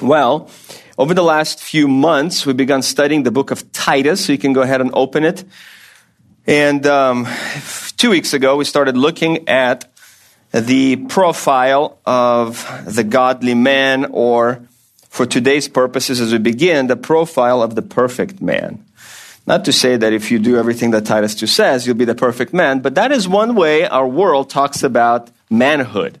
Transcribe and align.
Well, 0.00 0.48
over 0.96 1.12
the 1.12 1.22
last 1.22 1.60
few 1.60 1.86
months, 1.88 2.46
we've 2.46 2.56
begun 2.56 2.82
studying 2.82 3.22
the 3.22 3.30
book 3.30 3.50
of 3.50 3.70
Titus, 3.72 4.24
so 4.24 4.32
you 4.32 4.38
can 4.38 4.52
go 4.52 4.62
ahead 4.62 4.80
and 4.80 4.90
open 4.94 5.24
it. 5.24 5.44
And 6.46 6.86
um, 6.86 7.28
two 7.96 8.10
weeks 8.10 8.32
ago, 8.32 8.56
we 8.56 8.64
started 8.64 8.96
looking 8.96 9.48
at 9.48 9.92
the 10.52 10.96
profile 10.96 11.98
of 12.06 12.66
the 12.86 13.04
godly 13.04 13.54
man, 13.54 14.06
or 14.10 14.62
for 15.08 15.26
today's 15.26 15.68
purposes 15.68 16.20
as 16.20 16.32
we 16.32 16.38
begin, 16.38 16.86
the 16.86 16.96
profile 16.96 17.62
of 17.62 17.74
the 17.74 17.82
perfect 17.82 18.40
man. 18.40 18.84
Not 19.46 19.66
to 19.66 19.72
say 19.72 19.96
that 19.96 20.12
if 20.12 20.30
you 20.30 20.38
do 20.38 20.56
everything 20.56 20.92
that 20.92 21.04
Titus 21.04 21.34
2 21.34 21.46
says, 21.46 21.86
you'll 21.86 21.96
be 21.96 22.04
the 22.04 22.14
perfect 22.14 22.54
man, 22.54 22.80
but 22.80 22.94
that 22.94 23.12
is 23.12 23.28
one 23.28 23.54
way 23.54 23.86
our 23.86 24.08
world 24.08 24.48
talks 24.48 24.82
about 24.82 25.30
manhood. 25.50 26.18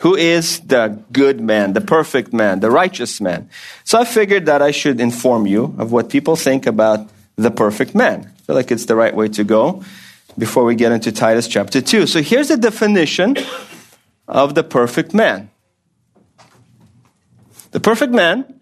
Who 0.00 0.16
is 0.16 0.60
the 0.60 0.98
good 1.12 1.40
man, 1.40 1.74
the 1.74 1.80
perfect 1.82 2.32
man, 2.32 2.60
the 2.60 2.70
righteous 2.70 3.20
man? 3.20 3.50
So 3.84 3.98
I 4.00 4.04
figured 4.04 4.46
that 4.46 4.62
I 4.62 4.70
should 4.70 4.98
inform 4.98 5.46
you 5.46 5.74
of 5.78 5.92
what 5.92 6.08
people 6.08 6.36
think 6.36 6.66
about 6.66 7.08
the 7.36 7.50
perfect 7.50 7.94
man. 7.94 8.24
I 8.24 8.40
feel 8.42 8.56
like 8.56 8.70
it's 8.70 8.86
the 8.86 8.96
right 8.96 9.14
way 9.14 9.28
to 9.28 9.44
go 9.44 9.84
before 10.38 10.64
we 10.64 10.74
get 10.74 10.92
into 10.92 11.12
Titus 11.12 11.48
chapter 11.48 11.82
2. 11.82 12.06
So 12.06 12.22
here's 12.22 12.48
the 12.48 12.56
definition 12.56 13.36
of 14.26 14.54
the 14.54 14.64
perfect 14.64 15.12
man. 15.12 15.50
The 17.72 17.80
perfect 17.80 18.12
man 18.14 18.58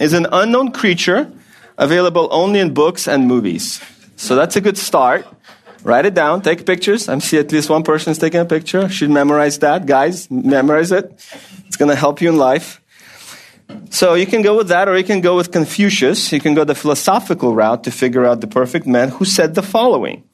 is 0.00 0.14
an 0.14 0.26
unknown 0.32 0.72
creature 0.72 1.30
available 1.76 2.28
only 2.30 2.58
in 2.58 2.72
books 2.72 3.06
and 3.06 3.26
movies. 3.26 3.82
So 4.16 4.34
that's 4.34 4.56
a 4.56 4.60
good 4.60 4.78
start. 4.78 5.26
Write 5.82 6.06
it 6.06 6.14
down, 6.14 6.42
take 6.42 6.66
pictures. 6.66 7.08
I 7.08 7.18
see 7.18 7.38
at 7.38 7.50
least 7.52 7.70
one 7.70 7.82
person 7.82 8.10
is 8.10 8.18
taking 8.18 8.40
a 8.40 8.44
picture. 8.44 8.88
Should 8.88 9.10
memorize 9.10 9.58
that. 9.60 9.86
Guys, 9.86 10.30
memorize 10.30 10.92
it. 10.92 11.10
It's 11.66 11.76
going 11.76 11.88
to 11.88 11.96
help 11.96 12.20
you 12.20 12.28
in 12.28 12.36
life. 12.36 12.82
So 13.90 14.14
you 14.14 14.26
can 14.26 14.42
go 14.42 14.56
with 14.56 14.68
that, 14.68 14.88
or 14.88 14.96
you 14.96 15.04
can 15.04 15.20
go 15.20 15.36
with 15.36 15.52
Confucius. 15.52 16.32
You 16.32 16.40
can 16.40 16.54
go 16.54 16.64
the 16.64 16.74
philosophical 16.74 17.54
route 17.54 17.84
to 17.84 17.90
figure 17.90 18.26
out 18.26 18.40
the 18.40 18.46
perfect 18.46 18.86
man 18.86 19.08
who 19.08 19.24
said 19.24 19.54
the 19.54 19.62
following 19.62 20.24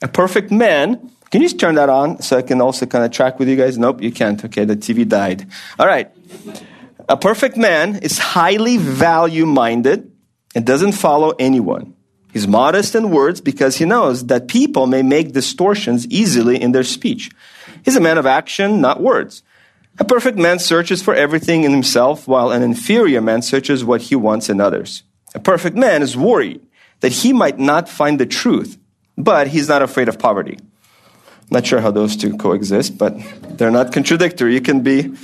A 0.00 0.08
perfect 0.08 0.50
man. 0.50 1.10
Can 1.30 1.42
you 1.42 1.48
just 1.48 1.60
turn 1.60 1.74
that 1.74 1.90
on 1.90 2.22
so 2.22 2.38
I 2.38 2.42
can 2.42 2.60
also 2.60 2.86
kind 2.86 3.04
of 3.04 3.10
track 3.10 3.38
with 3.38 3.48
you 3.48 3.56
guys? 3.56 3.76
Nope, 3.76 4.00
you 4.00 4.10
can't. 4.10 4.42
Okay, 4.42 4.64
the 4.64 4.76
TV 4.76 5.06
died. 5.06 5.46
All 5.78 5.86
right. 5.86 6.10
A 7.08 7.16
perfect 7.16 7.56
man 7.56 7.96
is 7.96 8.18
highly 8.18 8.78
value 8.78 9.44
minded 9.44 10.10
and 10.54 10.64
doesn't 10.64 10.92
follow 10.92 11.34
anyone. 11.38 11.94
He's 12.32 12.46
modest 12.46 12.94
in 12.94 13.10
words 13.10 13.40
because 13.40 13.76
he 13.76 13.84
knows 13.84 14.26
that 14.26 14.48
people 14.48 14.86
may 14.86 15.02
make 15.02 15.32
distortions 15.32 16.06
easily 16.08 16.60
in 16.60 16.72
their 16.72 16.84
speech. 16.84 17.30
He's 17.84 17.96
a 17.96 18.00
man 18.00 18.18
of 18.18 18.26
action, 18.26 18.80
not 18.80 19.00
words. 19.00 19.42
A 19.98 20.04
perfect 20.04 20.38
man 20.38 20.58
searches 20.58 21.02
for 21.02 21.14
everything 21.14 21.64
in 21.64 21.72
himself, 21.72 22.28
while 22.28 22.50
an 22.50 22.62
inferior 22.62 23.20
man 23.20 23.42
searches 23.42 23.84
what 23.84 24.02
he 24.02 24.14
wants 24.14 24.48
in 24.48 24.60
others. 24.60 25.02
A 25.34 25.40
perfect 25.40 25.76
man 25.76 26.02
is 26.02 26.16
worried 26.16 26.60
that 27.00 27.12
he 27.12 27.32
might 27.32 27.58
not 27.58 27.88
find 27.88 28.20
the 28.20 28.26
truth, 28.26 28.78
but 29.16 29.48
he's 29.48 29.68
not 29.68 29.82
afraid 29.82 30.08
of 30.08 30.18
poverty. 30.18 30.58
Not 31.50 31.66
sure 31.66 31.80
how 31.80 31.90
those 31.90 32.16
two 32.16 32.36
coexist, 32.36 32.98
but 32.98 33.16
they're 33.56 33.70
not 33.70 33.92
contradictory. 33.92 34.54
You 34.54 34.60
can 34.60 34.82
be 34.82 35.14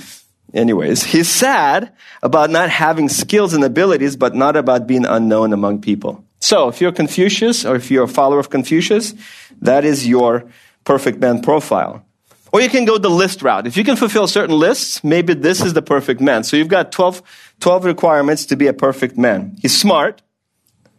Anyways, 0.53 1.03
he's 1.03 1.27
sad 1.27 1.91
about 2.23 2.49
not 2.49 2.69
having 2.69 3.09
skills 3.09 3.53
and 3.53 3.63
abilities, 3.63 4.15
but 4.15 4.33
not 4.33 4.55
about 4.55 4.87
being 4.87 5.05
unknown 5.05 5.51
among 5.51 5.81
people. 5.81 6.23
So, 6.45 6.67
if 6.67 6.79
you're 6.79 6.91
Confucius 6.91 7.65
or 7.65 7.75
if 7.75 7.89
you're 7.89 8.03
a 8.03 8.07
follower 8.07 8.37
of 8.37 8.51
Confucius, 8.51 9.15
that 9.61 9.83
is 9.83 10.07
your 10.07 10.45
perfect 10.83 11.17
man 11.17 11.41
profile. 11.41 12.05
Or 12.53 12.61
you 12.61 12.69
can 12.69 12.85
go 12.85 12.99
the 12.99 13.09
list 13.09 13.41
route. 13.41 13.65
If 13.65 13.75
you 13.75 13.83
can 13.83 13.95
fulfill 13.95 14.27
certain 14.27 14.55
lists, 14.55 15.03
maybe 15.03 15.33
this 15.33 15.59
is 15.59 15.73
the 15.73 15.81
perfect 15.81 16.21
man. 16.21 16.43
So 16.43 16.55
you've 16.55 16.67
got 16.67 16.91
12, 16.91 17.23
12 17.61 17.85
requirements 17.85 18.45
to 18.45 18.55
be 18.55 18.67
a 18.67 18.73
perfect 18.73 19.17
man. 19.17 19.57
He's 19.59 19.75
smart. 19.75 20.21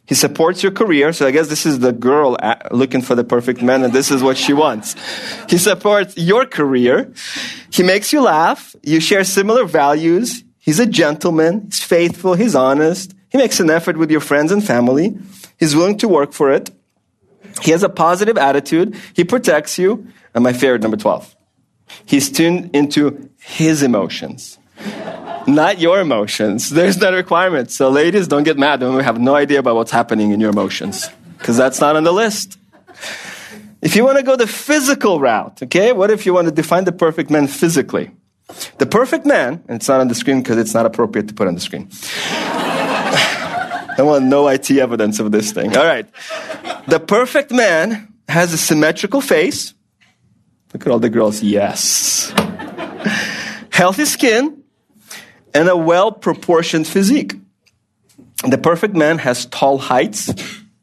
He 0.06 0.16
supports 0.16 0.64
your 0.64 0.72
career. 0.72 1.12
So 1.12 1.28
I 1.28 1.30
guess 1.30 1.46
this 1.46 1.64
is 1.64 1.78
the 1.78 1.92
girl 1.92 2.36
uh, 2.42 2.56
looking 2.72 3.00
for 3.00 3.14
the 3.14 3.22
perfect 3.22 3.62
man, 3.62 3.84
and 3.84 3.92
this 3.92 4.10
is 4.10 4.24
what 4.24 4.36
she 4.36 4.52
wants. 4.52 4.96
He 5.48 5.58
supports 5.58 6.18
your 6.18 6.44
career. 6.44 7.12
He 7.70 7.84
makes 7.84 8.12
you 8.12 8.20
laugh. 8.20 8.74
You 8.82 8.98
share 8.98 9.22
similar 9.22 9.64
values. 9.64 10.42
He's 10.58 10.80
a 10.80 10.86
gentleman. 10.86 11.66
He's 11.66 11.84
faithful. 11.84 12.34
He's 12.34 12.56
honest. 12.56 13.14
He 13.28 13.38
makes 13.38 13.60
an 13.60 13.70
effort 13.70 13.96
with 13.96 14.10
your 14.10 14.20
friends 14.20 14.50
and 14.50 14.64
family. 14.64 15.16
He's 15.58 15.74
willing 15.74 15.98
to 15.98 16.08
work 16.08 16.32
for 16.32 16.52
it. 16.52 16.70
He 17.62 17.70
has 17.70 17.82
a 17.82 17.88
positive 17.88 18.36
attitude. 18.36 18.96
He 19.14 19.24
protects 19.24 19.78
you. 19.78 20.06
And 20.34 20.44
my 20.44 20.52
favorite, 20.52 20.82
number 20.82 20.96
12. 20.96 21.34
He's 22.04 22.30
tuned 22.30 22.70
into 22.74 23.30
his 23.38 23.82
emotions 23.82 24.58
not 25.46 25.78
your 25.78 26.00
emotions. 26.00 26.70
There's 26.70 26.96
that 26.98 27.10
requirement. 27.10 27.70
So, 27.70 27.88
ladies, 27.88 28.28
don't 28.28 28.42
get 28.42 28.58
mad 28.58 28.80
when 28.80 28.94
we 28.94 29.02
have 29.02 29.18
no 29.18 29.34
idea 29.34 29.60
about 29.60 29.76
what's 29.76 29.90
happening 29.90 30.32
in 30.32 30.40
your 30.40 30.50
emotions, 30.50 31.08
because 31.38 31.56
that's 31.56 31.80
not 31.80 31.96
on 31.96 32.04
the 32.04 32.12
list. 32.12 32.58
If 33.82 33.94
you 33.94 34.04
want 34.04 34.18
to 34.18 34.22
go 34.22 34.36
the 34.36 34.46
physical 34.46 35.20
route, 35.20 35.62
okay, 35.64 35.92
what 35.92 36.10
if 36.10 36.26
you 36.26 36.34
want 36.34 36.48
to 36.48 36.52
define 36.52 36.84
the 36.84 36.92
perfect 36.92 37.30
man 37.30 37.46
physically? 37.46 38.10
The 38.78 38.86
perfect 38.86 39.26
man, 39.26 39.62
and 39.68 39.76
it's 39.76 39.88
not 39.88 40.00
on 40.00 40.08
the 40.08 40.14
screen 40.14 40.42
because 40.42 40.56
it's 40.56 40.74
not 40.74 40.86
appropriate 40.86 41.28
to 41.28 41.34
put 41.34 41.46
on 41.48 41.54
the 41.54 41.60
screen. 41.60 41.88
I 43.98 44.02
want 44.02 44.24
no 44.26 44.48
IT 44.48 44.70
evidence 44.70 45.20
of 45.20 45.32
this 45.32 45.52
thing. 45.52 45.76
All 45.76 45.84
right. 45.84 46.06
The 46.86 47.00
perfect 47.00 47.50
man 47.50 48.12
has 48.28 48.52
a 48.52 48.58
symmetrical 48.58 49.20
face. 49.20 49.74
Look 50.72 50.86
at 50.86 50.92
all 50.92 50.98
the 50.98 51.08
girls. 51.08 51.42
Yes. 51.42 52.32
Healthy 53.70 54.04
skin 54.04 54.62
and 55.54 55.68
a 55.68 55.76
well 55.76 56.12
proportioned 56.12 56.86
physique. 56.86 57.34
The 58.46 58.58
perfect 58.58 58.94
man 58.94 59.18
has 59.18 59.46
tall 59.46 59.78
heights, 59.78 60.30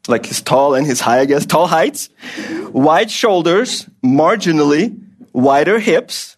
like 0.08 0.26
his 0.26 0.42
tall 0.42 0.74
and 0.74 0.86
he's 0.86 1.00
high, 1.00 1.20
I 1.20 1.24
guess, 1.24 1.46
tall 1.46 1.68
heights, 1.68 2.08
wide 2.72 3.10
shoulders, 3.10 3.88
marginally 4.04 4.98
wider 5.32 5.78
hips, 5.78 6.36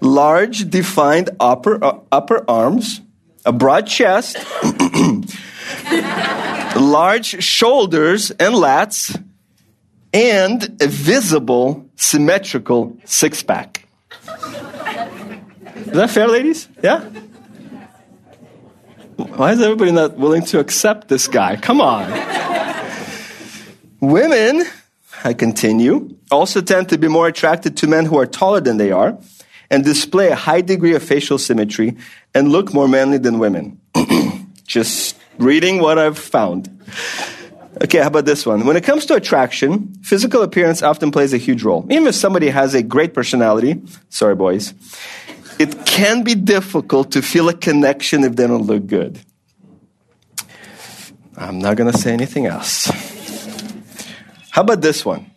large 0.00 0.70
defined 0.70 1.30
upper, 1.40 1.82
uh, 1.82 1.98
upper 2.12 2.48
arms, 2.48 3.00
a 3.44 3.52
broad 3.52 3.86
chest, 3.86 4.36
large 6.80 7.42
shoulders 7.42 8.30
and 8.30 8.54
lats, 8.54 9.22
and 10.12 10.62
a 10.80 10.86
visible 10.86 11.86
symmetrical 11.96 12.96
six 13.04 13.42
pack. 13.42 13.86
Is 15.76 15.92
that 15.92 16.10
fair, 16.10 16.28
ladies? 16.28 16.68
Yeah? 16.82 17.00
Why 19.16 19.52
is 19.52 19.60
everybody 19.60 19.92
not 19.92 20.16
willing 20.16 20.42
to 20.46 20.60
accept 20.60 21.08
this 21.08 21.26
guy? 21.26 21.56
Come 21.56 21.80
on. 21.80 22.10
Women, 24.00 24.64
I 25.24 25.34
continue, 25.34 26.16
also 26.30 26.60
tend 26.60 26.88
to 26.90 26.98
be 26.98 27.08
more 27.08 27.26
attracted 27.26 27.76
to 27.78 27.86
men 27.88 28.06
who 28.06 28.18
are 28.18 28.26
taller 28.26 28.60
than 28.60 28.76
they 28.76 28.92
are 28.92 29.18
and 29.70 29.84
display 29.84 30.28
a 30.28 30.36
high 30.36 30.60
degree 30.60 30.94
of 30.94 31.02
facial 31.02 31.38
symmetry 31.38 31.96
and 32.34 32.52
look 32.52 32.72
more 32.72 32.86
manly 32.86 33.18
than 33.18 33.38
women. 33.38 33.80
Just 34.66 35.17
reading 35.38 35.80
what 35.80 35.98
I've 35.98 36.18
found. 36.18 36.68
Okay, 37.82 37.98
how 37.98 38.08
about 38.08 38.24
this 38.24 38.44
one? 38.44 38.66
When 38.66 38.76
it 38.76 38.84
comes 38.84 39.06
to 39.06 39.14
attraction, 39.14 39.94
physical 40.02 40.42
appearance 40.42 40.82
often 40.82 41.10
plays 41.10 41.32
a 41.32 41.36
huge 41.36 41.62
role. 41.62 41.86
Even 41.90 42.08
if 42.08 42.14
somebody 42.14 42.48
has 42.48 42.74
a 42.74 42.82
great 42.82 43.14
personality, 43.14 43.80
sorry 44.08 44.34
boys, 44.34 44.74
it 45.58 45.86
can 45.86 46.24
be 46.24 46.34
difficult 46.34 47.12
to 47.12 47.22
feel 47.22 47.48
a 47.48 47.54
connection 47.54 48.24
if 48.24 48.34
they 48.36 48.46
don't 48.46 48.66
look 48.66 48.86
good. 48.86 49.20
I'm 51.36 51.60
not 51.60 51.76
going 51.76 51.90
to 51.90 51.96
say 51.96 52.12
anything 52.12 52.46
else. 52.46 52.86
How 54.50 54.62
about 54.62 54.80
this 54.80 55.04
one? 55.04 55.30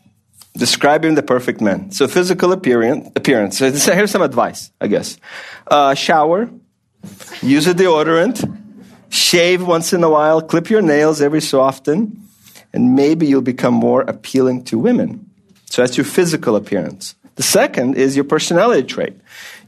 Describing 0.57 1.15
the 1.15 1.23
perfect 1.23 1.61
man. 1.61 1.91
So, 1.91 2.07
physical 2.07 2.51
appearance. 2.51 3.09
appearance. 3.15 3.59
So 3.59 3.71
here's 3.71 4.11
some 4.11 4.21
advice, 4.23 4.71
I 4.81 4.87
guess. 4.87 5.17
Uh, 5.67 5.93
shower, 5.93 6.49
use 7.41 7.67
a 7.67 7.73
deodorant, 7.73 8.60
shave 9.11 9.61
once 9.65 9.93
in 9.93 10.03
a 10.03 10.09
while, 10.09 10.41
clip 10.41 10.69
your 10.69 10.81
nails 10.81 11.21
every 11.21 11.41
so 11.41 11.61
often, 11.61 12.25
and 12.73 12.95
maybe 12.95 13.27
you'll 13.27 13.41
become 13.41 13.73
more 13.73 14.01
appealing 14.01 14.63
to 14.65 14.79
women. 14.79 15.29
So, 15.65 15.83
that's 15.83 15.97
your 15.97 16.05
physical 16.05 16.55
appearance. 16.55 17.15
The 17.35 17.43
second 17.43 17.95
is 17.95 18.15
your 18.15 18.25
personality 18.25 18.83
trait. 18.83 19.13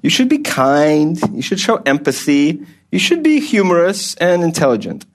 You 0.02 0.10
should 0.10 0.30
be 0.30 0.40
kind, 0.40 1.20
you 1.34 1.42
should 1.42 1.60
show 1.60 1.78
empathy, 1.86 2.66
you 2.92 3.00
should 3.00 3.24
be 3.24 3.40
humorous 3.40 4.16
and 4.16 4.44
intelligent. 4.44 5.06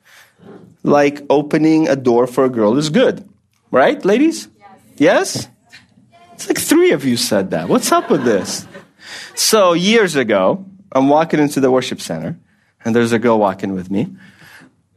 Like 0.82 1.22
opening 1.28 1.88
a 1.88 1.96
door 1.96 2.26
for 2.26 2.44
a 2.44 2.48
girl 2.48 2.78
is 2.78 2.88
good. 2.88 3.28
Right, 3.70 4.02
ladies? 4.04 4.48
Yes? 4.96 5.36
yes? 5.36 5.48
It's 6.32 6.48
like 6.48 6.58
three 6.58 6.92
of 6.92 7.04
you 7.04 7.16
said 7.16 7.50
that. 7.50 7.69
What's 7.69 7.92
up 7.92 8.10
with 8.10 8.24
this? 8.24 8.66
So, 9.34 9.72
years 9.72 10.16
ago, 10.16 10.64
I'm 10.92 11.08
walking 11.08 11.40
into 11.40 11.60
the 11.60 11.70
worship 11.70 12.00
center, 12.00 12.38
and 12.84 12.94
there's 12.94 13.12
a 13.12 13.19
girl 13.19 13.38
walking 13.38 13.75
with 13.75 13.90
me, 13.90 14.16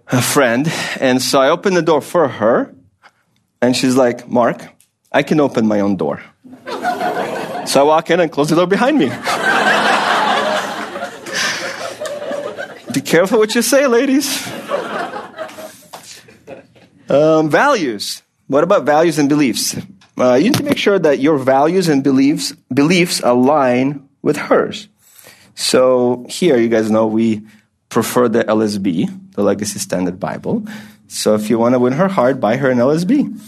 a 0.08 0.22
friend. 0.22 0.72
And 1.00 1.22
so 1.22 1.42
I 1.42 1.50
open 1.50 1.74
the 1.74 1.82
door 1.82 2.02
for 2.02 2.28
her, 2.28 2.74
and 3.62 3.76
she's 3.76 3.96
like, 3.96 4.28
Mark, 4.28 4.64
I 5.12 5.24
can 5.24 5.40
open 5.40 5.68
my 5.68 5.80
own 5.80 5.98
door. 5.98 6.22
So 7.66 7.82
I 7.82 7.84
walk 7.84 8.10
in 8.10 8.20
and 8.20 8.32
close 8.32 8.50
the 8.50 8.56
door 8.56 8.68
behind 8.68 8.98
me. 8.98 9.10
Be 12.94 13.02
careful 13.02 13.40
what 13.40 13.56
you 13.56 13.62
say, 13.62 13.88
ladies. 13.88 14.46
Um, 17.10 17.50
values. 17.50 18.24
What 18.48 18.64
about 18.64 18.84
values 18.84 19.20
and 19.20 19.30
beliefs? 19.30 19.78
Uh, 20.18 20.34
you 20.36 20.46
need 20.46 20.56
to 20.56 20.64
make 20.64 20.78
sure 20.78 21.00
that 21.00 21.20
your 21.20 21.38
values 21.38 21.88
and 21.88 22.04
beliefs 22.04 22.54
beliefs 22.74 23.22
align 23.22 24.08
with 24.22 24.38
hers. 24.38 24.88
So 25.56 26.26
here, 26.30 26.58
you 26.58 26.68
guys 26.70 26.92
know 26.92 27.08
we 27.08 27.42
prefer 27.92 28.28
the 28.28 28.44
LSB, 28.44 29.34
the 29.36 29.44
Legacy 29.44 29.78
Standard 29.78 30.20
Bible. 30.20 30.66
So 31.08 31.36
if 31.36 31.52
you 31.52 31.60
want 31.60 31.76
to 31.76 31.80
win 31.80 31.94
her 31.94 32.08
heart, 32.08 32.40
buy 32.40 32.58
her 32.58 32.72
an 32.72 32.80
LSB 32.80 33.40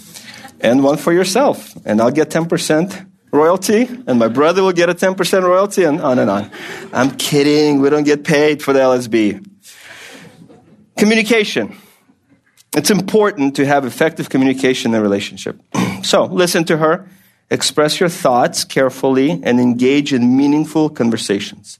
and 0.62 0.84
one 0.84 0.98
for 0.98 1.12
yourself, 1.12 1.75
and 1.86 2.00
I'll 2.00 2.12
get 2.12 2.30
ten 2.30 2.45
percent 2.45 3.01
royalty, 3.34 3.90
and 4.06 4.19
my 4.19 4.28
brother 4.28 4.62
will 4.62 4.72
get 4.72 4.90
a 4.90 4.94
10% 4.94 5.42
royalty, 5.42 5.84
and 5.84 6.00
on 6.00 6.19
and 6.19 6.30
on. 6.30 6.50
I'm 6.94 7.18
kidding. 7.18 7.81
We 7.81 7.90
don't 7.90 8.04
get 8.04 8.24
paid 8.24 8.62
for 8.62 8.72
the 8.72 8.80
LSB. 8.80 9.44
Communication. 10.96 11.75
It's 12.75 12.92
important 12.92 13.56
to 13.56 13.66
have 13.66 13.86
effective 13.86 14.30
communication 14.30 14.94
in 14.94 15.00
a 15.00 15.01
relationship. 15.01 15.60
so 16.04 16.25
listen 16.25 16.63
to 16.66 16.78
her, 16.78 17.10
express 17.50 18.00
your 18.00 18.10
thoughts 18.10 18.63
carefully, 18.63 19.31
and 19.31 19.60
engage 19.60 20.13
in 20.13 20.38
meaningful 20.38 20.89
conversations. 20.89 21.80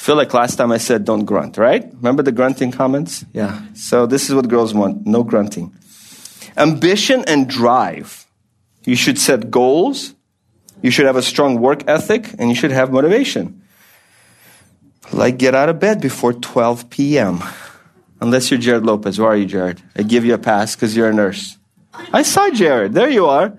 I 0.00 0.02
feel 0.02 0.16
like 0.16 0.32
last 0.32 0.56
time 0.56 0.72
I 0.72 0.78
said 0.78 1.04
don't 1.04 1.26
grunt, 1.26 1.58
right? 1.58 1.84
Remember 1.84 2.22
the 2.22 2.32
grunting 2.32 2.72
comments? 2.72 3.24
Yeah. 3.34 3.60
So 3.74 4.06
this 4.06 4.30
is 4.30 4.34
what 4.34 4.48
girls 4.48 4.72
want 4.72 5.06
no 5.06 5.22
grunting. 5.22 5.74
Ambition 6.56 7.22
and 7.26 7.48
drive. 7.48 8.26
You 8.84 8.96
should 8.96 9.18
set 9.18 9.50
goals 9.50 10.14
you 10.82 10.90
should 10.90 11.06
have 11.06 11.16
a 11.16 11.22
strong 11.22 11.60
work 11.60 11.86
ethic 11.88 12.32
and 12.38 12.48
you 12.48 12.54
should 12.54 12.70
have 12.70 12.92
motivation. 12.92 13.62
Like 15.12 15.38
get 15.38 15.54
out 15.54 15.68
of 15.68 15.78
bed 15.78 16.00
before 16.00 16.32
12 16.32 16.88
p.m. 16.90 17.42
Unless 18.20 18.50
you're 18.50 18.60
Jared 18.60 18.84
Lopez. 18.84 19.18
Where 19.18 19.30
are 19.30 19.36
you, 19.36 19.46
Jared? 19.46 19.82
I 19.96 20.02
give 20.02 20.24
you 20.24 20.34
a 20.34 20.38
pass 20.38 20.74
because 20.74 20.96
you're 20.96 21.08
a 21.08 21.12
nurse. 21.12 21.58
I 22.12 22.22
saw 22.22 22.50
Jared. 22.50 22.94
There 22.94 23.08
you 23.08 23.26
are. 23.26 23.56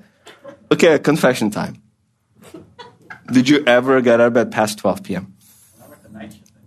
Okay, 0.71 0.97
confession 0.99 1.51
time. 1.51 1.81
Did 3.31 3.49
you 3.49 3.63
ever 3.65 4.01
get 4.01 4.19
out 4.19 4.27
of 4.27 4.33
bed 4.33 4.51
past 4.51 4.79
12 4.79 5.03
p.m.? 5.03 5.30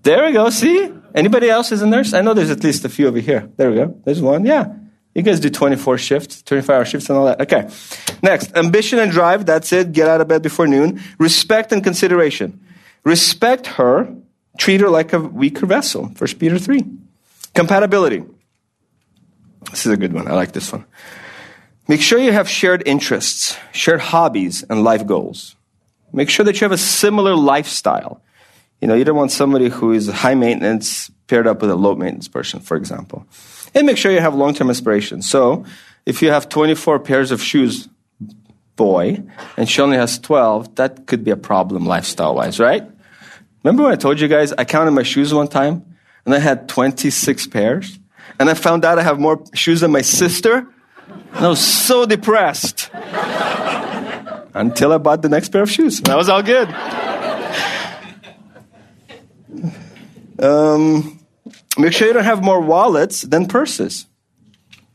There 0.05 0.27
we 0.27 0.33
go. 0.33 0.51
See? 0.51 0.93
Anybody 1.15 1.49
else 1.49 1.73
is 1.73 1.81
a 1.81 1.87
nurse? 1.87 2.13
I 2.13 2.21
know 2.21 2.35
there's 2.35 2.51
at 2.51 2.63
least 2.63 2.85
a 2.85 2.89
few 2.89 3.09
over 3.09 3.19
here. 3.19 3.51
There 3.57 3.71
we 3.71 3.77
go. 3.77 4.01
There's 4.05 4.21
one. 4.21 4.45
Yeah. 4.45 4.73
You 5.15 5.23
guys 5.23 5.41
do 5.41 5.49
24 5.49 5.97
shifts, 5.97 6.43
25 6.43 6.71
hour 6.71 6.85
shifts 6.85 7.09
and 7.09 7.17
all 7.17 7.27
that. 7.27 7.41
Okay. 7.41 7.71
Next, 8.23 8.55
ambition 8.57 8.99
and 8.99 9.11
drive. 9.11 9.47
That's 9.47 9.73
it. 9.73 9.93
Get 9.93 10.09
out 10.09 10.21
of 10.21 10.29
bed 10.29 10.43
before 10.43 10.67
noon. 10.67 11.01
Respect 11.19 11.73
and 11.73 11.83
consideration. 11.83 12.61
Respect 13.05 13.67
her. 13.67 14.15
Treat 14.59 14.81
her 14.81 14.91
like 14.91 15.13
a 15.13 15.21
weaker 15.21 15.67
vessel. 15.67 16.13
First 16.17 16.39
Peter 16.39 16.59
3. 16.59 16.83
Compatibility. 17.55 18.25
This 19.71 19.87
is 19.87 19.93
a 19.93 19.97
good 19.97 20.13
one. 20.13 20.29
I 20.29 20.33
like 20.33 20.53
this 20.53 20.71
one. 20.71 20.85
Make 21.89 22.01
sure 22.01 22.19
you 22.19 22.33
have 22.33 22.49
shared 22.49 22.83
interests, 22.87 23.57
shared 23.73 24.01
hobbies, 24.01 24.65
and 24.65 24.85
life 24.85 25.07
goals. 25.07 25.57
Make 26.13 26.31
sure 26.31 26.45
that 26.45 26.61
you 26.61 26.65
have 26.65 26.73
a 26.73 26.79
similar 26.79 27.35
lifestyle. 27.35 28.23
You 28.85 28.89
know, 28.89 28.95
you 28.97 29.05
don't 29.05 29.17
want 29.17 29.31
somebody 29.31 29.71
who 29.71 29.93
is 29.93 30.09
high 30.11 30.35
maintenance 30.35 31.11
paired 31.27 31.47
up 31.47 31.63
with 31.63 31.71
a 31.71 31.75
low 31.75 31.95
maintenance 31.95 32.29
person, 32.29 32.61
for 32.61 32.77
example. 32.77 33.27
And 33.75 33.87
make 33.87 33.97
sure 33.97 34.13
you 34.13 34.21
have 34.21 34.35
long 34.35 34.53
term 34.53 34.69
aspirations. 34.69 35.27
So 35.27 35.65
if 36.05 36.21
you 36.21 36.29
have 36.29 36.51
24 36.51 36.99
pairs 36.99 37.31
of 37.31 37.43
shoes, 37.43 37.89
boy, 38.77 39.23
and 39.57 39.71
she 39.71 39.81
only 39.81 39.97
has 39.97 40.19
12, 40.19 40.75
that 40.75 41.07
could 41.07 41.25
be 41.25 41.31
a 41.31 41.37
problem 41.39 41.87
lifestyle 41.87 42.35
wise, 42.35 42.61
right? 42.61 42.87
Remember 43.63 43.85
when 43.85 43.93
I 43.93 43.97
told 43.97 44.21
you 44.21 44.29
guys 44.29 44.53
I 44.53 44.67
counted 44.67 44.91
my 44.91 45.03
shoes 45.03 45.33
one 45.33 45.49
time 45.49 45.97
and 46.27 46.35
I 46.35 46.39
had 46.39 46.69
26 46.69 47.47
pairs? 47.47 47.99
And 48.39 48.51
I 48.51 48.55
found 48.55 48.85
out 48.85 48.99
I 48.99 49.03
have 49.03 49.19
more 49.19 49.43
shoes 49.55 49.81
than 49.81 49.93
my 49.93 50.03
sister? 50.03 50.69
And 51.33 51.47
I 51.47 51.49
was 51.49 51.65
so 51.65 52.05
depressed. 52.05 52.91
Until 54.53 54.93
I 54.93 54.99
bought 54.99 55.23
the 55.23 55.31
next 55.31 55.49
pair 55.49 55.63
of 55.63 55.71
shoes. 55.71 56.03
That 56.03 56.19
was 56.19 56.29
all 56.29 56.43
good. 56.43 56.69
Um, 60.39 61.25
Make 61.77 61.93
sure 61.93 62.07
you 62.07 62.15
don't 62.15 62.25
have 62.25 62.43
more 62.43 62.61
wallets 62.61 63.23
than 63.23 63.47
purses. 63.47 64.07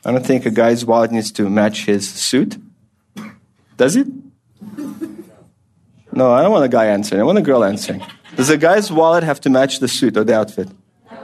I 0.06 0.12
don't 0.12 0.26
think 0.26 0.46
a 0.46 0.52
guy's 0.52 0.86
wallet 0.86 1.12
needs 1.12 1.32
to 1.34 1.50
match 1.50 1.86
his 1.86 2.10
suit. 2.10 2.58
Does 3.76 3.98
it? 3.98 4.08
No, 6.12 6.32
I 6.32 6.42
don't 6.42 6.52
want 6.52 6.66
a 6.66 6.70
guy 6.70 6.86
answering. 6.86 7.22
I 7.22 7.26
want 7.26 7.38
a 7.38 7.42
girl 7.42 7.64
answering. 7.64 8.02
Does 8.36 8.50
a 8.50 8.58
guy's 8.58 8.92
wallet 8.92 9.24
have 9.24 9.42
to 9.42 9.50
match 9.50 9.80
the 9.80 9.88
suit 9.88 10.16
or 10.16 10.24
the 10.24 10.36
outfit? 10.36 10.70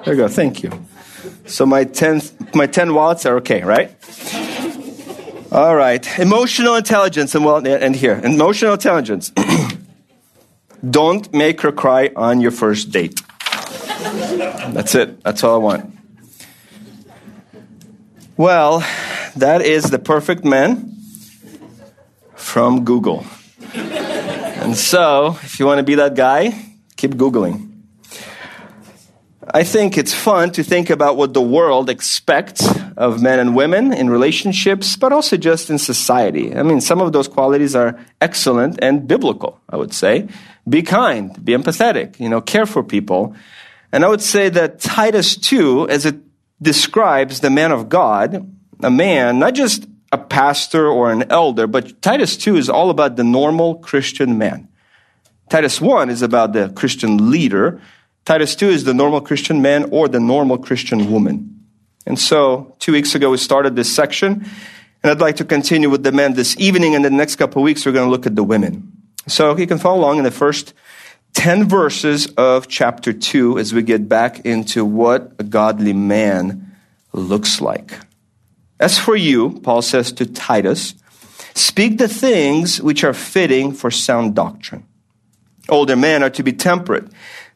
There 0.04 0.14
you 0.14 0.22
go. 0.22 0.28
Thank 0.28 0.62
you. 0.62 0.72
So 1.46 1.66
my 1.66 1.86
10, 1.86 2.22
my 2.54 2.68
10 2.68 2.94
wallets 2.94 3.26
are 3.26 3.38
okay, 3.38 3.64
right? 3.64 3.96
All 5.52 5.76
right. 5.76 6.06
Emotional 6.20 6.76
intelligence 6.76 7.34
and 7.34 7.46
well, 7.46 7.66
and 7.66 7.96
here. 7.96 8.20
Emotional 8.24 8.74
intelligence. 8.74 9.32
Don't 10.90 11.34
make 11.34 11.62
her 11.62 11.72
cry 11.72 12.12
on 12.16 12.42
your 12.42 12.52
first 12.52 12.92
date. 12.92 13.22
That's 14.74 14.96
it. 14.96 15.24
That's 15.24 15.44
all 15.44 15.56
I 15.56 15.58
want. 15.58 15.98
Well, 18.38 18.80
that 19.38 19.62
is 19.62 19.86
the 19.86 20.00
perfect 20.00 20.44
man 20.44 20.94
from 22.36 22.84
Google. 22.84 23.26
And 23.74 24.76
so, 24.76 25.38
if 25.44 25.60
you 25.60 25.66
want 25.66 25.80
to 25.80 25.84
be 25.84 25.96
that 25.96 26.16
guy, 26.16 26.54
keep 26.98 27.16
Googling. 27.16 27.72
I 29.54 29.64
think 29.64 29.98
it's 29.98 30.14
fun 30.14 30.52
to 30.54 30.64
think 30.64 30.90
about 30.90 31.18
what 31.18 31.34
the 31.34 31.42
world 31.42 31.90
expects 31.90 32.68
of 32.98 33.22
men 33.22 33.40
and 33.40 33.56
women 33.56 33.94
in 33.94 34.10
relationships, 34.10 34.98
but 34.98 35.14
also 35.14 35.38
just 35.38 35.70
in 35.70 35.78
society. 35.78 36.56
I 36.56 36.64
mean, 36.64 36.82
some 36.82 37.00
of 37.00 37.14
those 37.14 37.28
qualities 37.28 37.76
are 37.76 38.00
excellent 38.20 38.80
and 38.82 39.08
biblical, 39.08 39.62
I 39.70 39.78
would 39.78 39.94
say. 39.94 40.28
Be 40.68 40.82
kind, 40.82 41.44
be 41.44 41.54
empathetic, 41.54 42.20
you 42.20 42.30
know, 42.30 42.42
care 42.42 42.66
for 42.66 42.84
people. 42.84 43.36
And 43.92 44.04
I 44.04 44.08
would 44.08 44.22
say 44.22 44.50
that 44.50 44.80
Titus 44.80 45.38
2, 45.38 45.90
as 45.90 46.06
it 46.06 46.16
describes 46.62 47.40
the 47.40 47.50
man 47.50 47.72
of 47.72 47.90
God, 47.90 48.52
a 48.82 48.92
man, 48.92 49.40
not 49.40 49.54
just 49.54 49.88
a 50.12 50.18
pastor 50.18 50.88
or 50.88 51.12
an 51.12 51.30
elder, 51.32 51.68
but 51.68 52.02
Titus 52.02 52.38
2 52.38 52.56
is 52.56 52.70
all 52.70 52.90
about 52.90 53.16
the 53.16 53.24
normal 53.24 53.76
Christian 53.76 54.38
man. 54.38 54.68
Titus 55.50 55.80
1 55.80 56.10
is 56.10 56.22
about 56.22 56.54
the 56.54 56.70
Christian 56.70 57.30
leader. 57.30 57.82
Titus 58.26 58.56
2 58.56 58.70
is 58.70 58.84
the 58.84 58.94
normal 58.94 59.22
Christian 59.22 59.62
man 59.62 59.90
or 59.92 60.08
the 60.08 60.20
normal 60.20 60.58
Christian 60.58 61.12
woman. 61.12 61.64
And 62.08 62.20
so, 62.20 62.76
two 62.80 62.92
weeks 62.92 63.16
ago, 63.16 63.30
we 63.32 63.38
started 63.38 63.76
this 63.76 63.94
section, 63.94 64.46
and 65.04 65.12
I'd 65.12 65.22
like 65.22 65.38
to 65.38 65.46
continue 65.46 65.90
with 65.90 66.04
the 66.04 66.12
men 66.12 66.34
this 66.34 66.56
evening, 66.60 66.96
and 66.96 67.04
the 67.04 67.10
next 67.10 67.36
couple 67.36 67.62
of 67.62 67.64
weeks, 67.64 67.86
we're 67.86 67.92
going 67.92 68.08
to 68.08 68.12
look 68.12 68.26
at 68.26 68.36
the 68.36 68.44
women. 68.44 68.95
So, 69.28 69.58
you 69.58 69.68
can 69.68 69.80
follow 69.80 70.00
along 70.00 70.20
in 70.20 70.24
the 70.24 70.32
first 70.32 70.74
10 71.36 71.68
verses 71.68 72.28
of 72.38 72.68
chapter 72.68 73.12
2 73.12 73.60
as 73.60 73.74
we 73.74 73.84
get 73.84 74.08
back 74.08 74.46
into 74.46 74.86
what 74.86 75.34
a 75.38 75.44
godly 75.44 75.94
man 75.94 76.76
looks 77.12 77.60
like. 77.60 78.00
As 78.80 78.98
for 78.98 79.16
you, 79.16 79.60
Paul 79.62 79.82
says 79.82 80.12
to 80.14 80.26
Titus, 80.26 80.96
speak 81.54 81.98
the 81.98 82.08
things 82.08 82.82
which 82.82 83.04
are 83.04 83.14
fitting 83.14 83.74
for 83.74 83.92
sound 83.92 84.34
doctrine. 84.34 84.86
Older 85.68 85.96
men 85.96 86.24
are 86.24 86.30
to 86.32 86.44
be 86.44 86.54
temperate, 86.54 87.08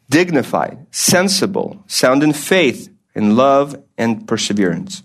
dignified, 0.10 0.86
sensible, 0.92 1.84
sound 1.88 2.22
in 2.22 2.34
faith, 2.34 2.90
in 3.16 3.36
love, 3.36 3.82
and 3.98 4.28
perseverance. 4.28 5.04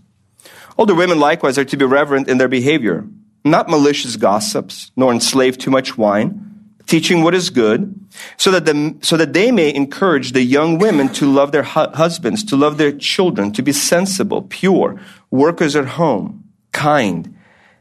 Older 0.76 0.94
women 0.94 1.20
likewise 1.20 1.58
are 1.58 1.64
to 1.64 1.76
be 1.76 1.84
reverent 1.84 2.28
in 2.28 2.38
their 2.38 2.48
behavior, 2.48 3.06
not 3.44 3.68
malicious 3.68 4.16
gossips, 4.16 4.90
nor 4.96 5.12
enslaved 5.12 5.60
to 5.60 5.70
much 5.70 5.96
wine 5.96 6.43
teaching 6.86 7.22
what 7.22 7.34
is 7.34 7.50
good, 7.50 8.08
so 8.36 8.50
that, 8.50 8.66
the, 8.66 8.96
so 9.00 9.16
that 9.16 9.32
they 9.32 9.50
may 9.50 9.74
encourage 9.74 10.32
the 10.32 10.42
young 10.42 10.78
women 10.78 11.08
to 11.14 11.30
love 11.30 11.52
their 11.52 11.62
hu- 11.62 11.90
husbands, 11.92 12.44
to 12.44 12.56
love 12.56 12.78
their 12.78 12.92
children, 12.92 13.52
to 13.52 13.62
be 13.62 13.72
sensible, 13.72 14.42
pure, 14.42 15.00
workers 15.30 15.76
at 15.76 15.86
home, 15.86 16.44
kind, 16.72 17.36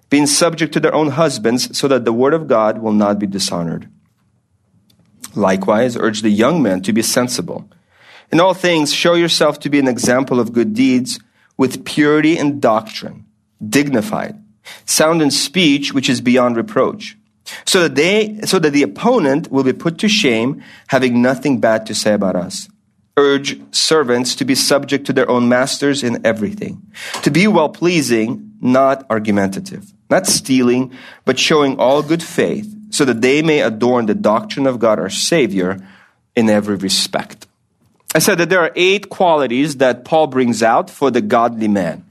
being 0.09 0.27
subject 0.27 0.73
to 0.73 0.79
their 0.79 0.93
own 0.93 1.09
husbands, 1.09 1.77
so 1.77 1.87
that 1.87 2.05
the 2.05 2.13
word 2.13 2.33
of 2.33 2.47
God 2.47 2.79
will 2.79 2.93
not 2.93 3.19
be 3.19 3.27
dishonored. 3.27 3.89
Likewise, 5.35 5.97
urge 5.97 6.21
the 6.21 6.29
young 6.29 6.61
men 6.61 6.81
to 6.83 6.93
be 6.93 7.01
sensible. 7.01 7.69
In 8.31 8.39
all 8.39 8.53
things, 8.53 8.93
show 8.93 9.15
yourself 9.15 9.59
to 9.59 9.69
be 9.69 9.79
an 9.79 9.87
example 9.87 10.39
of 10.39 10.53
good 10.53 10.73
deeds 10.73 11.19
with 11.57 11.85
purity 11.85 12.37
and 12.37 12.61
doctrine, 12.61 13.25
dignified, 13.67 14.41
sound 14.85 15.21
in 15.21 15.29
speech, 15.29 15.93
which 15.93 16.09
is 16.09 16.21
beyond 16.21 16.55
reproach 16.55 17.17
so 17.65 17.83
that 17.83 17.95
they, 17.95 18.39
so 18.45 18.59
that 18.59 18.71
the 18.71 18.83
opponent 18.83 19.51
will 19.51 19.63
be 19.63 19.73
put 19.73 19.97
to 19.99 20.07
shame, 20.07 20.63
having 20.87 21.21
nothing 21.21 21.59
bad 21.59 21.85
to 21.87 21.95
say 21.95 22.13
about 22.13 22.35
us. 22.35 22.69
Urge 23.17 23.59
servants 23.73 24.35
to 24.35 24.45
be 24.45 24.55
subject 24.55 25.05
to 25.05 25.13
their 25.13 25.29
own 25.29 25.47
masters 25.47 26.03
in 26.03 26.25
everything, 26.25 26.81
to 27.21 27.29
be 27.29 27.47
well 27.47 27.69
pleasing, 27.69 28.53
not 28.59 29.05
argumentative, 29.09 29.93
not 30.09 30.25
stealing, 30.25 30.91
but 31.25 31.37
showing 31.37 31.77
all 31.77 32.01
good 32.01 32.23
faith, 32.23 32.73
so 32.89 33.05
that 33.05 33.21
they 33.21 33.41
may 33.41 33.61
adorn 33.61 34.07
the 34.07 34.15
doctrine 34.15 34.65
of 34.65 34.79
God 34.79 34.99
our 34.99 35.09
Savior 35.09 35.77
in 36.35 36.49
every 36.49 36.75
respect. 36.75 37.45
I 38.15 38.19
said 38.19 38.37
that 38.37 38.49
there 38.49 38.61
are 38.61 38.71
eight 38.75 39.09
qualities 39.09 39.77
that 39.77 40.05
Paul 40.05 40.27
brings 40.27 40.61
out 40.61 40.89
for 40.89 41.09
the 41.09 41.21
godly 41.21 41.67
man. 41.67 42.05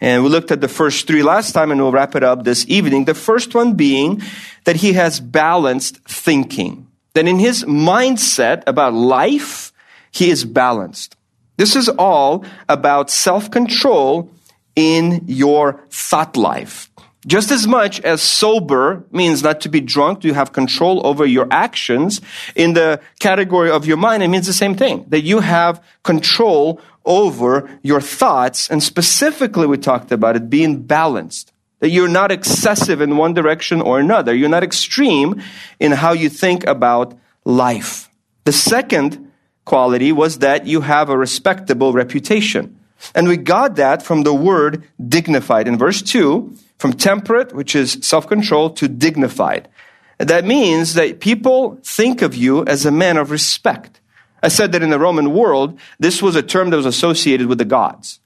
And 0.00 0.22
we 0.22 0.30
looked 0.30 0.50
at 0.50 0.60
the 0.60 0.68
first 0.68 1.06
three 1.06 1.22
last 1.22 1.52
time, 1.52 1.70
and 1.70 1.80
we'll 1.80 1.92
wrap 1.92 2.14
it 2.16 2.22
up 2.22 2.44
this 2.44 2.64
evening. 2.68 3.04
The 3.04 3.14
first 3.14 3.54
one 3.54 3.74
being 3.74 4.22
that 4.64 4.76
he 4.76 4.94
has 4.94 5.20
balanced 5.20 5.98
thinking. 6.08 6.86
That 7.14 7.26
in 7.26 7.38
his 7.38 7.64
mindset 7.64 8.62
about 8.66 8.94
life, 8.94 9.72
he 10.10 10.30
is 10.30 10.44
balanced. 10.44 11.16
This 11.56 11.76
is 11.76 11.88
all 11.88 12.44
about 12.68 13.10
self 13.10 13.50
control 13.50 14.30
in 14.76 15.24
your 15.26 15.84
thought 15.90 16.36
life. 16.36 16.89
Just 17.26 17.50
as 17.50 17.66
much 17.66 18.00
as 18.00 18.22
sober 18.22 19.04
means 19.10 19.42
not 19.42 19.60
to 19.60 19.68
be 19.68 19.80
drunk, 19.80 20.22
to 20.22 20.32
have 20.32 20.52
control 20.52 21.06
over 21.06 21.26
your 21.26 21.46
actions, 21.50 22.20
in 22.54 22.72
the 22.72 23.00
category 23.18 23.70
of 23.70 23.86
your 23.86 23.98
mind, 23.98 24.22
it 24.22 24.28
means 24.28 24.46
the 24.46 24.54
same 24.54 24.74
thing. 24.74 25.04
That 25.08 25.20
you 25.20 25.40
have 25.40 25.84
control 26.02 26.80
over 27.04 27.78
your 27.82 28.00
thoughts. 28.00 28.70
And 28.70 28.82
specifically, 28.82 29.66
we 29.66 29.76
talked 29.76 30.12
about 30.12 30.36
it 30.36 30.48
being 30.48 30.82
balanced. 30.82 31.52
That 31.80 31.90
you're 31.90 32.08
not 32.08 32.32
excessive 32.32 33.00
in 33.00 33.16
one 33.16 33.34
direction 33.34 33.82
or 33.82 34.00
another. 34.00 34.34
You're 34.34 34.48
not 34.48 34.64
extreme 34.64 35.42
in 35.78 35.92
how 35.92 36.12
you 36.12 36.30
think 36.30 36.66
about 36.66 37.18
life. 37.44 38.08
The 38.44 38.52
second 38.52 39.30
quality 39.64 40.10
was 40.12 40.38
that 40.38 40.66
you 40.66 40.80
have 40.80 41.10
a 41.10 41.18
respectable 41.18 41.92
reputation. 41.92 42.78
And 43.14 43.28
we 43.28 43.36
got 43.36 43.76
that 43.76 44.02
from 44.02 44.22
the 44.22 44.34
word 44.34 44.84
dignified. 45.02 45.68
In 45.68 45.78
verse 45.78 46.02
2, 46.02 46.54
from 46.80 46.94
temperate, 46.94 47.52
which 47.52 47.76
is 47.76 47.98
self 48.00 48.26
control, 48.26 48.70
to 48.70 48.88
dignified. 48.88 49.68
That 50.16 50.46
means 50.46 50.94
that 50.94 51.20
people 51.20 51.78
think 51.84 52.22
of 52.22 52.34
you 52.34 52.64
as 52.64 52.86
a 52.86 52.90
man 52.90 53.18
of 53.18 53.30
respect. 53.30 54.00
I 54.42 54.48
said 54.48 54.72
that 54.72 54.82
in 54.82 54.88
the 54.88 54.98
Roman 54.98 55.34
world, 55.34 55.78
this 55.98 56.22
was 56.22 56.36
a 56.36 56.42
term 56.42 56.70
that 56.70 56.78
was 56.78 56.86
associated 56.86 57.48
with 57.48 57.58
the 57.58 57.66
gods. 57.66 58.20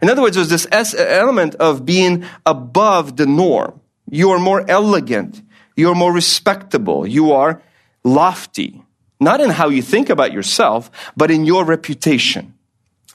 In 0.00 0.08
other 0.08 0.22
words, 0.22 0.36
there's 0.36 0.50
this 0.50 0.68
element 0.70 1.56
of 1.56 1.84
being 1.84 2.24
above 2.46 3.16
the 3.16 3.26
norm. 3.26 3.80
You 4.08 4.30
are 4.30 4.38
more 4.38 4.64
elegant. 4.70 5.42
You 5.74 5.90
are 5.90 5.96
more 5.96 6.12
respectable. 6.12 7.04
You 7.04 7.32
are 7.32 7.60
lofty. 8.04 8.80
Not 9.18 9.40
in 9.40 9.50
how 9.50 9.70
you 9.70 9.82
think 9.82 10.08
about 10.08 10.32
yourself, 10.32 10.88
but 11.16 11.32
in 11.32 11.44
your 11.44 11.64
reputation. 11.64 12.54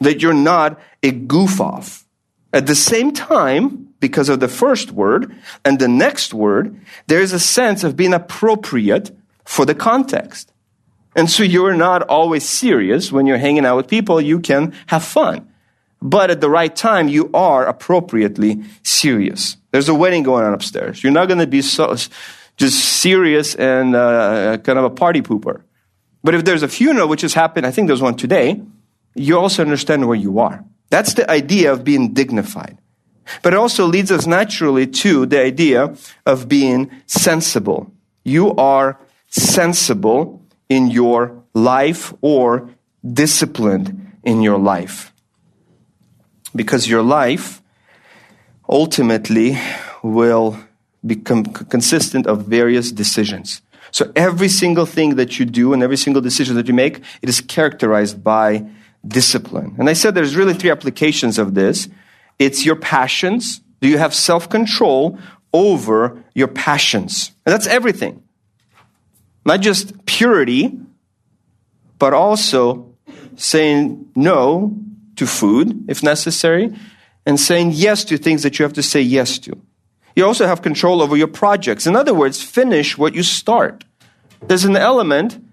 That 0.01 0.21
you're 0.21 0.33
not 0.33 0.77
a 1.01 1.11
goof 1.11 1.61
off. 1.61 2.05
At 2.51 2.67
the 2.67 2.75
same 2.75 3.13
time, 3.13 3.92
because 4.03 4.27
of 4.27 4.41
the 4.41 4.49
first 4.49 4.91
word 4.91 5.33
and 5.63 5.79
the 5.79 5.87
next 5.87 6.33
word, 6.33 6.77
there 7.07 7.21
is 7.21 7.31
a 7.31 7.39
sense 7.39 7.85
of 7.85 7.95
being 7.95 8.13
appropriate 8.13 9.15
for 9.45 9.65
the 9.65 9.73
context. 9.73 10.51
And 11.15 11.29
so 11.29 11.41
you're 11.41 11.73
not 11.73 12.01
always 12.09 12.43
serious 12.43 13.13
when 13.13 13.25
you're 13.27 13.37
hanging 13.37 13.65
out 13.65 13.77
with 13.77 13.87
people, 13.87 14.19
you 14.19 14.41
can 14.41 14.73
have 14.87 15.05
fun. 15.05 15.47
But 16.01 16.31
at 16.31 16.41
the 16.41 16.49
right 16.49 16.75
time, 16.75 17.07
you 17.07 17.29
are 17.33 17.65
appropriately 17.65 18.65
serious. 18.83 19.55
There's 19.71 19.87
a 19.87 19.95
wedding 19.95 20.23
going 20.23 20.43
on 20.43 20.53
upstairs. 20.53 21.01
You're 21.01 21.13
not 21.13 21.29
going 21.29 21.39
to 21.39 21.47
be 21.47 21.61
so, 21.61 21.95
just 22.57 22.77
serious 22.99 23.55
and 23.55 23.95
uh, 23.95 24.57
kind 24.57 24.77
of 24.77 24.83
a 24.83 24.89
party 24.89 25.21
pooper. 25.21 25.63
But 26.25 26.35
if 26.35 26.43
there's 26.43 26.61
a 26.61 26.67
funeral, 26.67 27.07
which 27.07 27.21
has 27.21 27.33
happened, 27.33 27.65
I 27.65 27.71
think 27.71 27.87
there's 27.87 28.01
one 28.01 28.17
today, 28.17 28.61
you 29.15 29.39
also 29.39 29.61
understand 29.61 30.05
where 30.09 30.17
you 30.17 30.39
are. 30.39 30.65
That's 30.89 31.13
the 31.13 31.31
idea 31.31 31.71
of 31.71 31.85
being 31.85 32.13
dignified. 32.13 32.77
But 33.41 33.53
it 33.53 33.57
also 33.57 33.85
leads 33.85 34.11
us 34.11 34.25
naturally 34.27 34.87
to 34.87 35.25
the 35.25 35.41
idea 35.41 35.95
of 36.25 36.47
being 36.47 36.89
sensible. 37.05 37.91
You 38.23 38.55
are 38.55 38.99
sensible 39.29 40.41
in 40.69 40.89
your 40.89 41.43
life 41.53 42.13
or 42.21 42.69
disciplined 43.03 44.13
in 44.23 44.41
your 44.41 44.57
life. 44.57 45.11
Because 46.55 46.87
your 46.87 47.01
life 47.01 47.61
ultimately 48.69 49.57
will 50.01 50.57
become 51.05 51.43
consistent 51.45 52.27
of 52.27 52.45
various 52.45 52.91
decisions. 52.91 53.61
So 53.91 54.11
every 54.15 54.47
single 54.49 54.85
thing 54.85 55.15
that 55.15 55.37
you 55.39 55.45
do 55.45 55.73
and 55.73 55.83
every 55.83 55.97
single 55.97 56.21
decision 56.21 56.55
that 56.55 56.67
you 56.67 56.73
make, 56.73 57.01
it 57.21 57.29
is 57.29 57.41
characterized 57.41 58.23
by 58.23 58.65
discipline. 59.05 59.75
And 59.77 59.89
I 59.89 59.93
said 59.93 60.15
there's 60.15 60.35
really 60.35 60.53
three 60.53 60.71
applications 60.71 61.37
of 61.37 61.53
this. 61.53 61.89
It's 62.39 62.65
your 62.65 62.75
passions. 62.75 63.61
Do 63.81 63.87
you 63.87 63.97
have 63.97 64.13
self 64.13 64.49
control 64.49 65.19
over 65.53 66.23
your 66.33 66.47
passions? 66.47 67.31
And 67.45 67.53
that's 67.53 67.67
everything. 67.67 68.23
Not 69.45 69.61
just 69.61 70.05
purity, 70.05 70.79
but 71.99 72.13
also 72.13 72.95
saying 73.35 74.11
no 74.15 74.77
to 75.15 75.27
food 75.27 75.85
if 75.87 76.01
necessary, 76.01 76.73
and 77.25 77.39
saying 77.39 77.71
yes 77.73 78.03
to 78.05 78.17
things 78.17 78.43
that 78.43 78.57
you 78.57 78.63
have 78.63 78.73
to 78.73 78.83
say 78.83 79.01
yes 79.01 79.39
to. 79.39 79.57
You 80.15 80.25
also 80.25 80.45
have 80.45 80.61
control 80.61 81.01
over 81.01 81.17
your 81.17 81.27
projects. 81.27 81.87
In 81.87 81.95
other 81.95 82.13
words, 82.13 82.41
finish 82.41 82.97
what 82.97 83.15
you 83.15 83.23
start. 83.23 83.83
There's 84.47 84.65
an 84.65 84.75
element, 84.75 85.43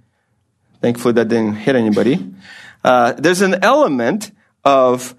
thankfully 0.81 1.15
that 1.15 1.29
didn't 1.29 1.55
hit 1.55 1.77
anybody. 1.77 2.33
Uh, 2.85 3.13
there's 3.13 3.41
an 3.41 3.63
element 3.63 4.33
of 4.65 5.15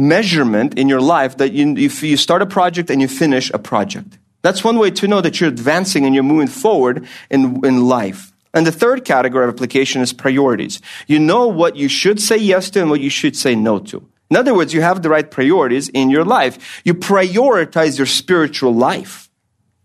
measurement 0.00 0.78
in 0.78 0.88
your 0.88 1.00
life 1.00 1.36
that 1.36 1.52
you, 1.52 1.76
if 1.76 2.02
you 2.02 2.16
start 2.16 2.40
a 2.40 2.46
project 2.46 2.90
and 2.90 3.00
you 3.00 3.08
finish 3.08 3.50
a 3.52 3.58
project. 3.58 4.18
That's 4.42 4.64
one 4.64 4.78
way 4.78 4.90
to 4.92 5.06
know 5.06 5.20
that 5.20 5.40
you're 5.40 5.50
advancing 5.50 6.06
and 6.06 6.14
you're 6.14 6.24
moving 6.24 6.48
forward 6.48 7.06
in, 7.28 7.64
in 7.64 7.84
life. 7.84 8.32
And 8.54 8.66
the 8.66 8.72
third 8.72 9.04
category 9.04 9.44
of 9.46 9.54
application 9.54 10.00
is 10.00 10.12
priorities. 10.12 10.80
You 11.06 11.18
know 11.18 11.46
what 11.46 11.76
you 11.76 11.88
should 11.88 12.18
say 12.18 12.38
yes 12.38 12.70
to 12.70 12.80
and 12.80 12.90
what 12.90 13.00
you 13.00 13.10
should 13.10 13.36
say 13.36 13.54
no 13.54 13.78
to. 13.78 14.08
In 14.30 14.36
other 14.36 14.54
words, 14.54 14.72
you 14.72 14.80
have 14.80 15.02
the 15.02 15.10
right 15.10 15.30
priorities 15.30 15.88
in 15.90 16.08
your 16.08 16.24
life. 16.24 16.80
You 16.84 16.94
prioritize 16.94 17.98
your 17.98 18.06
spiritual 18.06 18.74
life. 18.74 19.28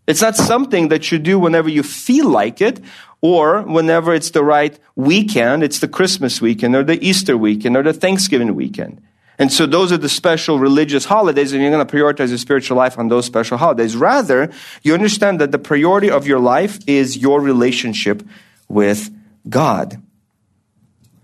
It's 0.06 0.22
not 0.22 0.36
something 0.36 0.88
that 0.88 1.12
you 1.12 1.18
do 1.18 1.38
whenever 1.38 1.68
you 1.68 1.82
feel 1.82 2.28
like 2.28 2.60
it 2.60 2.80
or 3.20 3.62
whenever 3.62 4.14
it's 4.14 4.30
the 4.30 4.44
right 4.44 4.78
weekend. 4.94 5.62
It's 5.62 5.80
the 5.80 5.88
Christmas 5.88 6.40
weekend 6.40 6.74
or 6.74 6.84
the 6.84 7.04
Easter 7.04 7.36
weekend 7.36 7.76
or 7.76 7.82
the 7.82 7.92
Thanksgiving 7.92 8.54
weekend. 8.54 9.02
And 9.38 9.52
so 9.52 9.66
those 9.66 9.92
are 9.92 9.98
the 9.98 10.08
special 10.08 10.58
religious 10.58 11.04
holidays, 11.04 11.52
and 11.52 11.60
you're 11.62 11.70
going 11.70 11.86
to 11.86 11.96
prioritize 11.96 12.28
your 12.28 12.38
spiritual 12.38 12.76
life 12.76 12.98
on 12.98 13.08
those 13.08 13.26
special 13.26 13.58
holidays. 13.58 13.94
Rather, 13.94 14.50
you 14.82 14.94
understand 14.94 15.40
that 15.40 15.52
the 15.52 15.58
priority 15.58 16.10
of 16.10 16.26
your 16.26 16.38
life 16.38 16.78
is 16.86 17.18
your 17.18 17.40
relationship 17.40 18.22
with 18.68 19.10
God. 19.48 20.00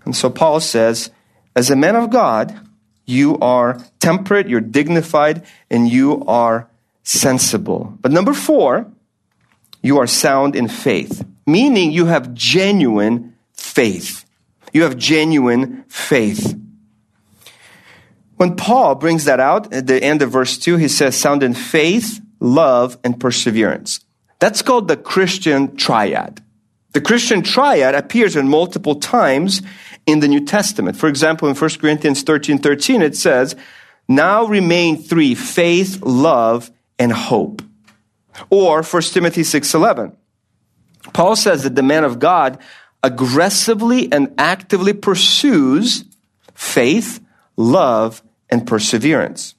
And 0.05 0.15
so 0.15 0.29
Paul 0.29 0.61
says, 0.61 1.11
as 1.57 1.71
a 1.71 1.77
man 1.77 1.97
of 1.97 2.11
God, 2.11 2.59
you 3.07 3.39
are 3.39 3.79
temperate, 3.99 4.49
you're 4.49 4.61
dignified, 4.61 5.45
and 5.71 5.89
you 5.89 6.25
are 6.27 6.69
sensible. 7.03 7.97
But 8.01 8.13
number 8.13 8.33
four, 8.33 8.91
you 9.83 9.99
are 9.99 10.07
sound 10.07 10.55
in 10.55 10.69
faith, 10.69 11.25
meaning 11.47 11.93
you 11.93 12.07
have 12.07 12.35
genuine 12.35 13.37
faith. 13.55 14.25
You 14.73 14.83
have 14.83 14.97
genuine 14.97 15.85
faith. 15.89 16.59
When 18.43 18.57
Paul 18.57 18.97
brings 18.97 19.27
that 19.27 19.39
out 19.39 19.73
at 19.73 19.87
the 19.87 20.03
end 20.03 20.21
of 20.21 20.33
verse 20.33 20.59
2, 20.59 20.77
he 20.77 20.89
says, 20.89 21.17
sound 21.17 21.45
in 21.45 21.55
faith, 21.55 22.21
love, 22.41 22.99
and 23.05 23.21
perseverance. 23.21 24.01
That's 24.41 24.63
called 24.63 24.89
the 24.89 24.97
Christian 24.97 25.77
triad. 25.77 26.43
The 26.91 27.01
Christian 27.01 27.43
triad 27.43 27.95
appears 27.95 28.35
in 28.35 28.49
multiple 28.49 28.97
times 28.97 29.63
in 30.07 30.19
the 30.19 30.27
New 30.27 30.45
Testament. 30.45 30.97
For 30.97 31.09
example, 31.09 31.47
in 31.47 31.55
1 31.55 31.71
Corinthians 31.81 32.25
13 32.25 32.59
13, 32.59 33.01
it 33.01 33.17
says, 33.17 33.55
Now 34.09 34.45
remain 34.45 35.01
three 35.01 35.37
faith, 35.37 36.03
love, 36.03 36.73
and 36.99 37.13
hope. 37.13 37.63
Or 38.51 38.83
1 38.83 39.03
Timothy 39.03 39.45
6 39.45 39.73
11. 39.73 40.17
Paul 41.13 41.37
says 41.37 41.63
that 41.63 41.77
the 41.77 41.83
man 41.85 42.03
of 42.03 42.19
God 42.19 42.59
aggressively 43.05 44.11
and 44.11 44.35
actively 44.37 44.95
pursues 44.95 46.03
faith, 46.57 47.21
love, 47.57 48.21
and 48.53 48.67
perseverance. 48.67 49.55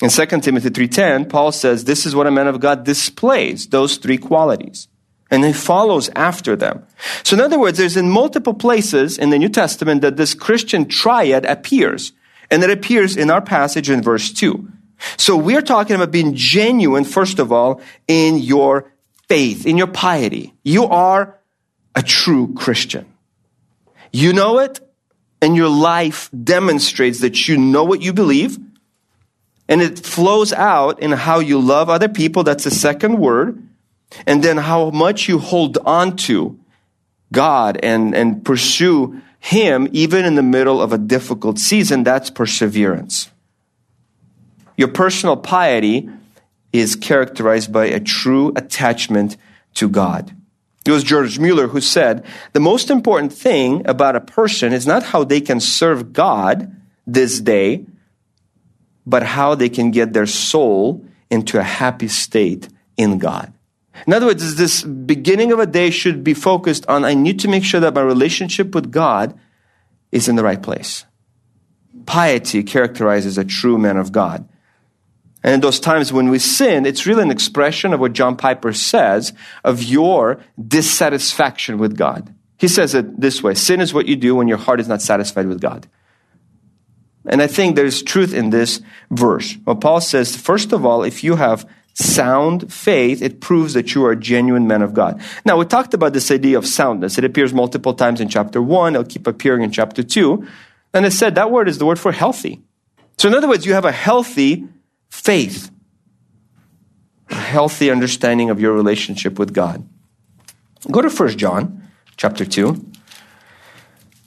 In 0.00 0.08
2 0.08 0.40
Timothy 0.40 0.70
3:10, 0.70 1.28
Paul 1.28 1.52
says 1.52 1.84
this 1.84 2.06
is 2.06 2.14
what 2.14 2.28
a 2.28 2.30
man 2.30 2.46
of 2.46 2.60
God 2.60 2.84
displays, 2.84 3.66
those 3.66 3.96
three 3.96 4.16
qualities. 4.16 4.88
And 5.30 5.44
he 5.44 5.52
follows 5.52 6.08
after 6.16 6.56
them. 6.56 6.86
So 7.22 7.34
in 7.34 7.40
other 7.40 7.58
words, 7.58 7.78
there's 7.78 7.96
in 7.96 8.08
multiple 8.08 8.54
places 8.54 9.18
in 9.18 9.30
the 9.30 9.38
New 9.38 9.48
Testament 9.48 10.02
that 10.02 10.16
this 10.16 10.34
Christian 10.34 10.86
triad 10.86 11.44
appears. 11.44 12.12
And 12.50 12.62
it 12.62 12.70
appears 12.70 13.16
in 13.16 13.30
our 13.30 13.42
passage 13.42 13.90
in 13.90 14.02
verse 14.02 14.32
2. 14.32 14.66
So 15.16 15.36
we're 15.36 15.62
talking 15.62 15.96
about 15.96 16.10
being 16.10 16.34
genuine, 16.34 17.04
first 17.04 17.38
of 17.38 17.52
all, 17.52 17.80
in 18.08 18.38
your 18.38 18.92
faith, 19.28 19.66
in 19.66 19.76
your 19.78 19.86
piety. 19.86 20.54
You 20.64 20.84
are 20.86 21.38
a 21.94 22.02
true 22.02 22.54
Christian. 22.54 23.06
You 24.12 24.32
know 24.32 24.58
it, 24.58 24.80
and 25.42 25.56
your 25.56 25.68
life 25.68 26.30
demonstrates 26.44 27.20
that 27.20 27.48
you 27.48 27.56
know 27.56 27.84
what 27.84 28.02
you 28.02 28.12
believe 28.12 28.58
and 29.70 29.80
it 29.80 30.00
flows 30.00 30.52
out 30.52 30.98
in 31.00 31.12
how 31.12 31.38
you 31.38 31.60
love 31.60 31.88
other 31.88 32.08
people. 32.08 32.42
That's 32.42 32.64
the 32.64 32.72
second 32.72 33.18
word. 33.18 33.62
And 34.26 34.42
then 34.42 34.56
how 34.56 34.90
much 34.90 35.28
you 35.28 35.38
hold 35.38 35.78
on 35.86 36.16
to 36.26 36.58
God 37.32 37.78
and, 37.80 38.12
and 38.12 38.44
pursue 38.44 39.22
Him 39.38 39.88
even 39.92 40.24
in 40.24 40.34
the 40.34 40.42
middle 40.42 40.82
of 40.82 40.92
a 40.92 40.98
difficult 40.98 41.60
season, 41.60 42.02
that's 42.02 42.30
perseverance. 42.30 43.30
Your 44.76 44.88
personal 44.88 45.36
piety 45.36 46.10
is 46.72 46.96
characterized 46.96 47.72
by 47.72 47.86
a 47.86 48.00
true 48.00 48.52
attachment 48.56 49.36
to 49.74 49.88
God. 49.88 50.34
It 50.86 50.90
was 50.90 51.04
George 51.04 51.38
Mueller 51.38 51.68
who 51.68 51.80
said, 51.80 52.24
the 52.52 52.60
most 52.60 52.90
important 52.90 53.32
thing 53.32 53.86
about 53.86 54.16
a 54.16 54.20
person 54.20 54.72
is 54.72 54.86
not 54.86 55.02
how 55.02 55.24
they 55.24 55.40
can 55.40 55.60
serve 55.60 56.12
God 56.12 56.74
this 57.06 57.40
day, 57.40 57.84
but 59.04 59.22
how 59.22 59.54
they 59.54 59.68
can 59.68 59.90
get 59.90 60.12
their 60.12 60.26
soul 60.26 61.04
into 61.30 61.58
a 61.58 61.62
happy 61.62 62.08
state 62.08 62.68
in 62.96 63.18
God. 63.18 63.52
In 64.06 64.14
other 64.14 64.26
words, 64.26 64.56
this 64.56 64.82
beginning 64.82 65.52
of 65.52 65.58
a 65.58 65.66
day 65.66 65.90
should 65.90 66.24
be 66.24 66.34
focused 66.34 66.86
on 66.86 67.04
I 67.04 67.14
need 67.14 67.40
to 67.40 67.48
make 67.48 67.64
sure 67.64 67.80
that 67.80 67.94
my 67.94 68.00
relationship 68.00 68.74
with 68.74 68.90
God 68.90 69.38
is 70.10 70.28
in 70.28 70.36
the 70.36 70.42
right 70.42 70.62
place. 70.62 71.04
Piety 72.06 72.62
characterizes 72.62 73.36
a 73.36 73.44
true 73.44 73.76
man 73.76 73.96
of 73.96 74.12
God. 74.12 74.48
And 75.42 75.54
in 75.54 75.60
those 75.60 75.80
times 75.80 76.12
when 76.12 76.28
we 76.28 76.38
sin, 76.38 76.84
it's 76.84 77.06
really 77.06 77.22
an 77.22 77.30
expression 77.30 77.92
of 77.92 78.00
what 78.00 78.12
John 78.12 78.36
Piper 78.36 78.72
says 78.72 79.32
of 79.64 79.82
your 79.82 80.40
dissatisfaction 80.62 81.78
with 81.78 81.96
God. 81.96 82.34
He 82.58 82.68
says 82.68 82.94
it 82.94 83.20
this 83.20 83.42
way 83.42 83.54
sin 83.54 83.80
is 83.80 83.94
what 83.94 84.06
you 84.06 84.16
do 84.16 84.34
when 84.34 84.48
your 84.48 84.58
heart 84.58 84.80
is 84.80 84.88
not 84.88 85.00
satisfied 85.00 85.46
with 85.46 85.60
God. 85.60 85.88
And 87.26 87.42
I 87.42 87.46
think 87.46 87.76
there's 87.76 88.02
truth 88.02 88.34
in 88.34 88.50
this 88.50 88.80
verse. 89.10 89.56
Well, 89.66 89.76
Paul 89.76 90.00
says, 90.00 90.36
first 90.36 90.72
of 90.72 90.86
all, 90.86 91.02
if 91.02 91.22
you 91.22 91.36
have 91.36 91.68
sound 91.92 92.72
faith, 92.72 93.20
it 93.20 93.40
proves 93.40 93.74
that 93.74 93.94
you 93.94 94.04
are 94.06 94.12
a 94.12 94.16
genuine 94.16 94.66
man 94.66 94.80
of 94.80 94.94
God. 94.94 95.20
Now, 95.44 95.58
we 95.58 95.66
talked 95.66 95.92
about 95.92 96.12
this 96.12 96.30
idea 96.30 96.56
of 96.56 96.66
soundness. 96.66 97.18
It 97.18 97.24
appears 97.24 97.52
multiple 97.52 97.92
times 97.92 98.20
in 98.20 98.28
chapter 98.28 98.62
1, 98.62 98.94
it'll 98.94 99.04
keep 99.04 99.26
appearing 99.26 99.62
in 99.62 99.70
chapter 99.70 100.02
2. 100.02 100.46
And 100.94 101.04
it 101.04 101.12
said 101.12 101.34
that 101.34 101.50
word 101.50 101.68
is 101.68 101.78
the 101.78 101.86
word 101.86 101.98
for 101.98 102.12
healthy. 102.12 102.62
So, 103.18 103.28
in 103.28 103.34
other 103.34 103.48
words, 103.48 103.66
you 103.66 103.74
have 103.74 103.84
a 103.84 103.92
healthy 103.92 104.66
faith, 105.10 105.70
a 107.28 107.34
healthy 107.34 107.90
understanding 107.90 108.48
of 108.50 108.60
your 108.60 108.72
relationship 108.72 109.38
with 109.38 109.52
God. 109.52 109.86
Go 110.90 111.02
to 111.02 111.10
1 111.10 111.36
John 111.36 111.88
chapter 112.16 112.44
2. 112.44 112.68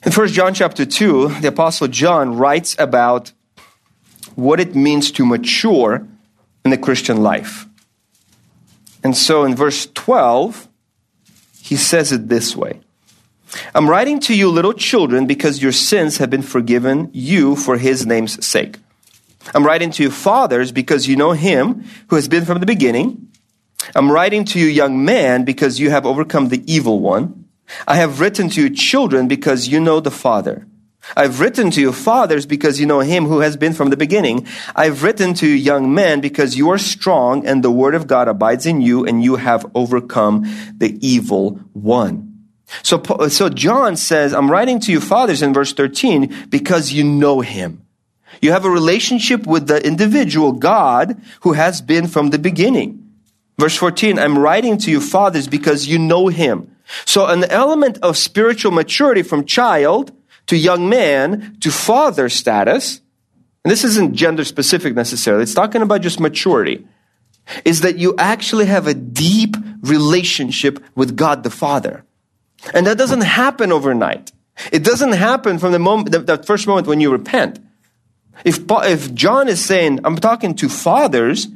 In 0.06 0.12
1 0.12 0.28
John 0.28 0.54
chapter 0.54 0.84
2, 0.84 1.40
the 1.40 1.48
Apostle 1.48 1.88
John 1.88 2.36
writes 2.36 2.76
about 2.78 3.32
what 4.34 4.60
it 4.60 4.74
means 4.74 5.10
to 5.12 5.24
mature 5.24 6.06
in 6.64 6.70
the 6.70 6.78
Christian 6.78 7.22
life. 7.22 7.66
And 9.02 9.16
so 9.16 9.44
in 9.44 9.54
verse 9.54 9.86
12, 9.94 10.68
he 11.60 11.76
says 11.76 12.12
it 12.12 12.28
this 12.28 12.54
way 12.54 12.80
I'm 13.74 13.88
writing 13.88 14.20
to 14.20 14.34
you, 14.34 14.50
little 14.50 14.72
children, 14.72 15.26
because 15.26 15.62
your 15.62 15.72
sins 15.72 16.18
have 16.18 16.30
been 16.30 16.42
forgiven 16.42 17.10
you 17.12 17.56
for 17.56 17.78
his 17.78 18.06
name's 18.06 18.44
sake. 18.44 18.78
I'm 19.52 19.66
writing 19.66 19.90
to 19.92 20.02
you, 20.02 20.10
fathers, 20.10 20.72
because 20.72 21.06
you 21.06 21.16
know 21.16 21.32
him 21.32 21.84
who 22.08 22.16
has 22.16 22.28
been 22.28 22.44
from 22.44 22.60
the 22.60 22.66
beginning. 22.66 23.28
I'm 23.94 24.10
writing 24.10 24.44
to 24.46 24.58
you, 24.58 24.66
young 24.66 25.04
man, 25.04 25.44
because 25.44 25.78
you 25.78 25.90
have 25.90 26.06
overcome 26.06 26.48
the 26.48 26.62
evil 26.72 27.00
one. 27.00 27.46
I 27.86 27.96
have 27.96 28.20
written 28.20 28.48
to 28.50 28.62
you, 28.62 28.70
children, 28.70 29.28
because 29.28 29.68
you 29.68 29.80
know 29.80 30.00
the 30.00 30.10
Father. 30.10 30.66
I've 31.16 31.40
written 31.40 31.70
to 31.72 31.80
you, 31.80 31.92
fathers, 31.92 32.46
because 32.46 32.80
you 32.80 32.86
know 32.86 33.00
him 33.00 33.26
who 33.26 33.40
has 33.40 33.56
been 33.56 33.74
from 33.74 33.90
the 33.90 33.96
beginning. 33.96 34.46
I've 34.74 35.02
written 35.02 35.34
to 35.34 35.46
you, 35.46 35.54
young 35.54 35.94
men, 35.94 36.20
because 36.20 36.56
you 36.56 36.70
are 36.70 36.78
strong 36.78 37.46
and 37.46 37.62
the 37.62 37.70
word 37.70 37.94
of 37.94 38.06
God 38.06 38.26
abides 38.26 38.64
in 38.64 38.80
you 38.80 39.04
and 39.04 39.22
you 39.22 39.36
have 39.36 39.66
overcome 39.74 40.44
the 40.76 40.96
evil 41.06 41.60
one. 41.72 42.46
So, 42.82 43.02
so 43.28 43.48
John 43.50 43.96
says, 43.96 44.32
I'm 44.32 44.50
writing 44.50 44.80
to 44.80 44.92
you, 44.92 45.00
fathers, 45.00 45.42
in 45.42 45.52
verse 45.52 45.74
13, 45.74 46.46
because 46.48 46.92
you 46.92 47.04
know 47.04 47.40
him. 47.40 47.83
You 48.40 48.52
have 48.52 48.64
a 48.64 48.70
relationship 48.70 49.46
with 49.46 49.66
the 49.66 49.84
individual 49.86 50.52
God 50.52 51.20
who 51.42 51.52
has 51.52 51.80
been 51.80 52.06
from 52.08 52.30
the 52.30 52.38
beginning. 52.38 53.00
Verse 53.58 53.76
14, 53.76 54.18
I'm 54.18 54.38
writing 54.38 54.78
to 54.78 54.90
you, 54.90 55.00
fathers, 55.00 55.46
because 55.46 55.86
you 55.86 55.98
know 55.98 56.28
him. 56.28 56.74
So 57.04 57.26
an 57.26 57.44
element 57.44 57.98
of 58.02 58.16
spiritual 58.16 58.72
maturity 58.72 59.22
from 59.22 59.44
child 59.44 60.12
to 60.46 60.56
young 60.56 60.88
man 60.88 61.56
to 61.60 61.70
father 61.70 62.28
status, 62.28 63.00
and 63.64 63.70
this 63.70 63.84
isn't 63.84 64.14
gender 64.14 64.44
specific 64.44 64.94
necessarily, 64.94 65.44
it's 65.44 65.54
talking 65.54 65.82
about 65.82 66.02
just 66.02 66.20
maturity, 66.20 66.86
is 67.64 67.80
that 67.82 67.96
you 67.96 68.14
actually 68.18 68.66
have 68.66 68.86
a 68.86 68.94
deep 68.94 69.56
relationship 69.82 70.82
with 70.94 71.16
God 71.16 71.42
the 71.42 71.50
Father. 71.50 72.04
And 72.72 72.86
that 72.86 72.98
doesn't 72.98 73.22
happen 73.22 73.72
overnight. 73.72 74.32
It 74.72 74.84
doesn't 74.84 75.12
happen 75.12 75.58
from 75.58 75.72
the 75.72 75.78
moment, 75.78 76.26
that 76.26 76.46
first 76.46 76.66
moment 76.66 76.86
when 76.86 77.00
you 77.00 77.10
repent. 77.10 77.58
If, 78.44 78.60
if 78.68 79.14
John 79.14 79.48
is 79.48 79.64
saying, 79.64 80.00
I'm 80.04 80.16
talking 80.16 80.54
to 80.56 80.68
fathers, 80.68 81.48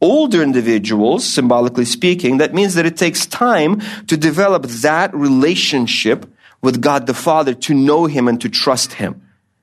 older 0.00 0.42
individuals, 0.42 1.24
symbolically 1.24 1.84
speaking, 1.84 2.38
that 2.38 2.54
means 2.54 2.74
that 2.74 2.86
it 2.86 2.96
takes 2.96 3.26
time 3.26 3.80
to 4.06 4.16
develop 4.16 4.64
that 4.64 5.14
relationship 5.14 6.26
with 6.62 6.80
God 6.80 7.06
the 7.06 7.14
Father, 7.14 7.54
to 7.54 7.74
know 7.74 8.06
Him 8.06 8.28
and 8.28 8.40
to 8.40 8.48
trust 8.48 8.94
Him 8.94 9.22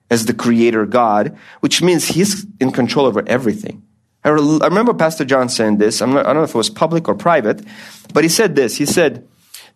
as 0.10 0.26
the 0.26 0.34
Creator 0.34 0.86
God, 0.88 1.38
which 1.60 1.82
means 1.82 2.08
He's 2.08 2.46
in 2.60 2.72
control 2.72 3.06
over 3.06 3.24
everything. 3.28 3.84
I, 4.24 4.30
re- 4.30 4.60
I 4.62 4.68
remember 4.68 4.94
Pastor 4.94 5.26
John 5.26 5.50
saying 5.50 5.78
this. 5.78 6.02
Not, 6.02 6.18
I 6.18 6.24
don't 6.24 6.38
know 6.38 6.44
if 6.44 6.52
it 6.52 6.58
was 6.58 6.70
public 6.70 7.08
or 7.08 7.16
private, 7.16 7.62
but 8.14 8.24
he 8.24 8.30
said 8.30 8.56
this. 8.56 8.78
He 8.78 8.86
said, 8.86 9.28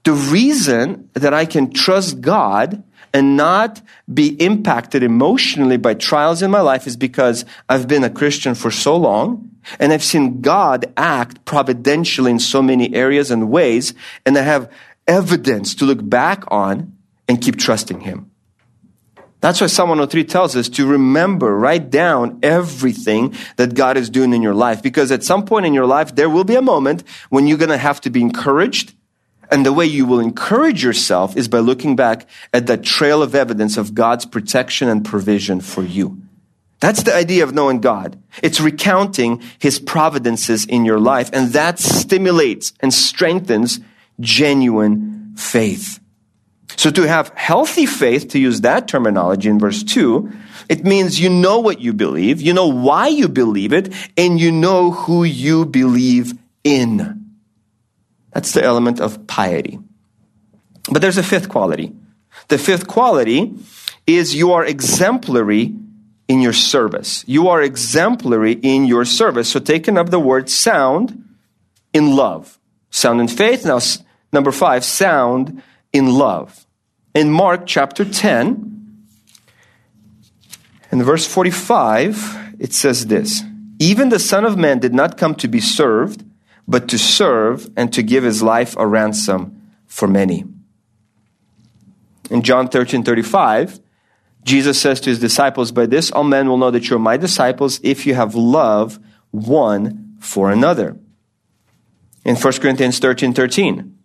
The 0.03 0.13
reason 0.13 1.09
that 1.13 1.33
I 1.33 1.45
can 1.45 1.73
trust 1.73 2.21
God 2.21 2.83
and 3.13 3.37
not 3.37 3.81
be 4.13 4.29
impacted 4.41 5.03
emotionally 5.03 5.77
by 5.77 5.93
trials 5.93 6.41
in 6.41 6.51
my 6.51 6.61
life 6.61 6.87
is 6.87 6.97
because 6.97 7.45
I've 7.69 7.87
been 7.87 8.03
a 8.03 8.09
Christian 8.09 8.55
for 8.55 8.71
so 8.71 8.95
long 8.95 9.51
and 9.79 9.91
I've 9.91 10.03
seen 10.03 10.41
God 10.41 10.91
act 10.95 11.45
providentially 11.45 12.31
in 12.31 12.39
so 12.39 12.61
many 12.61 12.93
areas 12.93 13.31
and 13.31 13.49
ways, 13.49 13.93
and 14.25 14.37
I 14.37 14.41
have 14.41 14.71
evidence 15.07 15.75
to 15.75 15.85
look 15.85 16.07
back 16.07 16.43
on 16.49 16.95
and 17.27 17.41
keep 17.41 17.57
trusting 17.57 18.01
Him. 18.01 18.31
That's 19.39 19.61
why 19.61 19.67
Psalm 19.67 19.89
103 19.89 20.23
tells 20.23 20.55
us 20.55 20.67
to 20.69 20.87
remember, 20.87 21.55
write 21.55 21.91
down 21.91 22.39
everything 22.41 23.35
that 23.57 23.75
God 23.75 23.95
is 23.95 24.09
doing 24.09 24.33
in 24.33 24.41
your 24.41 24.55
life. 24.55 24.81
Because 24.81 25.11
at 25.11 25.23
some 25.23 25.45
point 25.45 25.67
in 25.67 25.75
your 25.75 25.85
life, 25.85 26.15
there 26.15 26.29
will 26.29 26.43
be 26.43 26.55
a 26.55 26.61
moment 26.61 27.03
when 27.29 27.45
you're 27.45 27.59
going 27.59 27.69
to 27.69 27.77
have 27.77 28.01
to 28.01 28.09
be 28.09 28.21
encouraged. 28.21 28.93
And 29.49 29.65
the 29.65 29.73
way 29.73 29.85
you 29.85 30.05
will 30.05 30.19
encourage 30.19 30.83
yourself 30.83 31.37
is 31.37 31.47
by 31.47 31.59
looking 31.59 31.95
back 31.95 32.27
at 32.53 32.67
that 32.67 32.83
trail 32.83 33.21
of 33.21 33.35
evidence 33.35 33.77
of 33.77 33.93
God's 33.93 34.25
protection 34.25 34.89
and 34.89 35.05
provision 35.05 35.61
for 35.61 35.83
you. 35.83 36.21
That's 36.79 37.03
the 37.03 37.15
idea 37.15 37.43
of 37.43 37.53
knowing 37.53 37.81
God. 37.81 38.21
It's 38.43 38.59
recounting 38.59 39.41
his 39.57 39.79
providences 39.79 40.65
in 40.65 40.85
your 40.85 40.99
life, 40.99 41.29
and 41.33 41.53
that 41.53 41.79
stimulates 41.79 42.73
and 42.79 42.93
strengthens 42.93 43.79
genuine 44.19 45.33
faith. 45.35 45.99
So 46.75 46.91
to 46.91 47.07
have 47.07 47.29
healthy 47.29 47.87
faith, 47.87 48.29
to 48.29 48.39
use 48.39 48.61
that 48.61 48.87
terminology 48.87 49.49
in 49.49 49.57
verse 49.57 49.81
2, 49.83 50.31
it 50.69 50.83
means 50.83 51.19
you 51.19 51.29
know 51.29 51.59
what 51.59 51.81
you 51.81 51.93
believe, 51.93 52.41
you 52.41 52.53
know 52.53 52.67
why 52.67 53.07
you 53.07 53.27
believe 53.27 53.73
it, 53.73 53.91
and 54.15 54.39
you 54.39 54.51
know 54.51 54.91
who 54.91 55.23
you 55.23 55.65
believe 55.65 56.33
in. 56.63 57.26
That's 58.37 58.51
the 58.51 58.63
element 58.63 58.99
of 58.99 59.25
piety. 59.25 59.79
But 60.91 61.01
there's 61.01 61.17
a 61.17 61.23
fifth 61.23 61.49
quality. 61.49 61.95
The 62.49 62.59
fifth 62.59 62.85
quality 62.85 63.51
is 64.05 64.35
you 64.35 64.51
are 64.51 64.63
exemplary 64.63 65.73
in 66.27 66.41
your 66.41 66.53
service. 66.53 67.23
You 67.27 67.47
are 67.47 67.63
exemplary 67.63 68.51
in 68.51 68.85
your 68.85 69.05
service. 69.05 69.49
So 69.49 69.59
taking 69.59 69.97
up 69.97 70.11
the 70.11 70.19
word 70.19 70.51
sound 70.51 71.27
in 71.93 72.15
love. 72.15 72.59
Sound 72.91 73.21
in 73.21 73.27
faith. 73.27 73.65
Now, 73.65 73.79
number 74.31 74.51
five, 74.51 74.85
sound 74.85 75.63
in 75.91 76.05
love. 76.05 76.67
In 77.15 77.31
Mark 77.31 77.65
chapter 77.65 78.05
10, 78.05 78.99
in 80.91 81.01
verse 81.01 81.25
45, 81.25 82.53
it 82.59 82.71
says 82.71 83.07
this 83.07 83.41
Even 83.79 84.09
the 84.09 84.19
Son 84.19 84.45
of 84.45 84.59
Man 84.59 84.77
did 84.77 84.93
not 84.93 85.17
come 85.17 85.33
to 85.33 85.47
be 85.47 85.59
served, 85.59 86.23
but 86.67 86.89
to 86.89 86.97
serve 86.97 87.69
and 87.77 87.93
to 87.93 88.03
give 88.03 88.23
his 88.23 88.43
life 88.43 88.75
a 88.77 88.85
ransom 88.85 89.71
for 89.85 90.07
many. 90.07 90.43
In 92.29 92.41
John 92.41 92.67
13 92.67 93.03
35, 93.03 93.79
Jesus 94.43 94.79
says 94.79 94.99
to 95.01 95.09
his 95.09 95.19
disciples, 95.19 95.71
By 95.71 95.85
this 95.85 96.11
all 96.11 96.23
men 96.23 96.49
will 96.49 96.57
know 96.57 96.71
that 96.71 96.89
you're 96.89 96.99
my 96.99 97.17
disciples 97.17 97.79
if 97.83 98.05
you 98.05 98.15
have 98.15 98.35
love 98.35 98.99
one 99.31 100.15
for 100.19 100.51
another. 100.51 100.97
In 102.25 102.35
1 102.35 102.53
Corinthians 102.53 102.99
13 102.99 103.33
13, 103.33 103.97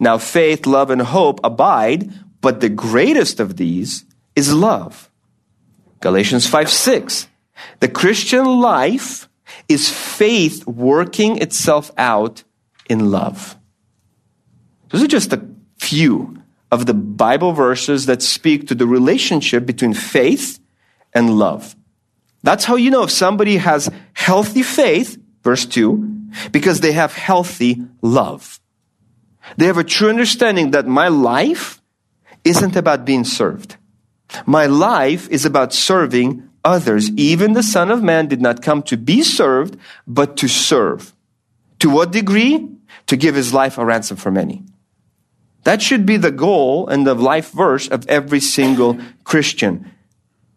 now 0.00 0.18
faith, 0.18 0.66
love, 0.66 0.90
and 0.90 1.02
hope 1.02 1.40
abide, 1.44 2.12
but 2.40 2.60
the 2.60 2.68
greatest 2.68 3.40
of 3.40 3.56
these 3.56 4.04
is 4.34 4.52
love. 4.52 5.10
Galatians 6.00 6.46
5 6.46 6.70
6, 6.70 7.28
the 7.80 7.88
Christian 7.88 8.60
life 8.60 9.28
is 9.68 9.90
faith 9.90 10.66
working 10.66 11.38
itself 11.38 11.90
out 11.96 12.44
in 12.88 13.10
love. 13.10 13.56
Those 14.90 15.02
are 15.02 15.08
just 15.08 15.32
a 15.32 15.46
few 15.78 16.42
of 16.70 16.86
the 16.86 16.94
Bible 16.94 17.52
verses 17.52 18.06
that 18.06 18.22
speak 18.22 18.68
to 18.68 18.74
the 18.74 18.86
relationship 18.86 19.66
between 19.66 19.94
faith 19.94 20.58
and 21.14 21.38
love. 21.38 21.74
That's 22.42 22.64
how 22.64 22.76
you 22.76 22.90
know 22.90 23.02
if 23.02 23.10
somebody 23.10 23.56
has 23.56 23.90
healthy 24.12 24.62
faith, 24.62 25.18
verse 25.42 25.66
2, 25.66 25.96
because 26.52 26.80
they 26.80 26.92
have 26.92 27.14
healthy 27.14 27.82
love. 28.02 28.60
They 29.56 29.66
have 29.66 29.78
a 29.78 29.84
true 29.84 30.10
understanding 30.10 30.72
that 30.72 30.86
my 30.86 31.08
life 31.08 31.80
isn't 32.44 32.76
about 32.76 33.04
being 33.04 33.24
served. 33.24 33.76
My 34.46 34.66
life 34.66 35.28
is 35.30 35.44
about 35.46 35.72
serving 35.72 36.47
others. 36.68 37.10
Even 37.12 37.54
the 37.54 37.62
Son 37.62 37.90
of 37.90 38.02
Man 38.02 38.28
did 38.28 38.40
not 38.40 38.62
come 38.62 38.82
to 38.84 38.96
be 38.96 39.22
served, 39.22 39.76
but 40.06 40.36
to 40.36 40.48
serve. 40.48 41.14
To 41.80 41.90
what 41.90 42.12
degree? 42.12 42.68
To 43.06 43.16
give 43.16 43.34
his 43.34 43.54
life 43.54 43.78
a 43.78 43.84
ransom 43.84 44.16
for 44.16 44.30
many. 44.30 44.64
That 45.64 45.82
should 45.82 46.04
be 46.06 46.16
the 46.16 46.30
goal 46.30 46.86
and 46.88 47.06
the 47.06 47.14
life 47.14 47.50
verse 47.50 47.88
of 47.88 48.06
every 48.06 48.40
single 48.40 48.98
Christian. 49.24 49.90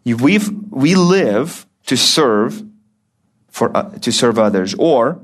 we 0.06 0.40
we 0.70 0.96
live 0.96 1.66
to 1.88 1.98
serve 1.98 2.64
for, 3.50 3.76
uh, 3.76 3.90
to 4.00 4.12
serve 4.12 4.40
others, 4.40 4.74
or 4.76 5.20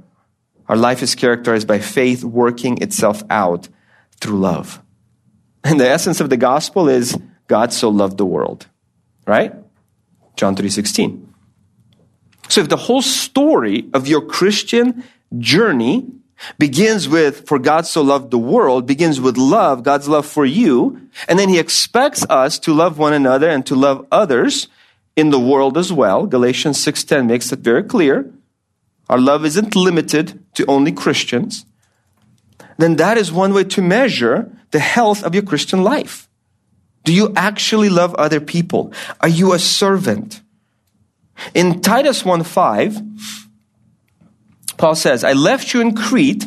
our 0.67 0.75
life 0.75 1.01
is 1.01 1.15
characterized 1.15 1.67
by 1.67 1.79
faith 1.79 2.23
working 2.23 2.81
itself 2.81 3.23
out 3.29 3.69
through 4.19 4.39
love. 4.39 4.81
And 5.63 5.79
the 5.79 5.89
essence 5.89 6.19
of 6.19 6.29
the 6.29 6.37
gospel 6.37 6.89
is 6.89 7.17
God 7.47 7.71
so 7.71 7.89
loved 7.89 8.17
the 8.17 8.25
world, 8.25 8.67
right? 9.25 9.53
John 10.37 10.55
3:16. 10.55 11.27
So 12.47 12.61
if 12.61 12.69
the 12.69 12.77
whole 12.77 13.01
story 13.01 13.89
of 13.93 14.07
your 14.07 14.21
Christian 14.21 15.03
journey 15.37 16.05
begins 16.59 17.09
with 17.09 17.47
for 17.47 17.59
God 17.59 17.85
so 17.85 18.01
loved 18.01 18.31
the 18.31 18.37
world, 18.37 18.85
begins 18.85 19.19
with 19.19 19.37
love, 19.37 19.83
God's 19.83 20.07
love 20.07 20.25
for 20.25 20.45
you, 20.45 21.01
and 21.27 21.37
then 21.37 21.49
he 21.49 21.59
expects 21.59 22.23
us 22.29 22.59
to 22.59 22.73
love 22.73 22.97
one 22.97 23.13
another 23.13 23.49
and 23.49 23.65
to 23.65 23.75
love 23.75 24.05
others 24.11 24.67
in 25.15 25.31
the 25.31 25.39
world 25.39 25.77
as 25.77 25.91
well. 25.91 26.25
Galatians 26.25 26.77
6:10 26.77 27.27
makes 27.27 27.51
it 27.51 27.59
very 27.59 27.83
clear. 27.83 28.31
Our 29.09 29.19
love 29.19 29.45
isn't 29.45 29.75
limited 29.75 30.39
to 30.53 30.65
only 30.67 30.91
Christians. 30.91 31.65
Then 32.77 32.97
that 32.97 33.17
is 33.17 33.31
one 33.31 33.53
way 33.53 33.63
to 33.63 33.81
measure 33.81 34.51
the 34.71 34.79
health 34.79 35.23
of 35.23 35.33
your 35.33 35.43
Christian 35.43 35.83
life. 35.83 36.26
Do 37.07 37.13
you 37.13 37.31
actually 37.37 37.87
love 37.87 38.13
other 38.15 38.41
people? 38.41 38.91
Are 39.21 39.29
you 39.29 39.53
a 39.53 39.59
servant? 39.59 40.41
In 41.53 41.79
Titus 41.79 42.23
1:5, 42.23 43.01
Paul 44.75 44.93
says, 44.93 45.23
I 45.23 45.31
left 45.31 45.73
you 45.73 45.79
in 45.79 45.95
Crete 45.95 46.45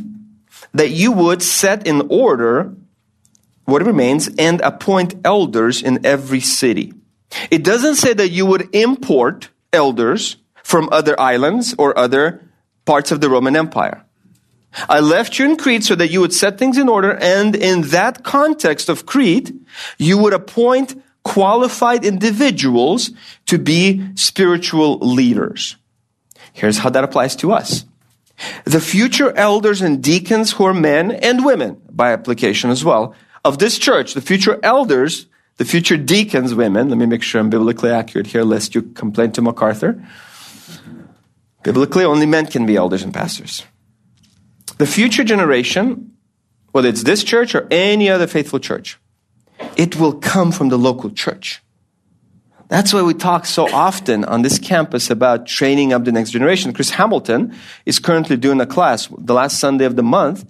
that 0.74 0.90
you 0.90 1.12
would 1.12 1.42
set 1.42 1.86
in 1.86 2.02
order 2.10 2.74
what 3.64 3.86
remains 3.86 4.28
and 4.36 4.60
appoint 4.60 5.14
elders 5.24 5.80
in 5.80 6.04
every 6.04 6.40
city. 6.40 6.92
It 7.50 7.64
doesn't 7.64 7.96
say 7.96 8.12
that 8.12 8.28
you 8.28 8.44
would 8.44 8.68
import 8.74 9.48
elders 9.72 10.36
from 10.62 10.90
other 10.92 11.18
islands 11.18 11.74
or 11.78 11.96
other 11.96 12.44
parts 12.84 13.10
of 13.10 13.22
the 13.22 13.30
Roman 13.30 13.56
Empire. 13.56 14.04
I 14.88 15.00
left 15.00 15.38
you 15.38 15.44
in 15.44 15.56
Crete 15.56 15.84
so 15.84 15.94
that 15.96 16.10
you 16.10 16.20
would 16.20 16.32
set 16.32 16.58
things 16.58 16.78
in 16.78 16.88
order, 16.88 17.16
and 17.20 17.56
in 17.56 17.82
that 17.88 18.22
context 18.24 18.88
of 18.88 19.06
Crete, 19.06 19.52
you 19.98 20.16
would 20.18 20.32
appoint 20.32 21.00
qualified 21.22 22.04
individuals 22.04 23.10
to 23.46 23.58
be 23.58 24.08
spiritual 24.14 24.98
leaders. 24.98 25.76
Here's 26.52 26.78
how 26.78 26.90
that 26.90 27.04
applies 27.04 27.36
to 27.36 27.52
us. 27.52 27.84
The 28.64 28.80
future 28.80 29.32
elders 29.36 29.82
and 29.82 30.02
deacons 30.02 30.52
who 30.52 30.64
are 30.64 30.74
men 30.74 31.10
and 31.10 31.44
women, 31.44 31.80
by 31.90 32.12
application 32.12 32.70
as 32.70 32.84
well, 32.84 33.14
of 33.44 33.58
this 33.58 33.78
church, 33.78 34.14
the 34.14 34.22
future 34.22 34.58
elders 34.62 35.26
the 35.60 35.66
future 35.66 35.98
deacons, 35.98 36.54
women, 36.54 36.88
let 36.88 36.96
me 36.96 37.04
make 37.04 37.22
sure 37.22 37.38
I'm 37.38 37.50
biblically 37.50 37.90
accurate 37.90 38.28
here, 38.28 38.44
lest 38.44 38.74
you 38.74 38.80
complain 38.80 39.30
to 39.32 39.42
MacArthur. 39.42 40.02
Biblically, 41.62 42.02
only 42.02 42.24
men 42.24 42.46
can 42.46 42.64
be 42.64 42.76
elders 42.76 43.02
and 43.02 43.12
pastors. 43.12 43.66
The 44.80 44.86
future 44.86 45.24
generation, 45.24 46.16
whether 46.72 46.88
it's 46.88 47.02
this 47.02 47.22
church 47.22 47.54
or 47.54 47.68
any 47.70 48.08
other 48.08 48.26
faithful 48.26 48.58
church, 48.58 48.98
it 49.76 49.96
will 49.96 50.14
come 50.14 50.52
from 50.52 50.70
the 50.70 50.78
local 50.78 51.10
church. 51.10 51.60
That's 52.68 52.94
why 52.94 53.02
we 53.02 53.12
talk 53.12 53.44
so 53.44 53.70
often 53.70 54.24
on 54.24 54.40
this 54.40 54.58
campus 54.58 55.10
about 55.10 55.44
training 55.44 55.92
up 55.92 56.06
the 56.06 56.12
next 56.12 56.30
generation. 56.30 56.72
Chris 56.72 56.88
Hamilton 56.92 57.54
is 57.84 57.98
currently 57.98 58.38
doing 58.38 58.58
a 58.58 58.64
class 58.64 59.08
the 59.18 59.34
last 59.34 59.60
Sunday 59.60 59.84
of 59.84 59.96
the 59.96 60.02
month. 60.02 60.46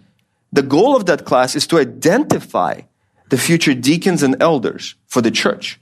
The 0.52 0.62
goal 0.62 0.94
of 0.94 1.06
that 1.06 1.24
class 1.24 1.56
is 1.56 1.66
to 1.66 1.78
identify 1.78 2.82
the 3.30 3.36
future 3.36 3.74
deacons 3.74 4.22
and 4.22 4.40
elders 4.40 4.94
for 5.08 5.20
the 5.20 5.32
church. 5.32 5.80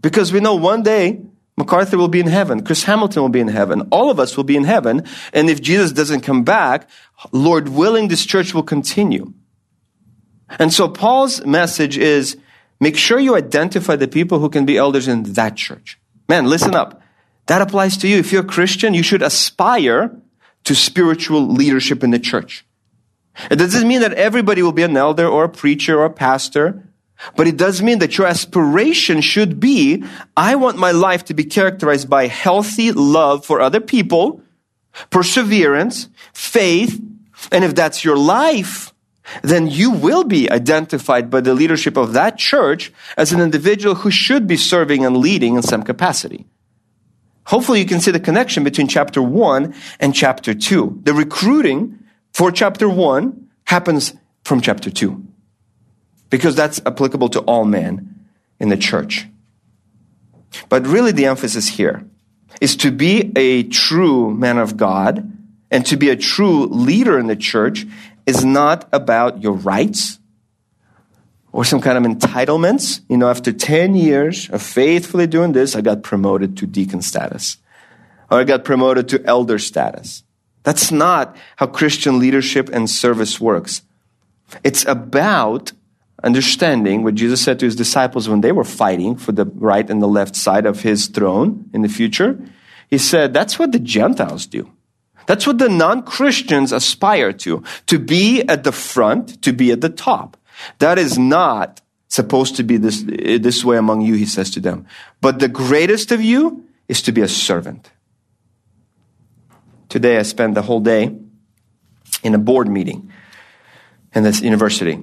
Because 0.00 0.32
we 0.32 0.38
know 0.38 0.54
one 0.54 0.84
day 0.84 1.22
MacArthur 1.60 1.98
will 1.98 2.08
be 2.08 2.20
in 2.20 2.26
heaven, 2.26 2.64
Chris 2.64 2.84
Hamilton 2.84 3.22
will 3.22 3.28
be 3.28 3.40
in 3.40 3.48
heaven, 3.48 3.82
all 3.92 4.10
of 4.10 4.18
us 4.18 4.36
will 4.36 4.44
be 4.44 4.56
in 4.56 4.64
heaven, 4.64 5.04
and 5.32 5.50
if 5.50 5.60
Jesus 5.60 5.92
doesn't 5.92 6.22
come 6.22 6.42
back, 6.42 6.88
Lord 7.32 7.68
willing, 7.68 8.08
this 8.08 8.24
church 8.24 8.54
will 8.54 8.62
continue. 8.62 9.32
And 10.58 10.72
so 10.72 10.88
Paul's 10.88 11.44
message 11.44 11.98
is 11.98 12.36
make 12.80 12.96
sure 12.96 13.20
you 13.20 13.36
identify 13.36 13.94
the 13.96 14.08
people 14.08 14.38
who 14.38 14.48
can 14.48 14.64
be 14.64 14.78
elders 14.78 15.06
in 15.06 15.22
that 15.34 15.54
church. 15.54 16.00
Man, 16.28 16.46
listen 16.46 16.74
up. 16.74 17.02
That 17.46 17.60
applies 17.60 17.96
to 17.98 18.08
you. 18.08 18.18
If 18.18 18.32
you're 18.32 18.42
a 18.42 18.46
Christian, 18.46 18.94
you 18.94 19.02
should 19.02 19.22
aspire 19.22 20.16
to 20.64 20.74
spiritual 20.74 21.46
leadership 21.46 22.02
in 22.02 22.10
the 22.10 22.18
church. 22.18 22.64
It 23.50 23.56
doesn't 23.56 23.86
mean 23.86 24.00
that 24.00 24.14
everybody 24.14 24.62
will 24.62 24.72
be 24.72 24.82
an 24.82 24.96
elder 24.96 25.26
or 25.26 25.44
a 25.44 25.48
preacher 25.48 25.98
or 25.98 26.06
a 26.06 26.10
pastor, 26.10 26.89
but 27.36 27.46
it 27.46 27.56
does 27.56 27.82
mean 27.82 27.98
that 27.98 28.16
your 28.18 28.26
aspiration 28.26 29.20
should 29.20 29.60
be, 29.60 30.04
I 30.36 30.56
want 30.56 30.78
my 30.78 30.90
life 30.90 31.24
to 31.26 31.34
be 31.34 31.44
characterized 31.44 32.08
by 32.08 32.26
healthy 32.26 32.92
love 32.92 33.44
for 33.44 33.60
other 33.60 33.80
people, 33.80 34.42
perseverance, 35.10 36.08
faith, 36.32 37.00
and 37.52 37.64
if 37.64 37.74
that's 37.74 38.04
your 38.04 38.16
life, 38.16 38.92
then 39.42 39.68
you 39.68 39.90
will 39.90 40.24
be 40.24 40.50
identified 40.50 41.30
by 41.30 41.40
the 41.40 41.54
leadership 41.54 41.96
of 41.96 42.14
that 42.14 42.36
church 42.36 42.92
as 43.16 43.32
an 43.32 43.40
individual 43.40 43.94
who 43.94 44.10
should 44.10 44.46
be 44.46 44.56
serving 44.56 45.04
and 45.04 45.16
leading 45.16 45.54
in 45.54 45.62
some 45.62 45.82
capacity. 45.82 46.46
Hopefully 47.44 47.80
you 47.80 47.86
can 47.86 48.00
see 48.00 48.10
the 48.10 48.20
connection 48.20 48.64
between 48.64 48.88
chapter 48.88 49.22
1 49.22 49.74
and 50.00 50.14
chapter 50.14 50.54
2. 50.54 51.00
The 51.04 51.14
recruiting 51.14 51.98
for 52.32 52.50
chapter 52.50 52.88
1 52.88 53.48
happens 53.64 54.14
from 54.44 54.60
chapter 54.60 54.90
2 54.90 55.29
because 56.30 56.54
that's 56.56 56.80
applicable 56.86 57.28
to 57.30 57.40
all 57.40 57.64
men 57.64 58.28
in 58.58 58.68
the 58.68 58.76
church. 58.76 59.26
But 60.68 60.86
really, 60.86 61.12
the 61.12 61.26
emphasis 61.26 61.68
here 61.68 62.04
is 62.60 62.76
to 62.76 62.90
be 62.90 63.32
a 63.36 63.64
true 63.64 64.34
man 64.34 64.58
of 64.58 64.76
God 64.76 65.36
and 65.70 65.86
to 65.86 65.96
be 65.96 66.08
a 66.10 66.16
true 66.16 66.66
leader 66.66 67.18
in 67.18 67.26
the 67.26 67.36
church 67.36 67.86
is 68.26 68.44
not 68.44 68.88
about 68.92 69.42
your 69.42 69.52
rights 69.52 70.18
or 71.52 71.64
some 71.64 71.80
kind 71.80 71.98
of 71.98 72.04
entitlements. 72.04 73.00
You 73.08 73.16
know, 73.16 73.28
after 73.28 73.52
10 73.52 73.94
years 73.94 74.48
of 74.50 74.62
faithfully 74.62 75.26
doing 75.26 75.52
this, 75.52 75.76
I 75.76 75.80
got 75.80 76.02
promoted 76.02 76.56
to 76.58 76.66
deacon 76.66 77.02
status 77.02 77.58
or 78.30 78.40
I 78.40 78.44
got 78.44 78.64
promoted 78.64 79.08
to 79.10 79.24
elder 79.24 79.58
status. 79.58 80.24
That's 80.62 80.92
not 80.92 81.36
how 81.56 81.66
Christian 81.66 82.18
leadership 82.18 82.68
and 82.68 82.88
service 82.88 83.40
works. 83.40 83.82
It's 84.62 84.84
about 84.86 85.72
understanding 86.22 87.02
what 87.02 87.14
Jesus 87.14 87.40
said 87.42 87.58
to 87.58 87.66
his 87.66 87.76
disciples 87.76 88.28
when 88.28 88.40
they 88.40 88.52
were 88.52 88.64
fighting 88.64 89.16
for 89.16 89.32
the 89.32 89.46
right 89.46 89.88
and 89.88 90.02
the 90.02 90.08
left 90.08 90.36
side 90.36 90.66
of 90.66 90.82
his 90.82 91.06
throne 91.08 91.70
in 91.72 91.82
the 91.82 91.88
future. 91.88 92.38
He 92.88 92.98
said, 92.98 93.32
that's 93.32 93.58
what 93.58 93.72
the 93.72 93.78
Gentiles 93.78 94.46
do. 94.46 94.70
That's 95.26 95.46
what 95.46 95.58
the 95.58 95.68
non-Christians 95.68 96.72
aspire 96.72 97.32
to, 97.34 97.62
to 97.86 97.98
be 97.98 98.42
at 98.42 98.64
the 98.64 98.72
front, 98.72 99.42
to 99.42 99.52
be 99.52 99.70
at 99.70 99.80
the 99.80 99.88
top. 99.88 100.36
That 100.78 100.98
is 100.98 101.18
not 101.18 101.80
supposed 102.08 102.56
to 102.56 102.64
be 102.64 102.76
this, 102.76 103.04
this 103.04 103.64
way 103.64 103.76
among 103.76 104.00
you, 104.00 104.14
he 104.14 104.26
says 104.26 104.50
to 104.50 104.60
them. 104.60 104.86
But 105.20 105.38
the 105.38 105.48
greatest 105.48 106.10
of 106.10 106.20
you 106.20 106.66
is 106.88 107.00
to 107.02 107.12
be 107.12 107.20
a 107.20 107.28
servant. 107.28 107.90
Today 109.88 110.18
I 110.18 110.22
spent 110.22 110.54
the 110.54 110.62
whole 110.62 110.80
day 110.80 111.16
in 112.22 112.34
a 112.34 112.38
board 112.38 112.68
meeting 112.68 113.12
in 114.14 114.22
this 114.22 114.40
university. 114.40 115.02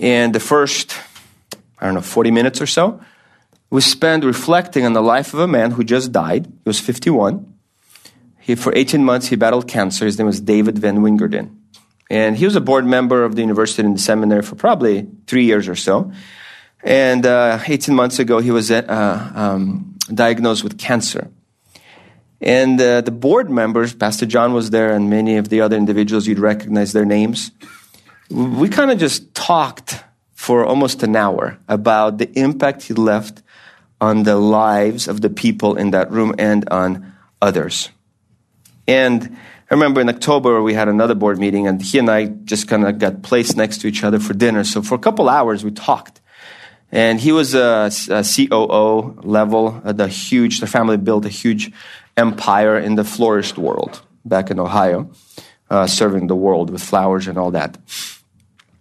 And 0.00 0.34
the 0.34 0.40
first, 0.40 0.94
I 1.78 1.86
don't 1.86 1.94
know, 1.94 2.00
40 2.00 2.30
minutes 2.30 2.60
or 2.60 2.66
so, 2.66 3.00
we 3.70 3.80
spent 3.80 4.24
reflecting 4.24 4.86
on 4.86 4.94
the 4.94 5.02
life 5.02 5.34
of 5.34 5.40
a 5.40 5.46
man 5.46 5.72
who 5.72 5.84
just 5.84 6.10
died. 6.10 6.46
He 6.46 6.62
was 6.64 6.80
51. 6.80 7.54
He, 8.38 8.54
for 8.54 8.74
18 8.74 9.04
months, 9.04 9.26
he 9.26 9.36
battled 9.36 9.68
cancer. 9.68 10.06
His 10.06 10.18
name 10.18 10.26
was 10.26 10.40
David 10.40 10.78
Van 10.78 10.98
Wingerden. 10.98 11.54
And 12.10 12.36
he 12.36 12.46
was 12.46 12.56
a 12.56 12.62
board 12.62 12.86
member 12.86 13.24
of 13.24 13.36
the 13.36 13.42
university 13.42 13.82
and 13.82 13.94
the 13.94 14.00
seminary 14.00 14.42
for 14.42 14.54
probably 14.54 15.06
three 15.26 15.44
years 15.44 15.68
or 15.68 15.76
so. 15.76 16.10
And 16.82 17.26
uh, 17.26 17.58
18 17.66 17.94
months 17.94 18.18
ago, 18.18 18.38
he 18.38 18.50
was 18.50 18.70
uh, 18.70 19.32
um, 19.34 19.98
diagnosed 20.14 20.64
with 20.64 20.78
cancer. 20.78 21.30
And 22.40 22.80
uh, 22.80 23.02
the 23.02 23.10
board 23.10 23.50
members, 23.50 23.92
Pastor 23.94 24.24
John 24.24 24.54
was 24.54 24.70
there, 24.70 24.94
and 24.94 25.10
many 25.10 25.36
of 25.36 25.48
the 25.48 25.60
other 25.60 25.76
individuals, 25.76 26.26
you'd 26.26 26.38
recognize 26.38 26.92
their 26.92 27.04
names. 27.04 27.50
We 28.30 28.68
kind 28.68 28.90
of 28.90 28.98
just 28.98 29.34
talked 29.34 30.04
for 30.34 30.64
almost 30.64 31.02
an 31.02 31.16
hour 31.16 31.58
about 31.68 32.18
the 32.18 32.30
impact 32.38 32.82
he 32.82 32.94
left 32.94 33.42
on 34.00 34.22
the 34.22 34.36
lives 34.36 35.08
of 35.08 35.20
the 35.20 35.30
people 35.30 35.76
in 35.76 35.90
that 35.90 36.10
room 36.10 36.34
and 36.38 36.68
on 36.68 37.12
others. 37.42 37.90
And 38.86 39.36
I 39.70 39.74
remember 39.74 40.00
in 40.00 40.08
October 40.08 40.62
we 40.62 40.74
had 40.74 40.88
another 40.88 41.14
board 41.14 41.38
meeting, 41.38 41.66
and 41.66 41.82
he 41.82 41.98
and 41.98 42.10
I 42.10 42.26
just 42.26 42.68
kind 42.68 42.86
of 42.86 42.98
got 42.98 43.22
placed 43.22 43.56
next 43.56 43.78
to 43.82 43.88
each 43.88 44.04
other 44.04 44.18
for 44.18 44.32
dinner. 44.32 44.64
So 44.64 44.82
for 44.82 44.94
a 44.94 44.98
couple 44.98 45.28
hours 45.28 45.64
we 45.64 45.70
talked. 45.70 46.20
And 46.90 47.20
he 47.20 47.32
was 47.32 47.54
a, 47.54 47.90
a 48.10 48.24
COO 48.24 49.20
level, 49.22 49.82
uh, 49.84 49.92
the 49.92 50.08
huge, 50.08 50.60
the 50.60 50.66
family 50.66 50.96
built 50.96 51.26
a 51.26 51.28
huge 51.28 51.70
empire 52.16 52.78
in 52.78 52.94
the 52.94 53.04
florist 53.04 53.58
world 53.58 54.00
back 54.24 54.50
in 54.50 54.58
Ohio, 54.58 55.10
uh, 55.68 55.86
serving 55.86 56.28
the 56.28 56.36
world 56.36 56.70
with 56.70 56.82
flowers 56.82 57.28
and 57.28 57.36
all 57.36 57.50
that. 57.50 57.76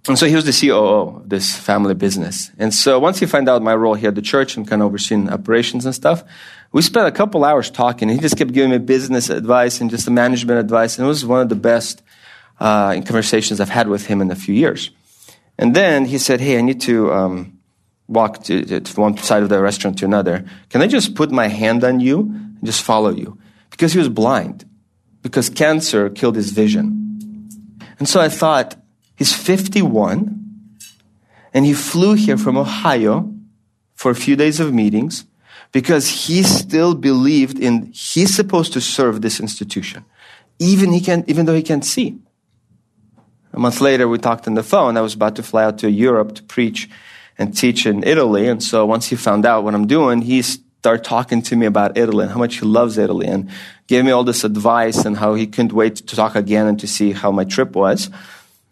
And 0.08 0.17
so 0.17 0.26
he 0.26 0.36
was 0.36 0.46
the 0.46 0.67
COO 0.67 1.17
of 1.17 1.30
this 1.30 1.56
family 1.56 1.93
business. 1.93 2.52
And 2.58 2.74
so 2.74 2.98
once 2.98 3.20
he 3.20 3.26
found 3.26 3.50
out 3.50 3.62
my 3.62 3.76
role 3.76 3.93
here 3.93 4.10
at 4.10 4.15
the 4.15 4.22
church 4.22 4.56
and 4.56 4.67
kind 4.67 4.82
of 4.82 4.88
overseeing 4.88 5.30
operations 5.30 5.86
and 5.86 5.93
stuff, 5.93 6.24
we 6.72 6.82
spent 6.82 7.08
a 7.08 7.12
couple 7.12 7.43
hours 7.43 7.70
talking. 7.70 8.08
He 8.08 8.17
just 8.17 8.38
kept 8.38 8.54
giving 8.54 8.72
me 8.72 8.78
business 8.78 9.30
advice 9.30 9.82
and 9.82 9.89
just 9.89 10.06
the 10.06 10.12
management 10.12 10.60
advice. 10.60 10.98
And 10.98 11.06
it 11.06 11.08
was 11.08 11.26
one 11.26 11.41
of 11.41 11.50
the 11.50 11.56
best 11.56 12.04
uh, 12.60 12.93
conversations 13.02 13.60
I've 13.60 13.70
had 13.70 13.88
with 13.89 14.06
him 14.06 14.22
in 14.22 14.32
a 14.32 14.36
few 14.36 14.54
years. 14.54 14.91
And 15.58 15.76
then 15.76 16.06
he 16.06 16.17
said, 16.17 16.39
Hey, 16.39 16.58
I 16.58 16.62
need 16.62 16.82
to 16.82 17.12
um, 17.12 17.60
walk 18.08 18.43
to, 18.43 18.80
to 18.80 19.02
one 19.02 19.17
side 19.17 19.43
of 19.43 19.50
the 19.50 19.62
restaurant 19.62 19.98
to 20.00 20.06
another. 20.06 20.46
Can 20.70 20.82
I 20.82 20.88
just 20.88 21.15
put 21.15 21.32
my 21.32 21.48
hand 21.48 21.84
on 21.84 22.00
you 22.00 22.20
and 22.22 22.60
just 22.63 22.82
follow 22.82 23.10
you? 23.10 23.38
Because 23.72 23.93
he 23.93 24.00
was 24.00 24.10
blind, 24.10 24.65
because 25.22 25.50
cancer 25.50 26.10
killed 26.10 26.36
his 26.36 26.52
vision. 26.52 27.50
And 28.00 28.08
so 28.08 28.22
I 28.22 28.30
thought, 28.30 28.76
he's 29.17 29.34
51, 29.34 30.34
and 31.53 31.65
he 31.65 31.73
flew 31.73 32.13
here 32.13 32.38
from 32.38 32.58
Ohio 32.58 33.34
for 33.93 34.12
a 34.12 34.15
few 34.15 34.38
days 34.38 34.62
of 34.62 34.73
meetings 34.73 35.25
because 35.71 36.08
he 36.08 36.43
still 36.43 36.95
believed 36.95 37.60
in 37.60 37.91
he's 37.91 38.34
supposed 38.34 38.71
to 38.73 38.80
serve 38.80 39.21
this 39.21 39.39
institution, 39.39 40.06
even 40.60 40.93
he 40.93 41.01
can 41.01 41.25
even 41.27 41.45
though 41.45 41.56
he 41.56 41.63
can't 41.63 41.84
see. 41.84 42.17
A 43.53 43.60
month 43.60 43.82
later, 43.82 44.08
we 44.08 44.19
talked 44.19 44.47
on 44.47 44.53
the 44.53 44.63
phone. 44.63 44.97
I 44.97 45.01
was 45.01 45.15
about 45.15 45.36
to 45.38 45.43
fly 45.43 45.63
out 45.63 45.80
to 45.80 45.89
Europe 45.89 46.36
to 46.36 46.43
preach 46.43 46.89
and 47.39 47.56
teach 47.56 47.86
in 47.86 48.03
Italy, 48.03 48.47
and 48.47 48.62
so 48.63 48.86
once 48.86 49.08
he 49.08 49.15
found 49.15 49.45
out 49.45 49.63
what 49.63 49.73
I'm 49.73 49.88
doing, 49.88 50.21
he 50.21 50.41
started 50.41 51.03
talking 51.03 51.41
to 51.41 51.56
me 51.56 51.65
about 51.65 51.97
Italy 51.97 52.23
and 52.23 52.32
how 52.32 52.39
much 52.39 52.60
he 52.60 52.65
loves 52.65 52.97
Italy, 52.97 53.27
and 53.27 53.49
gave 53.88 54.06
me 54.06 54.12
all 54.12 54.23
this 54.23 54.43
advice 54.43 55.06
and 55.06 55.17
how 55.17 55.34
he 55.34 55.47
couldn't 55.47 55.73
wait 55.73 55.95
to 55.95 56.15
talk 56.15 56.36
again 56.36 56.67
and 56.67 56.80
to 56.80 56.88
see 56.88 57.13
how 57.13 57.32
my 57.32 57.43
trip 57.43 57.75
was. 57.75 58.10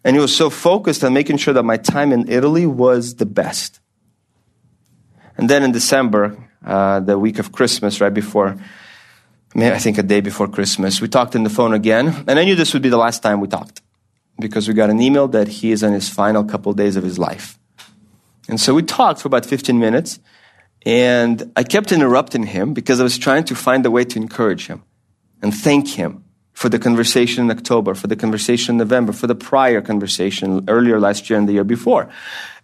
And 0.06 0.14
he 0.14 0.20
was 0.20 0.36
so 0.36 0.50
focused 0.50 1.02
on 1.02 1.12
making 1.14 1.38
sure 1.38 1.52
that 1.52 1.64
my 1.64 1.78
time 1.78 2.12
in 2.12 2.28
Italy 2.28 2.64
was 2.64 3.16
the 3.16 3.26
best. 3.26 3.80
And 5.36 5.50
then 5.50 5.64
in 5.64 5.72
December, 5.72 6.48
uh, 6.64 7.00
the 7.00 7.18
week 7.18 7.40
of 7.40 7.50
Christmas, 7.50 8.00
right 8.00 8.14
before, 8.14 8.56
I 9.52 9.58
mean, 9.58 9.72
I 9.72 9.78
think 9.78 9.98
a 9.98 10.04
day 10.04 10.20
before 10.20 10.46
Christmas. 10.46 11.00
We 11.00 11.08
talked 11.08 11.34
on 11.34 11.42
the 11.42 11.50
phone 11.50 11.74
again, 11.74 12.24
and 12.28 12.38
I 12.38 12.44
knew 12.44 12.54
this 12.54 12.72
would 12.72 12.84
be 12.84 12.88
the 12.88 12.96
last 12.96 13.20
time 13.20 13.40
we 13.40 13.48
talked 13.48 13.82
because 14.38 14.68
we 14.68 14.74
got 14.74 14.90
an 14.90 15.02
email 15.02 15.26
that 15.26 15.48
he 15.48 15.72
is 15.72 15.82
in 15.82 15.92
his 15.92 16.08
final 16.08 16.44
couple 16.44 16.70
of 16.70 16.76
days 16.78 16.94
of 16.94 17.02
his 17.02 17.18
life. 17.18 17.58
And 18.48 18.60
so 18.60 18.74
we 18.74 18.84
talked 18.84 19.22
for 19.22 19.26
about 19.26 19.44
15 19.44 19.76
minutes, 19.76 20.20
and 20.84 21.50
I 21.56 21.64
kept 21.64 21.90
interrupting 21.90 22.44
him 22.44 22.74
because 22.74 23.00
I 23.00 23.02
was 23.02 23.18
trying 23.18 23.42
to 23.46 23.56
find 23.56 23.84
a 23.84 23.90
way 23.90 24.04
to 24.04 24.20
encourage 24.20 24.68
him 24.68 24.84
and 25.42 25.52
thank 25.52 25.88
him 25.88 26.25
for 26.56 26.70
the 26.70 26.78
conversation 26.78 27.44
in 27.44 27.50
October, 27.50 27.94
for 27.94 28.06
the 28.06 28.16
conversation 28.16 28.72
in 28.72 28.78
November, 28.78 29.12
for 29.12 29.26
the 29.26 29.34
prior 29.34 29.82
conversation 29.82 30.64
earlier 30.68 30.98
last 30.98 31.28
year 31.28 31.38
and 31.38 31.46
the 31.46 31.52
year 31.52 31.64
before. 31.64 32.08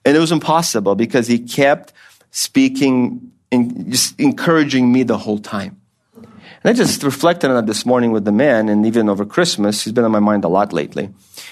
And 0.07 0.17
it 0.17 0.19
was 0.19 0.33
impossible 0.33 0.95
because 0.95 1.27
he 1.27 1.39
kept 1.39 1.93
speaking 2.31 3.33
in, 3.51 3.91
just 3.91 4.19
encouraging 4.19 4.91
me 4.91 5.03
the 5.03 5.19
whole 5.19 5.39
time. 5.39 5.79
And 6.15 6.65
I 6.65 6.73
just 6.73 7.03
reflected 7.03 7.51
on 7.51 7.63
it 7.63 7.67
this 7.67 7.85
morning 7.85 8.13
with 8.13 8.25
the 8.25 8.33
man, 8.33 8.71
and 8.71 8.87
even 8.87 9.11
over 9.11 9.27
Christmas, 9.27 9.85
he's 9.85 9.93
been 9.93 10.07
on 10.07 10.11
my 10.11 10.21
mind 10.21 10.47
a 10.47 10.49
lot 10.49 10.73
lately. 10.73 11.11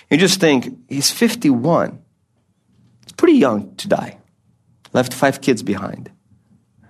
You 0.09 0.17
just 0.17 0.41
think, 0.41 0.79
he's 0.89 1.11
51. 1.11 2.01
It's 3.03 3.13
pretty 3.13 3.37
young 3.37 3.77
to 3.77 3.87
die. 3.87 4.17
Left 4.95 5.13
five 5.13 5.43
kids 5.43 5.63
behind, 5.63 6.11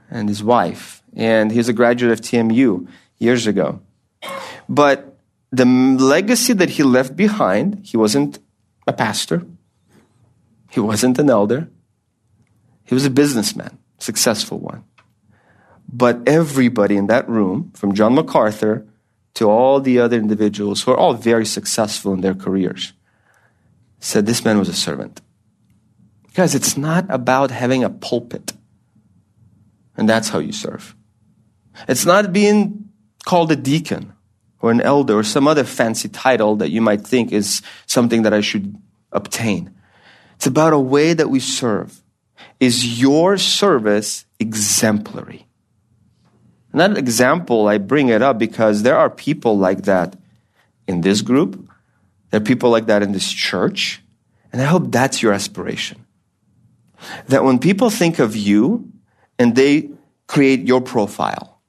and 0.09 0.29
his 0.29 0.45
wife. 0.45 1.03
And 1.17 1.51
he's 1.51 1.69
a 1.69 1.73
graduate 1.73 2.13
of 2.13 2.21
TMU 2.21 2.87
years 3.19 3.49
ago. 3.49 3.81
But 4.69 5.10
the 5.51 5.65
legacy 5.65 6.53
that 6.53 6.71
he 6.71 6.83
left 6.83 7.17
behind, 7.17 7.81
he 7.85 7.97
wasn't 7.97 8.39
a 8.87 8.93
pastor, 8.93 9.47
he 10.71 10.81
wasn't 10.81 11.19
an 11.19 11.29
elder, 11.29 11.69
he 12.85 12.95
was 12.95 13.05
a 13.05 13.11
businessman, 13.11 13.79
successful 13.99 14.59
one. 14.59 14.85
But 15.93 16.21
everybody 16.27 16.97
in 16.97 17.09
that 17.09 17.29
room, 17.29 17.73
from 17.75 17.95
John 17.95 18.15
MacArthur 18.15 18.87
to 19.35 19.49
all 19.49 19.81
the 19.81 19.99
other 19.99 20.17
individuals 20.17 20.83
who 20.83 20.93
are 20.93 20.97
all 20.97 21.15
very 21.15 21.47
successful 21.47 22.13
in 22.13 22.21
their 22.21 22.35
careers, 22.35 22.93
said 23.99 24.27
this 24.27 24.45
man 24.45 24.59
was 24.59 24.69
a 24.69 24.75
servant. 24.75 25.21
Guys, 26.35 26.55
it's 26.55 26.77
not 26.77 27.07
about 27.09 27.51
having 27.51 27.83
a 27.83 27.91
pulpit. 27.91 28.53
And 29.97 30.09
that's 30.09 30.29
how 30.29 30.39
you 30.39 30.53
serve. 30.53 30.95
It's 31.89 32.07
not 32.07 32.33
being 32.33 32.89
called 33.25 33.51
a 33.51 33.57
deacon 33.57 34.13
or 34.61 34.71
an 34.71 34.81
elder 34.81 35.19
or 35.19 35.23
some 35.23 35.49
other 35.49 35.65
fancy 35.65 36.09
title 36.09 36.57
that 36.57 36.71
you 36.71 36.81
might 36.81 37.01
think 37.01 37.33
is 37.33 37.63
something 37.87 38.23
that 38.23 38.33
I 38.33 38.41
should 38.41 38.77
obtain. 39.13 39.75
It's 40.37 40.47
about 40.47 40.73
a 40.73 40.79
way 40.79 41.13
that 41.15 41.31
we 41.31 41.41
serve. 41.41 42.03
Is 42.59 43.01
your 43.01 43.39
service 43.39 44.25
exemplary? 44.39 45.47
And 46.73 46.81
that 46.81 46.97
example, 46.97 47.69
I 47.69 47.79
bring 47.79 48.09
it 48.09 48.23
up 48.23 48.39
because 48.39 48.83
there 48.83 48.97
are 48.97 49.11
people 49.11 49.59
like 49.59 49.83
that 49.83 50.17
in 50.87 51.01
this 51.01 51.23
group. 51.23 51.69
There 52.31 52.41
are 52.41 52.45
people 52.45 52.71
like 52.71 52.87
that 52.87 53.03
in 53.03 53.13
this 53.13 53.31
church. 53.31 54.03
And 54.53 54.63
I 54.63 54.67
hope 54.67 54.91
that's 54.91 55.23
your 55.23 55.33
aspiration. 55.33 56.07
That 57.29 57.45
when 57.45 57.59
people 57.59 57.91
think 57.91 58.19
of 58.19 58.37
you 58.37 58.91
and 59.39 59.57
they 59.57 59.91
create 60.27 60.67
your 60.67 60.81
profile, 60.81 61.61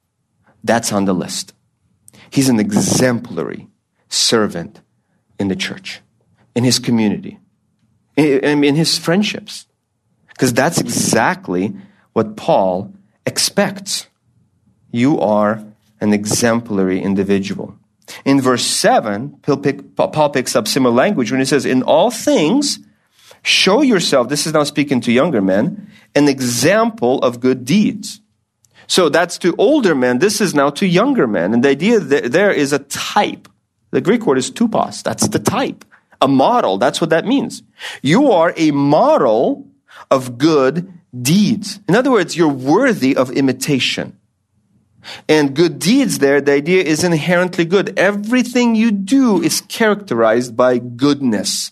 that's 0.62 0.92
on 0.92 1.04
the 1.04 1.14
list. 1.14 1.52
He's 2.32 2.48
an 2.48 2.58
exemplary 2.58 3.68
servant 4.08 4.80
in 5.38 5.48
the 5.48 5.56
church, 5.56 6.00
in 6.54 6.64
his 6.64 6.78
community, 6.78 7.38
in, 8.16 8.64
in 8.64 8.74
his 8.74 8.96
friendships. 8.96 9.66
Because 10.30 10.54
that's 10.54 10.80
exactly 10.80 11.76
what 12.14 12.36
Paul 12.38 12.94
expects 13.26 14.06
you 14.90 15.20
are 15.20 15.62
an 16.00 16.14
exemplary 16.14 17.02
individual. 17.02 17.76
In 18.24 18.40
verse 18.40 18.64
7, 18.64 19.38
Paul 19.94 20.30
picks 20.30 20.56
up 20.56 20.66
similar 20.66 20.94
language 20.94 21.30
when 21.30 21.40
he 21.40 21.44
says, 21.44 21.66
In 21.66 21.82
all 21.82 22.10
things, 22.10 22.78
show 23.42 23.82
yourself, 23.82 24.30
this 24.30 24.46
is 24.46 24.54
now 24.54 24.64
speaking 24.64 25.02
to 25.02 25.12
younger 25.12 25.42
men, 25.42 25.90
an 26.14 26.28
example 26.28 27.18
of 27.18 27.40
good 27.40 27.66
deeds. 27.66 28.21
So 28.92 29.08
that's 29.08 29.38
to 29.38 29.54
older 29.56 29.94
men. 29.94 30.18
This 30.18 30.42
is 30.42 30.54
now 30.54 30.68
to 30.68 30.86
younger 30.86 31.26
men. 31.26 31.54
And 31.54 31.64
the 31.64 31.70
idea 31.70 31.98
there 31.98 32.52
is 32.52 32.74
a 32.74 32.78
type. 32.78 33.48
The 33.90 34.02
Greek 34.02 34.26
word 34.26 34.36
is 34.36 34.50
tupos. 34.50 35.02
That's 35.02 35.28
the 35.28 35.38
type. 35.38 35.86
A 36.20 36.28
model. 36.28 36.76
That's 36.76 37.00
what 37.00 37.08
that 37.08 37.24
means. 37.24 37.62
You 38.02 38.32
are 38.32 38.52
a 38.54 38.70
model 38.70 39.66
of 40.10 40.36
good 40.36 40.92
deeds. 41.18 41.80
In 41.88 41.94
other 41.94 42.10
words, 42.10 42.36
you're 42.36 42.52
worthy 42.52 43.16
of 43.16 43.30
imitation. 43.30 44.18
And 45.26 45.56
good 45.56 45.78
deeds 45.78 46.18
there, 46.18 46.42
the 46.42 46.52
idea 46.52 46.82
is 46.82 47.02
inherently 47.02 47.64
good. 47.64 47.98
Everything 47.98 48.74
you 48.74 48.90
do 48.90 49.42
is 49.42 49.62
characterized 49.62 50.54
by 50.54 50.76
goodness. 50.76 51.70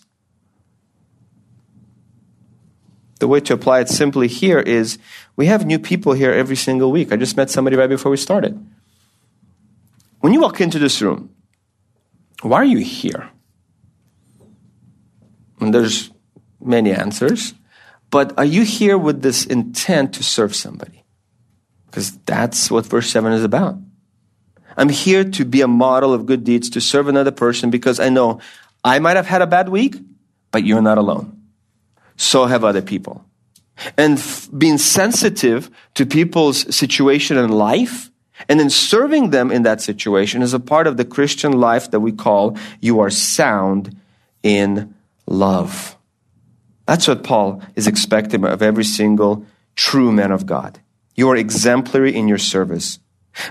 The 3.19 3.27
way 3.27 3.41
to 3.41 3.53
apply 3.53 3.81
it 3.81 3.89
simply 3.89 4.27
here 4.27 4.59
is 4.59 4.97
we 5.35 5.45
have 5.47 5.65
new 5.65 5.79
people 5.79 6.13
here 6.13 6.31
every 6.31 6.55
single 6.55 6.91
week. 6.91 7.11
I 7.11 7.15
just 7.15 7.37
met 7.37 7.49
somebody 7.49 7.75
right 7.75 7.89
before 7.89 8.11
we 8.11 8.17
started. 8.17 8.57
When 10.19 10.33
you 10.33 10.41
walk 10.41 10.61
into 10.61 10.79
this 10.79 11.01
room, 11.01 11.33
why 12.41 12.57
are 12.57 12.65
you 12.65 12.79
here? 12.79 13.29
And 15.59 15.73
there's 15.73 16.11
many 16.59 16.91
answers, 16.91 17.53
but 18.09 18.37
are 18.37 18.45
you 18.45 18.63
here 18.63 18.97
with 18.97 19.21
this 19.21 19.45
intent 19.45 20.13
to 20.15 20.23
serve 20.23 20.55
somebody? 20.55 21.03
Because 21.85 22.17
that's 22.25 22.71
what 22.71 22.85
verse 22.85 23.09
7 23.09 23.33
is 23.33 23.43
about. 23.43 23.77
I'm 24.77 24.89
here 24.89 25.23
to 25.23 25.45
be 25.45 25.61
a 25.61 25.67
model 25.67 26.13
of 26.13 26.25
good 26.25 26.43
deeds, 26.43 26.69
to 26.71 26.81
serve 26.81 27.07
another 27.07 27.31
person 27.31 27.69
because 27.69 27.99
I 27.99 28.09
know 28.09 28.39
I 28.83 28.99
might 28.99 29.17
have 29.17 29.27
had 29.27 29.41
a 29.41 29.47
bad 29.47 29.69
week, 29.69 29.95
but 30.51 30.63
you're 30.63 30.81
not 30.81 30.97
alone. 30.97 31.41
So 32.15 32.45
have 32.45 32.63
other 32.63 32.81
people. 32.81 33.25
And 33.97 34.17
f- 34.17 34.49
being 34.55 34.77
sensitive 34.77 35.69
to 35.95 36.05
people's 36.05 36.73
situation 36.75 37.37
in 37.37 37.49
life 37.49 38.11
and 38.49 38.59
then 38.59 38.69
serving 38.69 39.29
them 39.29 39.51
in 39.51 39.63
that 39.63 39.81
situation 39.81 40.41
is 40.41 40.53
a 40.53 40.59
part 40.59 40.87
of 40.87 40.97
the 40.97 41.05
Christian 41.05 41.53
life 41.53 41.91
that 41.91 41.99
we 41.99 42.11
call 42.11 42.57
you 42.79 42.99
are 42.99 43.09
sound 43.09 43.95
in 44.43 44.93
love. 45.25 45.97
That's 46.85 47.07
what 47.07 47.23
Paul 47.23 47.61
is 47.75 47.87
expecting 47.87 48.43
of 48.43 48.61
every 48.61 48.83
single 48.83 49.45
true 49.75 50.11
man 50.11 50.31
of 50.31 50.45
God. 50.45 50.79
You 51.15 51.29
are 51.29 51.35
exemplary 51.35 52.15
in 52.15 52.27
your 52.27 52.37
service. 52.37 52.99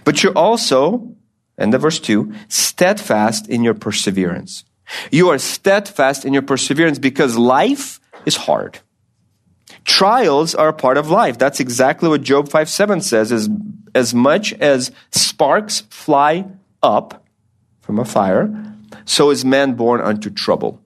But 0.04 0.22
you're 0.22 0.36
also, 0.36 1.14
end 1.56 1.74
of 1.74 1.82
verse 1.82 2.00
2, 2.00 2.32
steadfast 2.48 3.48
in 3.48 3.62
your 3.64 3.74
perseverance. 3.74 4.64
You 5.10 5.28
are 5.30 5.38
steadfast 5.38 6.24
in 6.24 6.32
your 6.32 6.42
perseverance 6.42 6.98
because 6.98 7.36
life 7.36 8.00
is 8.26 8.36
hard. 8.36 8.80
Trials 9.84 10.54
are 10.54 10.68
a 10.68 10.72
part 10.72 10.96
of 10.96 11.10
life. 11.10 11.38
That's 11.38 11.60
exactly 11.60 12.08
what 12.08 12.22
Job 12.22 12.48
5 12.48 12.68
7 12.68 13.00
says. 13.00 13.32
As, 13.32 13.48
as 13.94 14.14
much 14.14 14.52
as 14.54 14.92
sparks 15.10 15.80
fly 15.90 16.46
up 16.82 17.24
from 17.80 17.98
a 17.98 18.04
fire, 18.04 18.52
so 19.04 19.30
is 19.30 19.44
man 19.44 19.74
born 19.74 20.00
unto 20.00 20.30
trouble. 20.30 20.80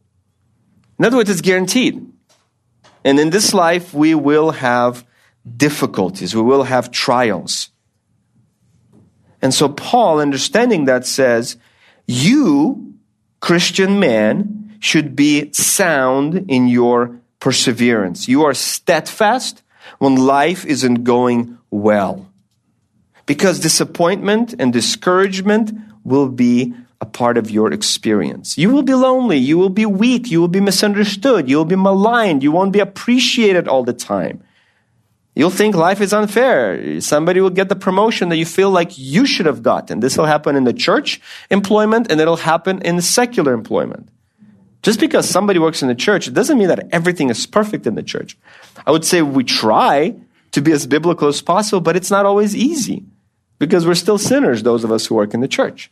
In 0.98 1.04
other 1.04 1.16
words, 1.16 1.30
it's 1.30 1.40
guaranteed. 1.40 2.10
And 3.04 3.18
in 3.18 3.30
this 3.30 3.52
life, 3.52 3.92
we 3.92 4.14
will 4.14 4.52
have 4.52 5.06
difficulties, 5.56 6.34
we 6.34 6.42
will 6.42 6.62
have 6.64 6.90
trials. 6.90 7.70
And 9.42 9.52
so, 9.52 9.68
Paul, 9.68 10.20
understanding 10.20 10.86
that, 10.86 11.06
says, 11.06 11.58
You, 12.06 12.94
Christian 13.40 14.00
man, 14.00 14.78
should 14.80 15.14
be 15.14 15.52
sound 15.52 16.46
in 16.48 16.66
your 16.66 17.20
perseverance. 17.44 18.26
You 18.26 18.42
are 18.46 18.54
steadfast 18.54 19.62
when 19.98 20.16
life 20.16 20.64
isn't 20.64 21.04
going 21.04 21.58
well. 21.70 22.26
Because 23.26 23.60
disappointment 23.60 24.54
and 24.58 24.72
discouragement 24.72 25.70
will 26.04 26.30
be 26.30 26.72
a 27.02 27.04
part 27.04 27.36
of 27.36 27.50
your 27.50 27.70
experience. 27.70 28.56
You 28.56 28.70
will 28.70 28.82
be 28.82 28.94
lonely. 28.94 29.36
You 29.36 29.58
will 29.58 29.68
be 29.68 29.84
weak. 29.84 30.30
You 30.30 30.40
will 30.40 30.48
be 30.48 30.60
misunderstood. 30.60 31.46
You 31.50 31.58
will 31.58 31.66
be 31.66 31.76
maligned. 31.76 32.42
You 32.42 32.50
won't 32.50 32.72
be 32.72 32.80
appreciated 32.80 33.68
all 33.68 33.84
the 33.84 33.92
time. 33.92 34.42
You'll 35.34 35.50
think 35.50 35.76
life 35.76 36.00
is 36.00 36.14
unfair. 36.14 36.98
Somebody 37.02 37.42
will 37.42 37.50
get 37.50 37.68
the 37.68 37.76
promotion 37.76 38.30
that 38.30 38.38
you 38.38 38.46
feel 38.46 38.70
like 38.70 38.96
you 38.96 39.26
should 39.26 39.44
have 39.44 39.62
gotten. 39.62 40.00
This 40.00 40.16
will 40.16 40.24
happen 40.24 40.56
in 40.56 40.64
the 40.64 40.72
church 40.72 41.20
employment 41.50 42.10
and 42.10 42.22
it'll 42.22 42.36
happen 42.40 42.80
in 42.80 43.02
secular 43.02 43.52
employment. 43.52 44.08
Just 44.84 45.00
because 45.00 45.26
somebody 45.28 45.58
works 45.58 45.80
in 45.80 45.88
the 45.88 45.94
church, 45.94 46.28
it 46.28 46.34
doesn't 46.34 46.58
mean 46.58 46.68
that 46.68 46.88
everything 46.92 47.30
is 47.30 47.46
perfect 47.46 47.86
in 47.86 47.94
the 47.94 48.02
church. 48.02 48.36
I 48.86 48.90
would 48.90 49.04
say 49.04 49.22
we 49.22 49.42
try 49.42 50.14
to 50.52 50.60
be 50.60 50.72
as 50.72 50.86
biblical 50.86 51.26
as 51.26 51.40
possible, 51.40 51.80
but 51.80 51.96
it's 51.96 52.10
not 52.10 52.26
always 52.26 52.54
easy 52.54 53.02
because 53.58 53.86
we're 53.86 53.94
still 53.94 54.18
sinners, 54.18 54.62
those 54.62 54.84
of 54.84 54.92
us 54.92 55.06
who 55.06 55.14
work 55.14 55.32
in 55.32 55.40
the 55.40 55.48
church. 55.48 55.90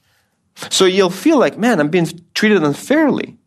So 0.69 0.85
you'll 0.85 1.09
feel 1.09 1.39
like, 1.39 1.57
man, 1.57 1.81
I'm 1.81 1.89
being 1.89 2.07
treated 2.35 2.63
unfairly. 2.63 3.39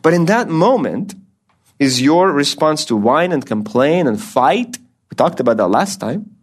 But 0.00 0.14
in 0.14 0.24
that 0.26 0.48
moment, 0.48 1.14
is 1.78 2.00
your 2.00 2.32
response 2.32 2.86
to 2.86 2.96
whine 2.96 3.32
and 3.32 3.44
complain 3.44 4.06
and 4.06 4.18
fight? 4.18 4.78
We 5.10 5.14
talked 5.14 5.40
about 5.40 5.58
that 5.58 5.68
last 5.68 6.00
time. 6.00 6.36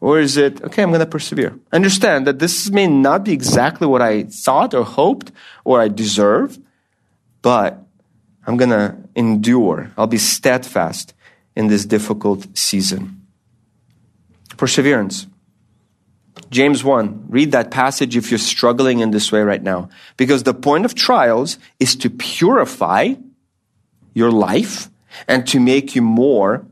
Or 0.00 0.18
is 0.18 0.36
it, 0.36 0.62
okay, 0.62 0.82
I'm 0.82 0.88
going 0.88 1.00
to 1.00 1.06
persevere? 1.06 1.58
Understand 1.72 2.26
that 2.26 2.38
this 2.38 2.70
may 2.70 2.86
not 2.86 3.24
be 3.24 3.32
exactly 3.32 3.86
what 3.86 4.00
I 4.00 4.24
thought 4.24 4.72
or 4.72 4.82
hoped 4.82 5.30
or 5.64 5.80
I 5.80 5.88
deserve, 5.88 6.58
but 7.42 7.82
I'm 8.46 8.56
going 8.56 8.70
to 8.70 8.96
endure. 9.14 9.92
I'll 9.98 10.06
be 10.06 10.18
steadfast 10.18 11.12
in 11.54 11.66
this 11.66 11.84
difficult 11.84 12.56
season. 12.56 13.26
Perseverance. 14.56 15.26
James 16.50 16.82
1. 16.82 17.26
Read 17.28 17.52
that 17.52 17.70
passage 17.70 18.16
if 18.16 18.30
you're 18.30 18.38
struggling 18.38 19.00
in 19.00 19.10
this 19.10 19.30
way 19.30 19.42
right 19.42 19.62
now. 19.62 19.90
Because 20.16 20.42
the 20.42 20.54
point 20.54 20.84
of 20.84 20.94
trials 20.94 21.58
is 21.78 21.94
to 21.96 22.08
purify 22.08 23.14
your 24.14 24.30
life 24.30 24.90
and 25.28 25.46
to 25.48 25.60
make 25.60 25.94
you 25.94 26.02
more 26.02 26.66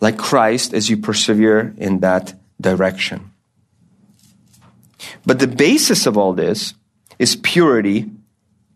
like 0.00 0.18
Christ 0.18 0.74
as 0.74 0.90
you 0.90 0.96
persevere 0.96 1.74
in 1.76 2.00
that 2.00 2.34
direction. 2.60 3.30
But 5.24 5.38
the 5.38 5.48
basis 5.48 6.06
of 6.06 6.16
all 6.16 6.32
this 6.32 6.74
is 7.18 7.36
purity 7.36 8.10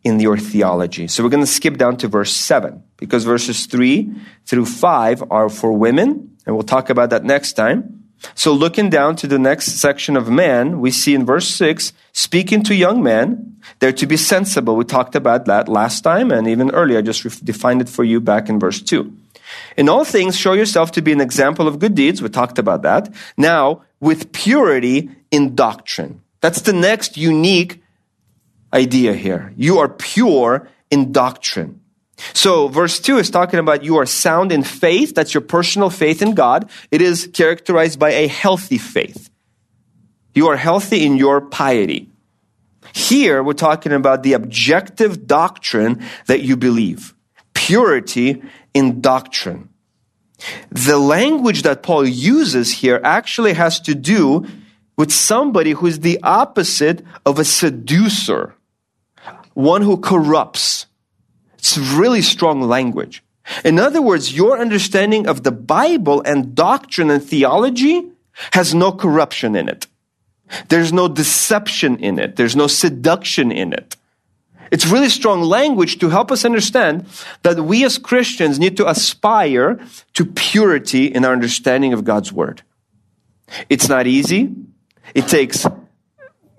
in 0.03 0.19
your 0.19 0.39
theology. 0.39 1.07
So 1.07 1.23
we're 1.23 1.31
going 1.31 1.45
to 1.45 1.51
skip 1.51 1.77
down 1.77 1.97
to 1.99 2.09
verse 2.09 2.33
7 2.33 2.83
because 2.97 3.25
verses 3.25 3.67
3 3.67 4.13
through 4.47 4.67
5 4.67 5.25
are 5.31 5.49
for 5.49 5.73
women, 5.73 6.37
and 6.47 6.57
we'll 6.57 6.63
talk 6.63 6.91
about 6.91 7.11
that 7.11 7.25
next 7.25 7.53
time. 7.53 8.05
So 8.35 8.53
looking 8.53 8.91
down 8.91 9.17
to 9.17 9.27
the 9.27 9.39
next 9.39 9.81
section 9.81 10.17
of 10.17 10.29
man, 10.29 10.81
we 10.81 10.91
see 10.91 11.15
in 11.15 11.25
verse 11.25 11.49
6, 11.49 11.93
speaking 12.13 12.63
to 12.65 12.75
young 12.75 13.03
men, 13.03 13.59
they're 13.79 13.93
to 13.93 14.07
be 14.07 14.17
sensible. 14.17 14.77
We 14.77 14.85
talked 14.85 15.15
about 15.15 15.47
that 15.47 15.69
last 15.69 16.03
time 16.03 16.31
and 16.31 16.47
even 16.47 16.71
earlier. 16.71 16.99
I 16.99 17.03
just 17.03 17.45
defined 17.45 17.81
it 17.81 17.89
for 17.89 18.05
you 18.05 18.21
back 18.21 18.49
in 18.49 18.59
verse 18.59 18.81
2. 18.83 19.11
In 19.77 19.89
all 19.89 20.05
things, 20.05 20.37
show 20.37 20.53
yourself 20.53 20.93
to 20.93 21.03
be 21.03 21.13
an 21.13 21.21
example 21.21 21.69
of 21.69 21.79
good 21.79 21.95
deeds. 21.95 22.23
We 22.23 22.29
talked 22.29 22.59
about 22.59 22.83
that. 22.83 23.13
Now, 23.37 23.83
with 24.01 24.33
purity 24.33 25.11
in 25.31 25.55
doctrine. 25.55 26.23
That's 26.41 26.63
the 26.63 26.73
next 26.73 27.17
unique 27.17 27.83
idea 28.73 29.15
here. 29.15 29.53
You 29.57 29.79
are 29.79 29.89
pure 29.89 30.69
in 30.91 31.13
doctrine. 31.13 31.81
So, 32.35 32.69
verse 32.69 33.01
2 33.01 33.19
is 33.19 33.31
talking 33.31 33.59
about 33.59 33.83
you 33.83 33.97
are 33.97 34.07
sound 34.07 34.53
in 34.53 34.63
faith. 34.63 35.15
That's 35.15 35.33
your 35.33 35.41
personal 35.41 35.91
faith 35.91 36.21
in 36.21 36.35
God. 36.35 36.71
It 36.91 37.01
is 37.01 37.31
characterized 37.33 37.99
by 37.99 38.11
a 38.11 38.27
healthy 38.27 38.79
faith. 38.79 39.31
You 40.35 40.49
are 40.49 40.57
healthy 40.57 41.05
in 41.05 41.17
your 41.17 41.41
piety. 41.41 42.11
Here, 42.95 43.43
we're 43.43 43.53
talking 43.55 43.93
about 43.93 44.23
the 44.23 44.35
objective 44.35 45.27
doctrine 45.27 46.03
that 46.27 46.43
you 46.43 46.57
believe 46.57 47.15
purity 47.71 48.43
in 48.75 49.01
doctrine. 49.01 49.69
The 50.71 50.99
language 50.99 51.63
that 51.63 51.83
Paul 51.83 52.07
uses 52.07 52.73
here 52.73 53.01
actually 53.05 53.53
has 53.55 53.81
to 53.81 53.95
do 53.95 54.47
with 54.97 55.13
somebody 55.13 55.73
who 55.73 55.87
is 55.87 56.01
the 56.01 56.19
opposite 56.23 57.03
of 57.25 57.39
a 57.39 57.45
seducer, 57.45 58.55
one 59.55 59.83
who 59.83 59.97
corrupts. 59.97 60.87
It's 61.59 61.77
really 61.77 62.23
strong 62.23 62.63
language. 62.63 63.23
In 63.65 63.79
other 63.79 64.01
words, 64.01 64.35
your 64.35 64.59
understanding 64.59 65.27
of 65.27 65.43
the 65.43 65.53
Bible 65.53 66.23
and 66.23 66.55
doctrine 66.55 67.11
and 67.11 67.23
theology 67.23 68.11
has 68.53 68.75
no 68.75 68.93
corruption 68.93 69.57
in 69.57 69.69
it. 69.69 69.87
There's 70.69 70.93
no 70.93 71.09
deception 71.09 71.99
in 71.99 72.19
it. 72.19 72.37
There's 72.37 72.57
no 72.57 72.67
seduction 72.67 73.53
in 73.53 73.73
it. 73.73 73.97
It's 74.71 74.87
really 74.87 75.09
strong 75.09 75.43
language 75.43 75.99
to 75.99 76.09
help 76.09 76.31
us 76.31 76.45
understand 76.45 77.07
that 77.43 77.61
we 77.63 77.85
as 77.85 77.99
Christians 77.99 78.59
need 78.59 78.77
to 78.77 78.89
aspire 78.89 79.81
to 80.15 80.25
purity 80.25 81.07
in 81.07 81.25
our 81.25 81.33
understanding 81.33 81.93
of 81.93 82.05
God's 82.05 82.33
Word. 82.33 82.63
It's 83.69 83.89
not 83.89 84.07
easy. 84.07 84.55
It 85.15 85.27
takes 85.27 85.67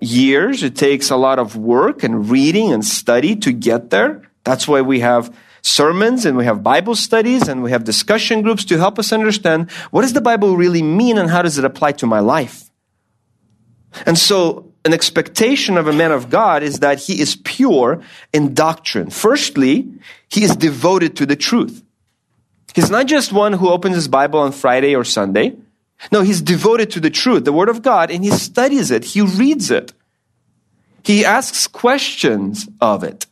years. 0.00 0.62
It 0.62 0.76
takes 0.76 1.10
a 1.10 1.16
lot 1.16 1.38
of 1.38 1.56
work 1.56 2.02
and 2.02 2.28
reading 2.28 2.72
and 2.72 2.84
study 2.84 3.36
to 3.36 3.52
get 3.52 3.90
there. 3.90 4.22
That's 4.44 4.68
why 4.68 4.82
we 4.82 5.00
have 5.00 5.34
sermons 5.62 6.26
and 6.26 6.36
we 6.36 6.44
have 6.44 6.62
Bible 6.62 6.96
studies 6.96 7.48
and 7.48 7.62
we 7.62 7.70
have 7.70 7.84
discussion 7.84 8.42
groups 8.42 8.64
to 8.66 8.78
help 8.78 8.98
us 8.98 9.12
understand 9.12 9.70
what 9.90 10.02
does 10.02 10.12
the 10.12 10.20
Bible 10.20 10.56
really 10.56 10.82
mean 10.82 11.16
and 11.16 11.30
how 11.30 11.40
does 11.40 11.56
it 11.56 11.64
apply 11.64 11.92
to 11.92 12.06
my 12.06 12.18
life. 12.18 12.68
And 14.04 14.18
so 14.18 14.71
an 14.84 14.92
expectation 14.92 15.78
of 15.78 15.86
a 15.86 15.92
man 15.92 16.10
of 16.10 16.28
God 16.28 16.62
is 16.62 16.80
that 16.80 16.98
he 16.98 17.20
is 17.20 17.36
pure 17.36 18.02
in 18.32 18.54
doctrine. 18.54 19.10
Firstly, 19.10 19.88
he 20.28 20.42
is 20.42 20.56
devoted 20.56 21.16
to 21.16 21.26
the 21.26 21.36
truth. 21.36 21.82
He's 22.74 22.90
not 22.90 23.06
just 23.06 23.32
one 23.32 23.52
who 23.52 23.68
opens 23.68 23.94
his 23.94 24.08
Bible 24.08 24.40
on 24.40 24.52
Friday 24.52 24.94
or 24.94 25.04
Sunday. 25.04 25.56
No, 26.10 26.22
he's 26.22 26.40
devoted 26.40 26.90
to 26.92 27.00
the 27.00 27.10
truth, 27.10 27.44
the 27.44 27.52
Word 27.52 27.68
of 27.68 27.82
God, 27.82 28.10
and 28.10 28.24
he 28.24 28.30
studies 28.30 28.90
it, 28.90 29.04
he 29.04 29.20
reads 29.20 29.70
it. 29.70 29.92
He 31.04 31.24
asks 31.24 31.66
questions 31.66 32.68
of 32.80 33.04
it. 33.04 33.26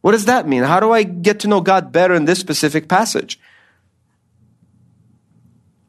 What 0.00 0.12
does 0.12 0.26
that 0.26 0.48
mean? 0.48 0.62
How 0.62 0.80
do 0.80 0.92
I 0.92 1.02
get 1.02 1.40
to 1.40 1.48
know 1.48 1.60
God 1.60 1.92
better 1.92 2.14
in 2.14 2.24
this 2.24 2.38
specific 2.38 2.88
passage? 2.88 3.38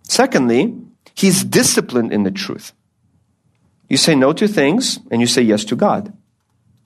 Secondly, 0.03 0.75
he's 1.13 1.43
disciplined 1.43 2.11
in 2.11 2.23
the 2.23 2.31
truth. 2.31 2.73
You 3.89 3.97
say 3.97 4.15
no 4.15 4.31
to 4.33 4.47
things 4.47 4.99
and 5.11 5.19
you 5.19 5.27
say 5.27 5.41
yes 5.41 5.65
to 5.65 5.75
God. 5.75 6.13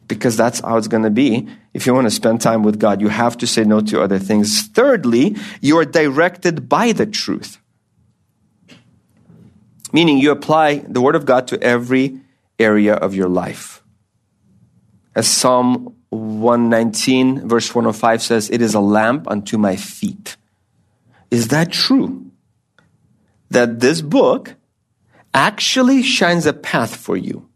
Because 0.08 0.36
that's 0.36 0.62
how 0.62 0.78
it's 0.78 0.88
going 0.88 1.04
to 1.04 1.10
be. 1.10 1.48
If 1.74 1.86
you 1.86 1.94
want 1.94 2.08
to 2.08 2.12
spend 2.12 2.42
time 2.42 2.64
with 2.64 2.80
God, 2.80 3.02
you 3.02 3.10
have 3.10 3.38
to 3.38 3.48
say 3.48 3.64
no 3.64 3.82
to 3.82 4.02
other 4.02 4.20
things. 4.20 4.68
Thirdly, 4.68 5.36
you 5.62 5.78
are 5.78 5.86
directed 5.86 6.68
by 6.68 6.92
the 6.92 7.06
truth. 7.06 7.60
Meaning 9.92 10.18
you 10.18 10.32
apply 10.32 10.80
the 10.80 11.02
Word 11.02 11.16
of 11.16 11.26
God 11.26 11.48
to 11.50 11.62
every 11.62 12.20
area 12.58 12.96
of 12.96 13.14
your 13.14 13.30
life. 13.30 13.84
As 15.16 15.28
Psalm 15.28 15.96
119, 16.10 17.48
verse 17.48 17.74
105 17.74 18.22
says, 18.22 18.50
It 18.50 18.62
is 18.62 18.74
a 18.74 18.80
lamp 18.80 19.30
unto 19.30 19.58
my 19.58 19.76
feet. 19.76 20.36
Is 21.30 21.50
that 21.50 21.72
true? 21.72 22.32
That 23.50 23.80
this 23.80 24.02
book 24.02 24.56
actually 25.34 26.04
shines 26.04 26.46
a 26.46 26.54
path 26.54 26.96
for 26.96 27.18
you 27.18 27.50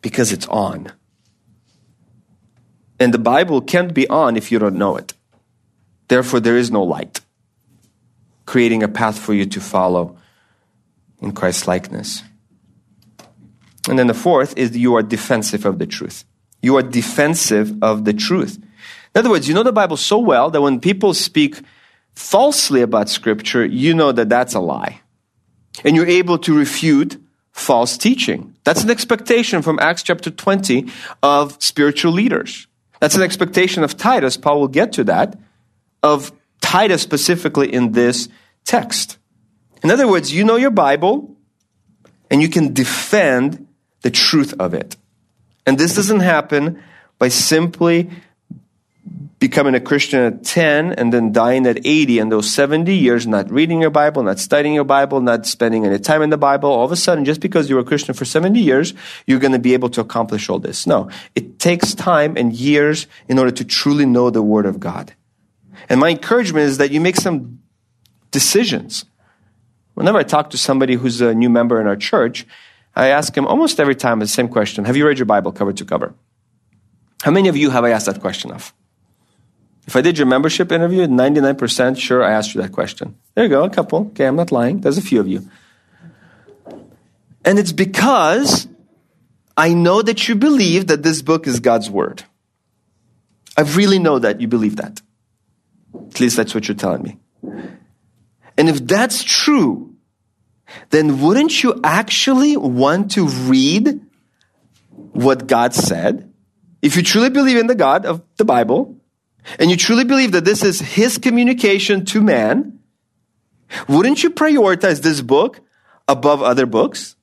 because 0.00 0.32
it's 0.32 0.46
on. 0.48 0.92
And 2.98 3.12
the 3.12 3.18
Bible 3.18 3.60
can't 3.60 3.92
be 3.92 4.08
on 4.08 4.36
if 4.36 4.50
you 4.50 4.58
don't 4.58 4.76
know 4.76 4.96
it. 4.96 5.12
Therefore, 6.08 6.40
there 6.40 6.56
is 6.56 6.70
no 6.70 6.82
light, 6.82 7.20
creating 8.46 8.82
a 8.82 8.88
path 8.88 9.18
for 9.18 9.34
you 9.34 9.44
to 9.46 9.60
follow 9.60 10.16
in 11.20 11.32
Christ's 11.32 11.66
likeness. 11.66 12.22
And 13.88 13.98
then 13.98 14.06
the 14.06 14.14
fourth 14.14 14.56
is 14.56 14.76
you 14.76 14.94
are 14.96 15.02
defensive 15.02 15.64
of 15.64 15.78
the 15.78 15.86
truth. 15.86 16.24
You 16.62 16.76
are 16.76 16.82
defensive 16.82 17.82
of 17.82 18.04
the 18.04 18.12
truth. 18.12 18.56
In 19.14 19.18
other 19.18 19.30
words, 19.30 19.48
you 19.48 19.54
know 19.54 19.62
the 19.62 19.72
Bible 19.72 19.96
so 19.96 20.18
well 20.18 20.50
that 20.50 20.60
when 20.60 20.80
people 20.80 21.14
speak 21.14 21.60
falsely 22.14 22.82
about 22.82 23.08
Scripture, 23.08 23.64
you 23.64 23.94
know 23.94 24.12
that 24.12 24.28
that's 24.28 24.54
a 24.54 24.60
lie. 24.60 25.00
And 25.84 25.96
you're 25.96 26.06
able 26.06 26.38
to 26.38 26.56
refute 26.56 27.20
false 27.52 27.96
teaching. 27.96 28.54
That's 28.64 28.84
an 28.84 28.90
expectation 28.90 29.62
from 29.62 29.78
Acts 29.78 30.02
chapter 30.02 30.30
20 30.30 30.86
of 31.22 31.62
spiritual 31.62 32.12
leaders. 32.12 32.66
That's 33.00 33.14
an 33.14 33.22
expectation 33.22 33.82
of 33.82 33.96
Titus. 33.96 34.36
Paul 34.36 34.60
will 34.60 34.68
get 34.68 34.92
to 34.92 35.04
that, 35.04 35.38
of 36.02 36.32
Titus 36.60 37.02
specifically 37.02 37.72
in 37.72 37.92
this 37.92 38.28
text. 38.64 39.18
In 39.82 39.90
other 39.90 40.08
words, 40.08 40.32
you 40.32 40.44
know 40.44 40.56
your 40.56 40.70
Bible 40.70 41.36
and 42.30 42.42
you 42.42 42.48
can 42.48 42.74
defend 42.74 43.66
the 44.02 44.10
truth 44.10 44.54
of 44.58 44.74
it. 44.74 44.96
And 45.66 45.78
this 45.78 45.94
doesn't 45.94 46.20
happen 46.20 46.82
by 47.18 47.28
simply 47.28 48.10
becoming 49.38 49.74
a 49.74 49.80
Christian 49.80 50.20
at 50.20 50.44
10 50.44 50.94
and 50.94 51.12
then 51.12 51.30
dying 51.30 51.66
at 51.66 51.84
80 51.84 52.18
and 52.20 52.32
those 52.32 52.50
70 52.52 52.94
years 52.94 53.26
not 53.26 53.50
reading 53.50 53.82
your 53.82 53.90
Bible, 53.90 54.22
not 54.22 54.38
studying 54.38 54.74
your 54.74 54.84
Bible, 54.84 55.20
not 55.20 55.46
spending 55.46 55.84
any 55.84 55.98
time 55.98 56.22
in 56.22 56.30
the 56.30 56.38
Bible, 56.38 56.70
all 56.70 56.84
of 56.84 56.92
a 56.92 56.96
sudden, 56.96 57.24
just 57.24 57.40
because 57.40 57.68
you 57.68 57.76
were 57.76 57.82
a 57.82 57.84
Christian 57.84 58.14
for 58.14 58.24
70 58.24 58.58
years, 58.58 58.94
you're 59.26 59.38
going 59.38 59.52
to 59.52 59.58
be 59.58 59.74
able 59.74 59.90
to 59.90 60.00
accomplish 60.00 60.48
all 60.48 60.58
this. 60.58 60.86
No, 60.86 61.10
it 61.34 61.58
takes 61.58 61.94
time 61.94 62.36
and 62.36 62.54
years 62.54 63.06
in 63.28 63.38
order 63.38 63.50
to 63.50 63.64
truly 63.64 64.06
know 64.06 64.30
the 64.30 64.42
Word 64.42 64.64
of 64.64 64.80
God. 64.80 65.12
And 65.88 66.00
my 66.00 66.08
encouragement 66.10 66.66
is 66.66 66.78
that 66.78 66.90
you 66.90 67.00
make 67.00 67.16
some 67.16 67.60
decisions. 68.30 69.04
Whenever 69.94 70.18
I 70.18 70.22
talk 70.22 70.50
to 70.50 70.58
somebody 70.58 70.94
who's 70.94 71.20
a 71.20 71.34
new 71.34 71.50
member 71.50 71.80
in 71.80 71.86
our 71.86 71.96
church, 71.96 72.46
I 72.94 73.08
ask 73.08 73.36
him 73.36 73.46
almost 73.46 73.78
every 73.78 73.94
time 73.94 74.18
the 74.18 74.26
same 74.26 74.48
question 74.48 74.86
Have 74.86 74.96
you 74.96 75.06
read 75.06 75.18
your 75.18 75.26
Bible 75.26 75.52
cover 75.52 75.74
to 75.74 75.84
cover? 75.84 76.14
How 77.22 77.30
many 77.30 77.48
of 77.48 77.56
you 77.56 77.70
have 77.70 77.84
I 77.84 77.90
asked 77.90 78.06
that 78.06 78.20
question 78.20 78.50
of? 78.50 78.72
If 79.86 79.94
I 79.94 80.00
did 80.00 80.18
your 80.18 80.26
membership 80.26 80.72
interview, 80.72 81.06
99% 81.06 81.96
sure 81.98 82.22
I 82.22 82.32
asked 82.32 82.54
you 82.54 82.62
that 82.62 82.72
question. 82.72 83.16
There 83.34 83.44
you 83.44 83.50
go, 83.50 83.64
a 83.64 83.70
couple. 83.70 84.08
Okay, 84.08 84.26
I'm 84.26 84.36
not 84.36 84.50
lying. 84.50 84.80
There's 84.80 84.98
a 84.98 85.02
few 85.02 85.20
of 85.20 85.28
you. 85.28 85.48
And 87.44 87.58
it's 87.60 87.72
because 87.72 88.66
I 89.56 89.72
know 89.72 90.02
that 90.02 90.28
you 90.28 90.34
believe 90.34 90.88
that 90.88 91.04
this 91.04 91.22
book 91.22 91.46
is 91.46 91.60
God's 91.60 91.88
word. 91.88 92.24
I 93.56 93.62
really 93.62 94.00
know 94.00 94.18
that 94.18 94.40
you 94.40 94.48
believe 94.48 94.76
that. 94.76 95.00
At 95.94 96.20
least 96.20 96.36
that's 96.36 96.54
what 96.54 96.66
you're 96.66 96.76
telling 96.76 97.02
me. 97.02 97.18
And 98.58 98.68
if 98.68 98.84
that's 98.84 99.22
true, 99.22 99.94
then 100.90 101.20
wouldn't 101.20 101.62
you 101.62 101.80
actually 101.84 102.56
want 102.56 103.12
to 103.12 103.26
read 103.26 104.00
what 105.12 105.46
God 105.46 105.74
said? 105.74 106.32
If 106.82 106.96
you 106.96 107.02
truly 107.02 107.30
believe 107.30 107.56
in 107.56 107.68
the 107.68 107.74
God 107.74 108.04
of 108.04 108.22
the 108.36 108.44
Bible, 108.44 108.95
and 109.58 109.70
you 109.70 109.76
truly 109.76 110.04
believe 110.04 110.32
that 110.32 110.44
this 110.44 110.62
is 110.62 110.80
His 110.80 111.18
communication 111.18 112.04
to 112.06 112.22
man, 112.22 112.78
wouldn't 113.88 114.22
you 114.22 114.30
prioritize 114.30 115.02
this 115.02 115.20
book 115.20 115.60
above 116.08 116.42
other 116.42 116.66
books? 116.66 117.16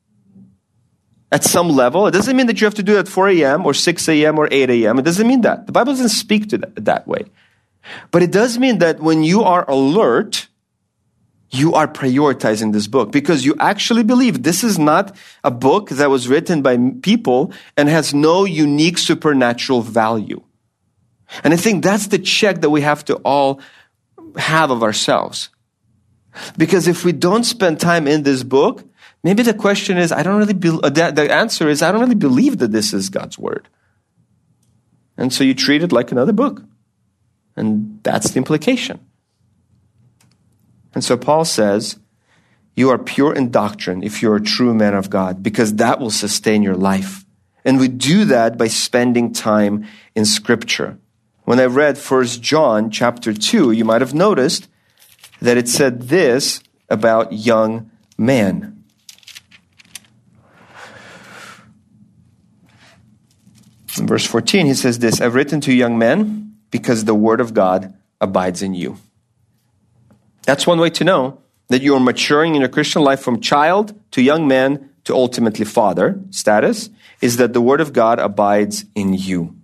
At 1.32 1.43
some 1.43 1.69
level. 1.69 2.05
It 2.05 2.11
doesn't 2.11 2.38
mean 2.38 2.45
that 2.45 2.61
you 2.61 2.65
have 2.65 2.76
to 2.76 2.84
do 2.84 2.95
it 2.95 2.99
at 2.99 3.07
4 3.07 3.30
a.m. 3.30 3.65
or 3.65 3.74
6 3.74 4.09
a.m. 4.09 4.38
or 4.38 4.47
8 4.51 4.69
a.m. 4.69 4.99
It 4.99 5.01
doesn't 5.01 5.28
mean 5.28 5.41
that. 5.41 5.65
The 5.65 5.71
Bible 5.71 5.93
doesn't 5.93 6.09
speak 6.09 6.49
to 6.49 6.59
that, 6.59 6.86
that 6.86 7.07
way. 7.07 7.26
But 8.11 8.21
it 8.21 8.32
does 8.32 8.59
mean 8.59 8.78
that 8.80 8.99
when 8.99 9.24
you 9.24 9.41
are 9.41 9.67
alert, 9.67 10.47
you 11.49 11.74
are 11.74 11.88
prioritizing 11.88 12.71
this 12.71 12.88
book 12.88 13.11
because 13.11 13.45
you 13.45 13.55
actually 13.59 14.03
believe 14.03 14.43
this 14.43 14.63
is 14.63 14.78
not 14.78 15.15
a 15.43 15.51
book 15.51 15.89
that 15.89 16.09
was 16.09 16.28
written 16.28 16.61
by 16.61 16.78
people 17.01 17.51
and 17.78 17.89
has 17.89 18.13
no 18.13 18.45
unique 18.45 18.97
supernatural 18.97 19.82
value. 19.82 20.41
And 21.43 21.53
I 21.53 21.57
think 21.57 21.84
that's 21.84 22.07
the 22.07 22.19
check 22.19 22.61
that 22.61 22.69
we 22.69 22.82
have 22.82 23.05
to 23.05 23.15
all 23.17 23.61
have 24.38 24.71
of 24.71 24.84
ourselves. 24.84 25.49
Because 26.57 26.88
if 26.88 27.05
we 27.05 27.11
don't 27.11 27.43
spend 27.43 27.80
time 27.80 28.07
in 28.07 28.24
this 28.24 28.43
book, 28.43 28.84
maybe 29.24 29.43
the 29.43 29.53
question 29.53 29.97
is, 29.97 30.11
I 30.11 30.24
don't 30.24 30.38
really, 30.38 30.53
be, 30.53 30.69
uh, 30.69 30.89
the, 30.89 31.11
the 31.11 31.34
answer 31.34 31.69
is, 31.69 31.82
I 31.82 31.91
don't 31.91 32.01
really 32.01 32.15
believe 32.15 32.57
that 32.57 32.71
this 32.71 32.93
is 32.93 33.09
God's 33.09 33.38
word. 33.38 33.67
And 35.17 35.32
so 35.32 35.43
you 35.43 35.53
treat 35.53 35.84
it 35.84 35.91
like 35.91 36.11
another 36.11 36.34
book. 36.34 36.63
And 37.55 37.99
that's 38.03 38.32
the 38.32 38.38
implication. 38.38 38.99
And 40.95 41.03
so 41.03 41.17
Paul 41.17 41.45
says, 41.45 41.99
you 42.76 42.89
are 42.89 42.97
pure 42.97 43.34
in 43.34 43.51
doctrine 43.51 44.03
if 44.03 44.21
you're 44.21 44.36
a 44.36 44.41
true 44.41 44.74
man 44.74 44.95
of 44.95 45.09
God, 45.09 45.43
because 45.43 45.76
that 45.76 45.99
will 45.99 46.09
sustain 46.09 46.63
your 46.63 46.76
life. 46.76 47.26
And 47.63 47.80
we 47.80 47.88
do 47.88 48.26
that 48.26 48.57
by 48.57 48.67
spending 48.67 49.32
time 49.34 49.88
in 50.15 50.26
scripture. 50.26 50.97
When 51.46 51.60
I 51.60 51.66
read 51.66 51.98
1 51.98 52.26
John 52.26 52.89
chapter 52.89 53.34
2, 53.34 53.72
you 53.72 53.84
might 53.84 54.02
have 54.02 54.14
noticed 54.14 54.70
that 55.41 55.58
it 55.58 55.68
said 55.68 56.04
this 56.04 56.62
about 56.89 57.34
young 57.34 57.91
men. 58.18 58.84
In 64.00 64.08
verse 64.08 64.26
14, 64.26 64.66
he 64.66 64.74
says 64.74 65.00
this 65.00 65.20
I've 65.20 65.36
written 65.36 65.60
to 65.62 65.74
young 65.74 65.98
men 65.98 66.56
because 66.72 67.04
the 67.06 67.14
word 67.14 67.41
of 67.41 67.54
God 67.54 67.94
abides 68.22 68.62
in 68.62 68.74
you. 68.74 68.98
That's 70.44 70.66
one 70.66 70.80
way 70.80 70.89
to 70.91 71.04
know 71.04 71.41
that 71.68 71.82
you 71.82 71.94
are 71.96 72.00
maturing 72.00 72.56
in 72.56 72.62
your 72.62 72.70
Christian 72.70 73.02
life 73.02 73.20
from 73.20 73.41
child 73.41 74.00
to 74.12 74.22
young 74.22 74.48
man 74.48 74.91
to 75.04 75.14
ultimately 75.14 75.66
father 75.66 76.22
status, 76.30 76.89
is 77.20 77.36
that 77.38 77.52
the 77.52 77.62
word 77.62 77.82
of 77.82 77.91
God 77.91 78.20
abides 78.20 78.86
in 78.96 79.14
you. 79.14 79.56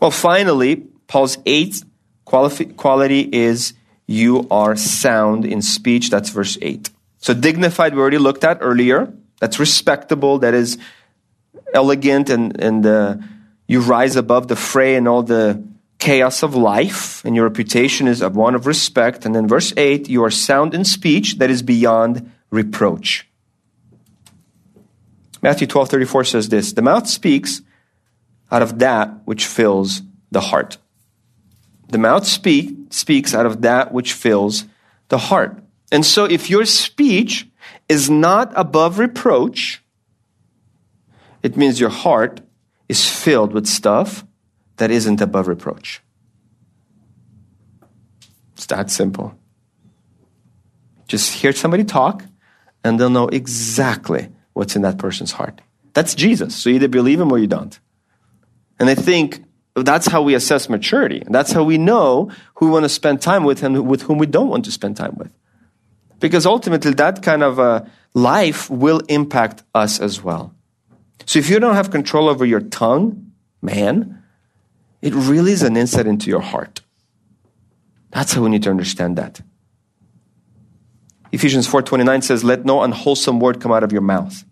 Well, 0.00 0.10
finally, 0.10 0.76
Paul's 1.06 1.38
eighth 1.46 1.84
quality 2.24 3.20
is 3.20 3.74
you 4.06 4.46
are 4.50 4.76
sound 4.76 5.44
in 5.44 5.62
speech. 5.62 6.10
That's 6.10 6.30
verse 6.30 6.58
8. 6.60 6.90
So, 7.18 7.34
dignified, 7.34 7.94
we 7.94 8.00
already 8.00 8.18
looked 8.18 8.44
at 8.44 8.58
earlier. 8.60 9.12
That's 9.40 9.58
respectable. 9.58 10.38
That 10.38 10.54
is 10.54 10.78
elegant, 11.72 12.30
and, 12.30 12.60
and 12.60 12.86
uh, 12.86 13.16
you 13.66 13.80
rise 13.80 14.16
above 14.16 14.48
the 14.48 14.56
fray 14.56 14.96
and 14.96 15.08
all 15.08 15.22
the 15.22 15.62
chaos 15.98 16.42
of 16.42 16.54
life, 16.54 17.24
and 17.24 17.34
your 17.34 17.44
reputation 17.44 18.08
is 18.08 18.20
of 18.20 18.36
one 18.36 18.54
of 18.54 18.66
respect. 18.66 19.24
And 19.24 19.34
then, 19.34 19.48
verse 19.48 19.72
8, 19.76 20.08
you 20.08 20.22
are 20.24 20.30
sound 20.30 20.74
in 20.74 20.84
speech 20.84 21.38
that 21.38 21.50
is 21.50 21.62
beyond 21.62 22.30
reproach. 22.50 23.26
Matthew 25.40 25.66
12 25.66 25.90
34 25.90 26.24
says 26.24 26.48
this 26.48 26.72
The 26.72 26.82
mouth 26.82 27.06
speaks 27.06 27.62
out 28.54 28.62
of 28.62 28.78
that 28.78 29.08
which 29.24 29.46
fills 29.46 30.00
the 30.30 30.40
heart. 30.40 30.78
The 31.88 31.98
mouth 31.98 32.24
speak, 32.24 32.76
speaks 32.90 33.34
out 33.34 33.46
of 33.46 33.62
that 33.62 33.92
which 33.92 34.12
fills 34.12 34.66
the 35.08 35.18
heart. 35.18 35.60
And 35.90 36.06
so 36.06 36.24
if 36.24 36.48
your 36.48 36.64
speech 36.64 37.48
is 37.88 38.08
not 38.08 38.52
above 38.54 39.00
reproach, 39.00 39.82
it 41.42 41.56
means 41.56 41.80
your 41.80 41.90
heart 41.90 42.42
is 42.88 43.10
filled 43.10 43.52
with 43.52 43.66
stuff 43.66 44.24
that 44.76 44.92
isn't 44.92 45.20
above 45.20 45.48
reproach. 45.48 46.00
It's 48.52 48.66
that 48.66 48.88
simple. 48.88 49.36
Just 51.08 51.32
hear 51.32 51.52
somebody 51.52 51.82
talk, 51.82 52.24
and 52.84 53.00
they'll 53.00 53.10
know 53.10 53.26
exactly 53.26 54.28
what's 54.52 54.76
in 54.76 54.82
that 54.82 54.96
person's 54.96 55.32
heart. 55.32 55.60
That's 55.92 56.14
Jesus. 56.14 56.54
So 56.54 56.70
either 56.70 56.86
believe 56.86 57.20
him 57.20 57.32
or 57.32 57.38
you 57.38 57.48
don't. 57.48 57.80
And 58.78 58.90
I 58.90 58.94
think 58.94 59.44
that's 59.74 60.06
how 60.06 60.22
we 60.22 60.34
assess 60.34 60.68
maturity. 60.68 61.22
That's 61.26 61.52
how 61.52 61.64
we 61.64 61.78
know 61.78 62.30
who 62.54 62.66
we 62.66 62.72
want 62.72 62.84
to 62.84 62.88
spend 62.88 63.20
time 63.22 63.44
with 63.44 63.62
and 63.62 63.88
with 63.88 64.02
whom 64.02 64.18
we 64.18 64.26
don't 64.26 64.48
want 64.48 64.64
to 64.66 64.72
spend 64.72 64.96
time 64.96 65.14
with. 65.16 65.30
Because 66.20 66.46
ultimately, 66.46 66.92
that 66.92 67.22
kind 67.22 67.42
of 67.42 67.58
uh, 67.58 67.84
life 68.14 68.70
will 68.70 69.00
impact 69.08 69.62
us 69.74 70.00
as 70.00 70.22
well. 70.22 70.54
So 71.26 71.38
if 71.38 71.50
you 71.50 71.58
don't 71.58 71.74
have 71.74 71.90
control 71.90 72.28
over 72.28 72.44
your 72.44 72.60
tongue, 72.60 73.32
man, 73.60 74.22
it 75.02 75.12
really 75.14 75.52
is 75.52 75.62
an 75.62 75.76
insight 75.76 76.06
into 76.06 76.30
your 76.30 76.40
heart. 76.40 76.80
That's 78.10 78.32
how 78.32 78.42
we 78.42 78.50
need 78.50 78.62
to 78.62 78.70
understand 78.70 79.18
that. 79.18 79.40
Ephesians 81.32 81.66
4:29 81.66 82.22
says, 82.22 82.44
"Let 82.44 82.64
no 82.64 82.82
unwholesome 82.82 83.40
word 83.40 83.60
come 83.60 83.72
out 83.72 83.82
of 83.82 83.90
your 83.90 84.02
mouth." 84.02 84.44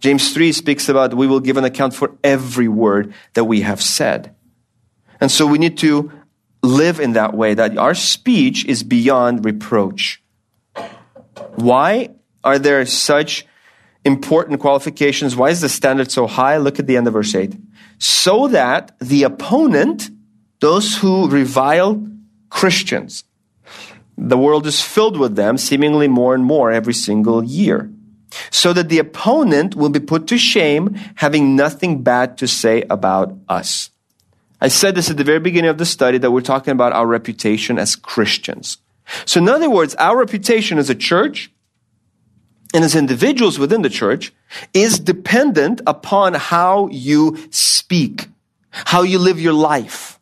James 0.00 0.32
3 0.32 0.52
speaks 0.52 0.88
about 0.88 1.14
we 1.14 1.26
will 1.26 1.40
give 1.40 1.56
an 1.56 1.64
account 1.64 1.94
for 1.94 2.16
every 2.22 2.68
word 2.68 3.12
that 3.34 3.44
we 3.44 3.62
have 3.62 3.82
said. 3.82 4.34
And 5.20 5.30
so 5.30 5.46
we 5.46 5.58
need 5.58 5.78
to 5.78 6.12
live 6.62 7.00
in 7.00 7.12
that 7.12 7.34
way, 7.34 7.54
that 7.54 7.76
our 7.76 7.94
speech 7.94 8.64
is 8.64 8.82
beyond 8.82 9.44
reproach. 9.44 10.22
Why 11.56 12.10
are 12.44 12.58
there 12.58 12.84
such 12.86 13.46
important 14.04 14.60
qualifications? 14.60 15.36
Why 15.36 15.50
is 15.50 15.60
the 15.60 15.68
standard 15.68 16.10
so 16.10 16.26
high? 16.26 16.56
Look 16.58 16.78
at 16.78 16.86
the 16.86 16.96
end 16.96 17.06
of 17.06 17.12
verse 17.12 17.34
8. 17.34 17.54
So 17.98 18.48
that 18.48 18.96
the 19.00 19.24
opponent, 19.24 20.10
those 20.60 20.96
who 20.96 21.28
revile 21.28 22.06
Christians. 22.50 23.24
The 24.16 24.38
world 24.38 24.66
is 24.66 24.80
filled 24.82 25.16
with 25.16 25.36
them, 25.36 25.58
seemingly 25.58 26.08
more 26.08 26.34
and 26.34 26.44
more 26.44 26.72
every 26.72 26.94
single 26.94 27.44
year. 27.44 27.90
So 28.50 28.72
that 28.72 28.88
the 28.88 28.98
opponent 28.98 29.74
will 29.74 29.90
be 29.90 30.00
put 30.00 30.26
to 30.28 30.38
shame, 30.38 30.94
having 31.16 31.56
nothing 31.56 32.02
bad 32.02 32.38
to 32.38 32.48
say 32.48 32.84
about 32.88 33.36
us. 33.48 33.90
I 34.60 34.68
said 34.68 34.94
this 34.94 35.10
at 35.10 35.16
the 35.16 35.24
very 35.24 35.38
beginning 35.38 35.70
of 35.70 35.78
the 35.78 35.86
study 35.86 36.18
that 36.18 36.30
we're 36.30 36.40
talking 36.40 36.72
about 36.72 36.92
our 36.92 37.06
reputation 37.06 37.78
as 37.78 37.94
Christians. 37.94 38.78
So, 39.24 39.40
in 39.40 39.48
other 39.48 39.70
words, 39.70 39.94
our 39.94 40.18
reputation 40.18 40.78
as 40.78 40.90
a 40.90 40.94
church 40.94 41.50
and 42.74 42.84
as 42.84 42.94
individuals 42.94 43.58
within 43.58 43.82
the 43.82 43.90
church 43.90 44.32
is 44.74 44.98
dependent 44.98 45.80
upon 45.86 46.34
how 46.34 46.88
you 46.88 47.38
speak, 47.50 48.28
how 48.70 49.02
you 49.02 49.18
live 49.18 49.40
your 49.40 49.52
life. 49.52 50.17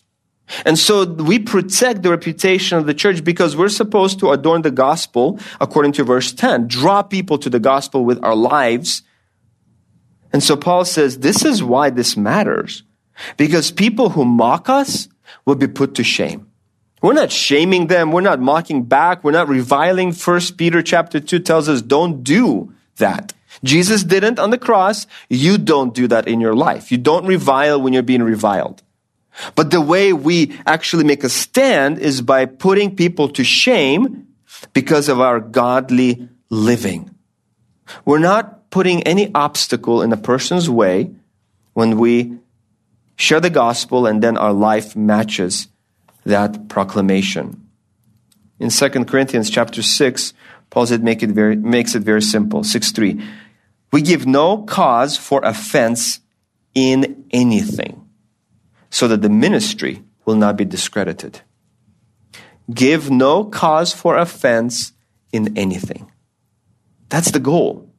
And 0.64 0.78
so 0.78 1.04
we 1.04 1.38
protect 1.38 2.02
the 2.02 2.10
reputation 2.10 2.78
of 2.78 2.86
the 2.86 2.94
church 2.94 3.24
because 3.24 3.56
we're 3.56 3.68
supposed 3.68 4.20
to 4.20 4.30
adorn 4.30 4.62
the 4.62 4.70
gospel 4.70 5.40
according 5.60 5.92
to 5.92 6.04
verse 6.04 6.32
10, 6.32 6.68
draw 6.68 7.02
people 7.02 7.38
to 7.38 7.50
the 7.50 7.60
gospel 7.60 8.04
with 8.04 8.22
our 8.24 8.36
lives. 8.36 9.02
And 10.32 10.42
so 10.42 10.56
Paul 10.56 10.84
says, 10.84 11.18
this 11.18 11.44
is 11.44 11.62
why 11.62 11.90
this 11.90 12.16
matters. 12.16 12.82
Because 13.36 13.70
people 13.70 14.10
who 14.10 14.24
mock 14.24 14.68
us 14.68 15.08
will 15.44 15.54
be 15.54 15.66
put 15.66 15.94
to 15.96 16.04
shame. 16.04 16.50
We're 17.02 17.12
not 17.12 17.32
shaming 17.32 17.88
them. 17.88 18.12
We're 18.12 18.20
not 18.20 18.40
mocking 18.40 18.84
back. 18.84 19.24
We're 19.24 19.32
not 19.32 19.48
reviling. 19.48 20.12
First 20.12 20.56
Peter 20.56 20.82
chapter 20.82 21.20
2 21.20 21.40
tells 21.40 21.68
us 21.68 21.82
don't 21.82 22.22
do 22.22 22.72
that. 22.96 23.32
Jesus 23.64 24.04
didn't 24.04 24.38
on 24.38 24.50
the 24.50 24.58
cross. 24.58 25.06
You 25.28 25.58
don't 25.58 25.94
do 25.94 26.08
that 26.08 26.28
in 26.28 26.40
your 26.40 26.54
life. 26.54 26.92
You 26.92 26.98
don't 26.98 27.26
revile 27.26 27.80
when 27.80 27.92
you're 27.92 28.02
being 28.02 28.22
reviled. 28.22 28.82
But 29.54 29.70
the 29.70 29.80
way 29.80 30.12
we 30.12 30.58
actually 30.66 31.04
make 31.04 31.24
a 31.24 31.28
stand 31.28 31.98
is 31.98 32.22
by 32.22 32.46
putting 32.46 32.96
people 32.96 33.28
to 33.30 33.44
shame 33.44 34.26
because 34.72 35.08
of 35.08 35.20
our 35.20 35.40
godly 35.40 36.28
living. 36.50 37.10
We're 38.04 38.18
not 38.18 38.70
putting 38.70 39.02
any 39.02 39.30
obstacle 39.34 40.02
in 40.02 40.12
a 40.12 40.16
person's 40.16 40.68
way 40.68 41.10
when 41.74 41.98
we 41.98 42.38
share 43.16 43.40
the 43.40 43.50
gospel, 43.50 44.06
and 44.06 44.22
then 44.22 44.36
our 44.36 44.52
life 44.52 44.96
matches 44.96 45.68
that 46.24 46.68
proclamation. 46.68 47.66
In 48.58 48.70
2 48.70 48.88
Corinthians 49.04 49.50
chapter 49.50 49.82
6, 49.82 50.32
Paul 50.70 50.86
said 50.86 51.02
make 51.02 51.22
it 51.22 51.30
very, 51.30 51.56
makes 51.56 51.94
it 51.94 52.02
very 52.02 52.22
simple. 52.22 52.64
6 52.64 52.92
3. 52.92 53.22
We 53.92 54.02
give 54.02 54.26
no 54.26 54.62
cause 54.62 55.16
for 55.16 55.40
offense 55.44 56.20
in 56.74 57.24
anything, 57.30 58.05
so 58.90 59.08
that 59.08 59.22
the 59.22 59.28
ministry 59.28 60.02
will 60.24 60.36
not 60.36 60.56
be 60.56 60.64
discredited. 60.64 61.40
Give 62.72 63.10
no 63.10 63.44
cause 63.44 63.92
for 63.92 64.16
offense 64.16 64.92
in 65.32 65.56
anything. 65.56 66.10
That's 67.08 67.30
the 67.30 67.40
goal. 67.40 67.92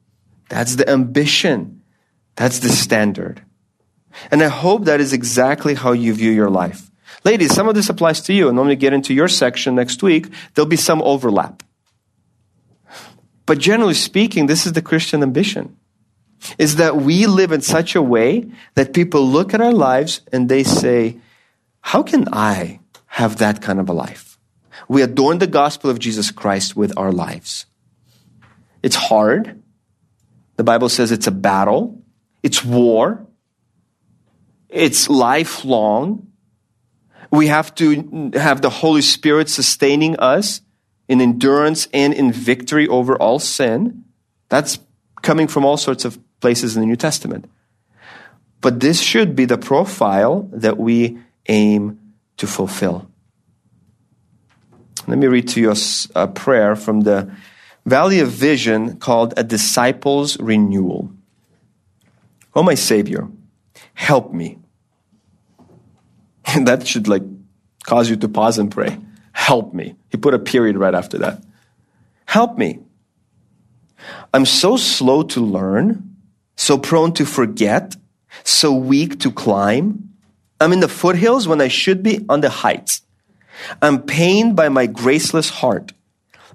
That's 0.49 0.75
the 0.75 0.89
ambition. 0.89 1.81
That's 2.35 2.59
the 2.59 2.69
standard. 2.69 3.41
And 4.31 4.41
I 4.43 4.47
hope 4.47 4.85
that 4.85 4.99
is 4.99 5.13
exactly 5.13 5.75
how 5.75 5.91
you 5.91 6.13
view 6.13 6.31
your 6.31 6.49
life. 6.49 6.89
Ladies, 7.23 7.53
some 7.53 7.67
of 7.67 7.75
this 7.75 7.89
applies 7.89 8.21
to 8.21 8.33
you. 8.33 8.49
And 8.49 8.57
when 8.57 8.67
we 8.67 8.75
get 8.75 8.93
into 8.93 9.13
your 9.13 9.27
section 9.27 9.75
next 9.75 10.03
week, 10.03 10.27
there'll 10.53 10.67
be 10.67 10.75
some 10.75 11.01
overlap. 11.01 11.63
But 13.45 13.59
generally 13.59 13.93
speaking, 13.93 14.47
this 14.47 14.65
is 14.65 14.73
the 14.73 14.81
Christian 14.81 15.23
ambition. 15.23 15.77
Is 16.57 16.75
that 16.77 16.97
we 16.97 17.25
live 17.27 17.51
in 17.51 17.61
such 17.61 17.95
a 17.95 18.01
way 18.01 18.49
that 18.75 18.93
people 18.93 19.27
look 19.27 19.53
at 19.53 19.61
our 19.61 19.73
lives 19.73 20.21
and 20.31 20.49
they 20.49 20.63
say, 20.63 21.19
how 21.81 22.03
can 22.03 22.27
I 22.31 22.79
have 23.07 23.37
that 23.37 23.61
kind 23.61 23.79
of 23.79 23.89
a 23.89 23.93
life? 23.93 24.37
We 24.87 25.01
adorn 25.01 25.39
the 25.39 25.47
gospel 25.47 25.89
of 25.89 25.99
Jesus 25.99 26.31
Christ 26.31 26.75
with 26.75 26.97
our 26.97 27.11
lives. 27.11 27.65
It's 28.83 28.95
hard. 28.95 29.61
The 30.55 30.63
Bible 30.63 30.89
says 30.89 31.11
it's 31.11 31.27
a 31.27 31.31
battle. 31.31 32.01
It's 32.43 32.63
war. 32.63 33.25
It's 34.69 35.09
lifelong. 35.09 36.27
We 37.31 37.47
have 37.47 37.73
to 37.75 38.31
have 38.35 38.61
the 38.61 38.69
Holy 38.69 39.01
Spirit 39.01 39.49
sustaining 39.49 40.17
us 40.17 40.61
in 41.07 41.21
endurance 41.21 41.87
and 41.93 42.13
in 42.13 42.31
victory 42.31 42.87
over 42.87 43.15
all 43.15 43.39
sin. 43.39 44.05
That's 44.49 44.79
coming 45.21 45.47
from 45.47 45.65
all 45.65 45.77
sorts 45.77 46.05
of 46.05 46.19
places 46.39 46.75
in 46.75 46.81
the 46.81 46.87
New 46.87 46.95
Testament. 46.95 47.49
But 48.61 48.79
this 48.79 49.01
should 49.01 49.35
be 49.35 49.45
the 49.45 49.57
profile 49.57 50.49
that 50.51 50.77
we 50.77 51.19
aim 51.47 51.99
to 52.37 52.47
fulfill. 52.47 53.09
Let 55.07 55.17
me 55.17 55.27
read 55.27 55.47
to 55.49 55.61
you 55.61 55.73
a, 56.15 56.27
prayer 56.27 56.75
from 56.75 57.01
the 57.01 57.31
Valley 57.85 58.19
of 58.19 58.29
Vision 58.29 58.97
called 58.97 59.33
A 59.37 59.43
Disciple's 59.43 60.39
Renewal. 60.39 61.11
Oh, 62.53 62.63
my 62.63 62.75
Savior 62.75 63.29
help 63.97 64.31
me. 64.31 64.59
And 66.45 66.67
that 66.69 66.87
should 66.87 67.07
like 67.07 67.23
cause 67.83 68.09
you 68.09 68.15
to 68.17 68.29
pause 68.29 68.59
and 68.59 68.71
pray. 68.71 68.97
Help 69.33 69.73
me. 69.73 69.95
He 70.09 70.17
put 70.17 70.33
a 70.33 70.39
period 70.39 70.77
right 70.77 70.93
after 70.93 71.17
that. 71.19 71.43
Help 72.25 72.57
me. 72.57 72.79
I'm 74.33 74.45
so 74.45 74.77
slow 74.77 75.23
to 75.23 75.41
learn, 75.41 76.06
so 76.57 76.77
prone 76.77 77.13
to 77.13 77.25
forget, 77.25 77.95
so 78.43 78.73
weak 78.73 79.21
to 79.21 79.31
climb. 79.31 80.09
I'm 80.59 80.73
in 80.73 80.81
the 80.81 80.89
foothills 80.89 81.47
when 81.47 81.61
I 81.61 81.69
should 81.69 82.03
be 82.03 82.25
on 82.27 82.41
the 82.41 82.49
heights. 82.49 83.01
I'm 83.81 84.01
pained 84.01 84.57
by 84.57 84.67
my 84.67 84.85
graceless 84.85 85.49
heart 85.49 85.93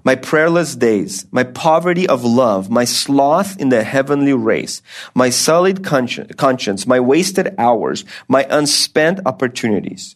my 0.03 0.15
prayerless 0.15 0.75
days, 0.75 1.25
my 1.31 1.43
poverty 1.43 2.07
of 2.07 2.23
love, 2.23 2.69
my 2.69 2.83
sloth 2.83 3.59
in 3.59 3.69
the 3.69 3.83
heavenly 3.83 4.33
race, 4.33 4.81
my 5.13 5.29
sullied 5.29 5.83
conscience, 5.83 6.85
my 6.85 6.99
wasted 6.99 7.55
hours, 7.57 8.03
my 8.27 8.45
unspent 8.49 9.21
opportunities. 9.25 10.15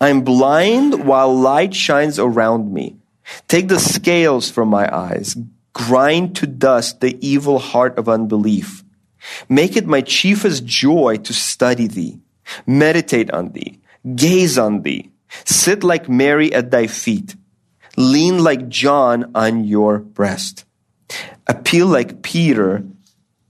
I'm 0.00 0.22
blind 0.22 1.04
while 1.04 1.34
light 1.34 1.74
shines 1.74 2.18
around 2.18 2.72
me. 2.72 2.96
Take 3.48 3.68
the 3.68 3.80
scales 3.80 4.50
from 4.50 4.68
my 4.68 4.94
eyes, 4.94 5.36
grind 5.72 6.36
to 6.36 6.46
dust 6.46 7.00
the 7.00 7.18
evil 7.26 7.58
heart 7.58 7.98
of 7.98 8.08
unbelief. 8.08 8.83
Make 9.48 9.76
it 9.76 9.86
my 9.86 10.02
chiefest 10.02 10.64
joy 10.64 11.16
to 11.18 11.32
study 11.32 11.86
thee, 11.86 12.20
meditate 12.66 13.30
on 13.30 13.52
thee, 13.52 13.80
gaze 14.14 14.58
on 14.58 14.82
thee, 14.82 15.10
sit 15.44 15.82
like 15.82 16.08
Mary 16.08 16.52
at 16.52 16.70
thy 16.70 16.86
feet 16.86 17.36
Lean 17.96 18.42
like 18.42 18.68
John 18.68 19.30
on 19.34 19.64
your 19.64 19.98
breast. 19.98 20.64
Appeal 21.46 21.86
like 21.86 22.22
Peter 22.22 22.84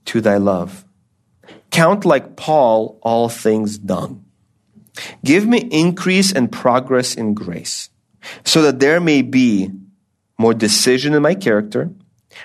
to 0.07 0.21
thy 0.21 0.37
love. 0.37 0.85
Count 1.71 2.05
like 2.05 2.37
Paul 2.37 2.99
all 3.03 3.29
things 3.29 3.79
done. 3.79 4.25
Give 5.25 5.47
me 5.47 5.59
increase 5.59 6.33
and 6.33 6.53
progress 6.53 7.15
in 7.15 7.35
grace, 7.35 7.91
so 8.45 8.63
that 8.63 8.79
there 8.79 9.01
may 9.01 9.23
be 9.23 9.71
more 10.39 10.55
decision 10.55 11.15
in 11.15 11.23
my 11.23 11.35
character, 11.35 11.91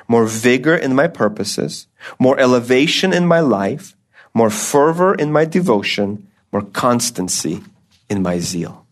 more 0.08 0.26
vigor 0.26 0.76
in 0.76 0.96
my 0.96 1.08
purposes, 1.08 1.88
more 2.18 2.40
elevation 2.40 3.14
in 3.14 3.26
my 3.26 3.40
life, 3.40 3.96
more 4.34 4.50
fervor 4.50 5.14
in 5.14 5.32
my 5.32 5.46
devotion, 5.46 6.28
more 6.52 6.64
constancy 6.64 7.62
in 8.10 8.22
my 8.22 8.40
zeal. 8.40 8.86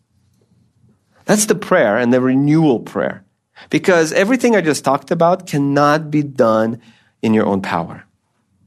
That's 1.25 1.45
the 1.45 1.55
prayer 1.55 1.97
and 1.97 2.13
the 2.13 2.21
renewal 2.21 2.79
prayer. 2.79 3.23
Because 3.69 4.13
everything 4.13 4.55
I 4.55 4.61
just 4.61 4.85
talked 4.85 5.11
about 5.11 5.47
cannot 5.47 6.11
be 6.11 6.23
done 6.23 6.81
in 7.21 7.33
your 7.33 7.45
own 7.45 7.61
power. 7.61 8.05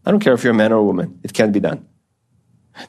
I 0.05 0.11
don't 0.11 0.21
care 0.21 0.35
if 0.35 0.45
you're 0.45 0.53
a 0.53 0.57
man 0.57 0.73
or 0.73 0.79
a 0.79 0.85
woman, 0.85 1.21
it 1.23 1.33
can't 1.33 1.53
be 1.53 1.61
done. 1.61 1.87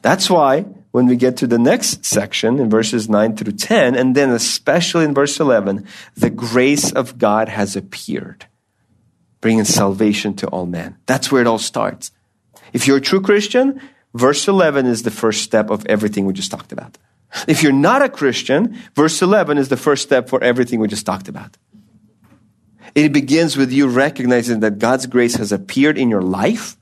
That's 0.00 0.30
why 0.30 0.66
when 0.90 1.06
we 1.06 1.16
get 1.16 1.38
to 1.38 1.46
the 1.46 1.58
next 1.58 2.04
section 2.04 2.58
in 2.58 2.68
verses 2.68 3.08
9 3.08 3.36
through 3.36 3.52
10, 3.52 3.94
and 3.94 4.14
then 4.14 4.30
especially 4.30 5.04
in 5.04 5.14
verse 5.14 5.40
11, 5.40 5.86
the 6.16 6.30
grace 6.30 6.92
of 6.92 7.18
God 7.18 7.48
has 7.48 7.76
appeared, 7.76 8.46
bringing 9.42 9.64
salvation 9.64 10.32
to 10.36 10.46
all 10.46 10.64
men. 10.64 10.96
That's 11.04 11.30
where 11.30 11.42
it 11.42 11.46
all 11.46 11.58
starts. 11.58 12.12
If 12.72 12.86
you're 12.86 12.96
a 12.96 13.02
true 13.02 13.20
Christian, 13.20 13.82
verse 14.14 14.48
11 14.48 14.86
is 14.86 15.02
the 15.02 15.10
first 15.10 15.42
step 15.42 15.68
of 15.68 15.84
everything 15.84 16.24
we 16.24 16.32
just 16.32 16.50
talked 16.50 16.72
about. 16.72 16.96
If 17.46 17.62
you're 17.62 17.72
not 17.72 18.00
a 18.00 18.08
Christian, 18.08 18.78
verse 18.94 19.20
11 19.20 19.58
is 19.58 19.68
the 19.68 19.76
first 19.76 20.02
step 20.02 20.28
for 20.30 20.42
everything 20.42 20.80
we 20.80 20.88
just 20.88 21.04
talked 21.04 21.28
about. 21.28 21.58
It 22.94 23.12
begins 23.12 23.56
with 23.56 23.72
you 23.72 23.88
recognizing 23.88 24.60
that 24.60 24.78
God's 24.78 25.06
grace 25.06 25.36
has 25.36 25.50
appeared 25.50 25.98
in 25.98 26.08
your 26.08 26.22
life 26.22 26.76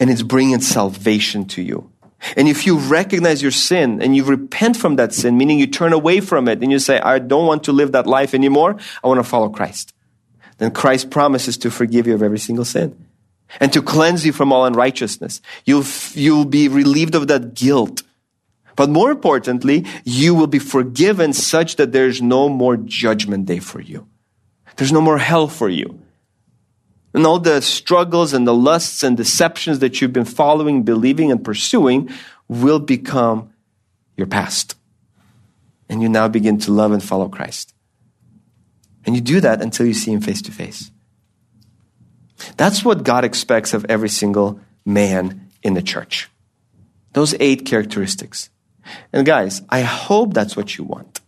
and 0.00 0.08
it's 0.10 0.22
bringing 0.22 0.60
salvation 0.60 1.44
to 1.46 1.62
you. 1.62 1.90
And 2.36 2.48
if 2.48 2.66
you 2.66 2.78
recognize 2.78 3.42
your 3.42 3.52
sin 3.52 4.02
and 4.02 4.16
you 4.16 4.24
repent 4.24 4.76
from 4.76 4.96
that 4.96 5.12
sin, 5.12 5.36
meaning 5.36 5.58
you 5.58 5.66
turn 5.66 5.92
away 5.92 6.20
from 6.20 6.48
it 6.48 6.62
and 6.62 6.72
you 6.72 6.78
say, 6.78 6.98
I 7.00 7.18
don't 7.18 7.46
want 7.46 7.64
to 7.64 7.72
live 7.72 7.92
that 7.92 8.06
life 8.06 8.34
anymore, 8.34 8.76
I 9.04 9.08
want 9.08 9.18
to 9.18 9.28
follow 9.28 9.48
Christ. 9.48 9.92
Then 10.58 10.70
Christ 10.72 11.10
promises 11.10 11.56
to 11.58 11.70
forgive 11.70 12.06
you 12.06 12.14
of 12.14 12.22
every 12.22 12.38
single 12.38 12.64
sin 12.64 13.06
and 13.60 13.72
to 13.72 13.80
cleanse 13.80 14.26
you 14.26 14.32
from 14.32 14.52
all 14.52 14.66
unrighteousness. 14.66 15.40
You'll, 15.64 15.84
you'll 16.12 16.44
be 16.44 16.68
relieved 16.68 17.14
of 17.14 17.28
that 17.28 17.54
guilt 17.54 18.02
But 18.78 18.90
more 18.90 19.10
importantly, 19.10 19.84
you 20.04 20.36
will 20.36 20.46
be 20.46 20.60
forgiven 20.60 21.32
such 21.32 21.74
that 21.76 21.90
there's 21.90 22.22
no 22.22 22.48
more 22.48 22.76
judgment 22.76 23.46
day 23.46 23.58
for 23.58 23.80
you. 23.80 24.06
There's 24.76 24.92
no 24.92 25.00
more 25.00 25.18
hell 25.18 25.48
for 25.48 25.68
you. 25.68 26.00
And 27.12 27.26
all 27.26 27.40
the 27.40 27.60
struggles 27.60 28.32
and 28.32 28.46
the 28.46 28.54
lusts 28.54 29.02
and 29.02 29.16
deceptions 29.16 29.80
that 29.80 30.00
you've 30.00 30.12
been 30.12 30.24
following, 30.24 30.84
believing, 30.84 31.32
and 31.32 31.44
pursuing 31.44 32.08
will 32.46 32.78
become 32.78 33.50
your 34.16 34.28
past. 34.28 34.76
And 35.88 36.00
you 36.00 36.08
now 36.08 36.28
begin 36.28 36.58
to 36.58 36.70
love 36.70 36.92
and 36.92 37.02
follow 37.02 37.28
Christ. 37.28 37.74
And 39.08 39.16
you 39.16 39.22
do 39.22 39.40
that 39.40 39.62
until 39.62 39.86
you 39.86 39.94
see 39.94 40.12
Him 40.12 40.20
face 40.20 40.42
to 40.42 40.52
face. 40.52 40.90
That's 42.58 42.84
what 42.84 43.04
God 43.04 43.24
expects 43.24 43.72
of 43.72 43.86
every 43.88 44.10
single 44.10 44.60
man 44.84 45.48
in 45.62 45.72
the 45.72 45.80
church. 45.80 46.28
Those 47.14 47.34
eight 47.40 47.64
characteristics. 47.64 48.50
And 49.10 49.24
guys, 49.24 49.62
I 49.70 49.80
hope 49.80 50.34
that's 50.34 50.58
what 50.58 50.76
you 50.76 50.84
want. 50.84 51.22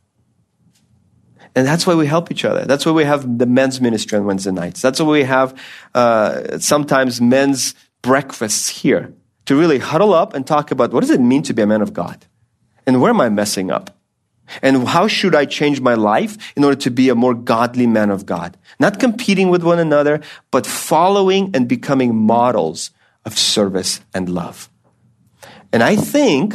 And 1.55 1.67
that's 1.67 1.87
why 1.87 1.95
we 1.95 2.07
help 2.07 2.31
each 2.31 2.45
other. 2.45 2.67
That's 2.67 2.85
why 2.85 2.93
we 2.93 3.05
have 3.05 3.39
the 3.39 3.47
men's 3.47 3.81
ministry 3.81 4.19
on 4.19 4.27
Wednesday 4.27 4.53
nights. 4.53 4.83
That's 4.83 5.01
why 5.01 5.09
we 5.09 5.23
have 5.23 5.59
uh, 5.95 6.59
sometimes 6.59 7.19
men's 7.23 7.75
breakfasts 8.03 8.69
here 8.69 9.15
to 9.47 9.57
really 9.57 9.79
huddle 9.79 10.13
up 10.13 10.35
and 10.35 10.47
talk 10.47 10.71
about 10.71 10.93
what 10.93 11.01
does 11.01 11.09
it 11.09 11.23
mean 11.23 11.43
to 11.45 11.55
be 11.55 11.63
a 11.63 11.67
man 11.67 11.81
of 11.81 11.95
God? 11.95 12.27
And 12.87 13.01
where 13.01 13.09
am 13.09 13.23
I 13.23 13.31
messing 13.31 13.71
up? 13.71 13.97
And 14.63 14.89
how 14.89 15.07
should 15.07 15.35
I 15.35 15.45
change 15.45 15.81
my 15.81 15.95
life 15.95 16.37
in 16.57 16.65
order 16.65 16.77
to 16.81 16.91
be 16.91 17.09
a 17.09 17.15
more 17.15 17.35
godly 17.35 17.87
man 17.87 18.11
of 18.11 18.27
God? 18.27 18.57
Not 18.79 18.99
competing 18.99 19.49
with 19.51 19.63
one 19.63 19.79
another, 19.79 20.21
but 20.51 20.67
following 20.67 21.51
and 21.55 21.69
becoming 21.69 22.17
models 22.17 22.91
of 23.25 23.39
service 23.39 24.01
and 24.15 24.29
love. 24.29 24.69
And 25.73 25.83
I 25.83 25.97
think 25.97 26.55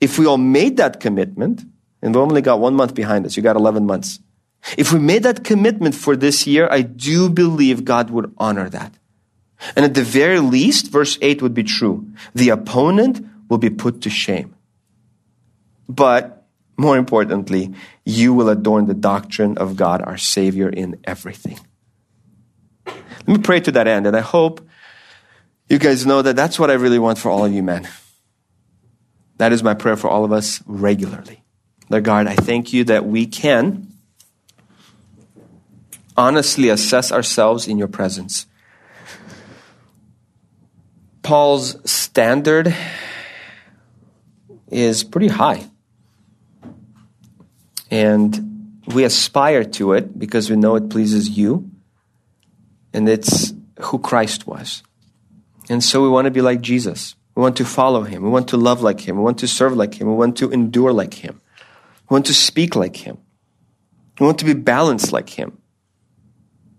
if 0.00 0.18
we 0.18 0.26
all 0.26 0.38
made 0.38 0.76
that 0.76 1.00
commitment, 1.00 1.64
and 2.02 2.14
we 2.14 2.20
only 2.20 2.42
got 2.42 2.60
one 2.60 2.74
month 2.74 2.94
behind 2.94 3.26
us, 3.26 3.36
you 3.36 3.42
got 3.42 3.56
11 3.56 3.86
months. 3.86 4.20
If 4.76 4.92
we 4.92 4.98
made 4.98 5.22
that 5.22 5.44
commitment 5.44 5.94
for 5.94 6.16
this 6.16 6.46
year, 6.46 6.68
I 6.70 6.82
do 6.82 7.30
believe 7.30 7.84
God 7.84 8.10
would 8.10 8.32
honor 8.38 8.68
that. 8.68 8.94
And 9.76 9.84
at 9.84 9.94
the 9.94 10.02
very 10.02 10.40
least, 10.40 10.90
verse 10.90 11.18
8 11.20 11.42
would 11.42 11.54
be 11.54 11.64
true. 11.64 12.06
The 12.34 12.50
opponent 12.50 13.26
will 13.48 13.58
be 13.58 13.70
put 13.70 14.00
to 14.02 14.10
shame. 14.10 14.54
But 15.88 16.39
more 16.80 16.96
importantly, 16.96 17.74
you 18.06 18.32
will 18.32 18.48
adorn 18.48 18.86
the 18.86 18.94
doctrine 18.94 19.58
of 19.58 19.76
God, 19.76 20.00
our 20.00 20.16
Savior, 20.16 20.68
in 20.68 20.98
everything. 21.04 21.60
Let 22.86 23.28
me 23.28 23.38
pray 23.38 23.60
to 23.60 23.72
that 23.72 23.86
end, 23.86 24.06
and 24.06 24.16
I 24.16 24.20
hope 24.20 24.66
you 25.68 25.78
guys 25.78 26.06
know 26.06 26.22
that 26.22 26.36
that's 26.36 26.58
what 26.58 26.70
I 26.70 26.74
really 26.74 26.98
want 26.98 27.18
for 27.18 27.30
all 27.30 27.44
of 27.44 27.52
you 27.52 27.62
men. 27.62 27.86
That 29.36 29.52
is 29.52 29.62
my 29.62 29.74
prayer 29.74 29.96
for 29.96 30.08
all 30.08 30.24
of 30.24 30.32
us 30.32 30.62
regularly. 30.66 31.42
Lord 31.90 32.04
God, 32.04 32.26
I 32.26 32.34
thank 32.34 32.72
you 32.72 32.84
that 32.84 33.04
we 33.04 33.26
can 33.26 33.88
honestly 36.16 36.70
assess 36.70 37.12
ourselves 37.12 37.68
in 37.68 37.76
your 37.76 37.88
presence. 37.88 38.46
Paul's 41.22 41.76
standard 41.88 42.74
is 44.70 45.04
pretty 45.04 45.28
high. 45.28 45.66
And 47.90 48.82
we 48.86 49.04
aspire 49.04 49.64
to 49.64 49.92
it 49.92 50.18
because 50.18 50.50
we 50.50 50.56
know 50.56 50.76
it 50.76 50.90
pleases 50.90 51.28
you. 51.30 51.70
And 52.92 53.08
it's 53.08 53.52
who 53.80 53.98
Christ 53.98 54.46
was. 54.46 54.82
And 55.68 55.82
so 55.82 56.02
we 56.02 56.08
want 56.08 56.26
to 56.26 56.30
be 56.30 56.40
like 56.40 56.60
Jesus. 56.60 57.14
We 57.34 57.42
want 57.42 57.56
to 57.58 57.64
follow 57.64 58.02
him. 58.02 58.22
We 58.22 58.28
want 58.28 58.48
to 58.48 58.56
love 58.56 58.82
like 58.82 59.00
him. 59.00 59.16
We 59.16 59.22
want 59.22 59.38
to 59.38 59.48
serve 59.48 59.76
like 59.76 59.94
him. 60.00 60.08
We 60.08 60.14
want 60.14 60.36
to 60.38 60.50
endure 60.50 60.92
like 60.92 61.14
him. 61.14 61.40
We 62.08 62.14
want 62.14 62.26
to 62.26 62.34
speak 62.34 62.74
like 62.74 62.96
him. 62.96 63.18
We 64.18 64.26
want 64.26 64.38
to 64.40 64.44
be 64.44 64.54
balanced 64.54 65.12
like 65.12 65.30
him. 65.30 65.58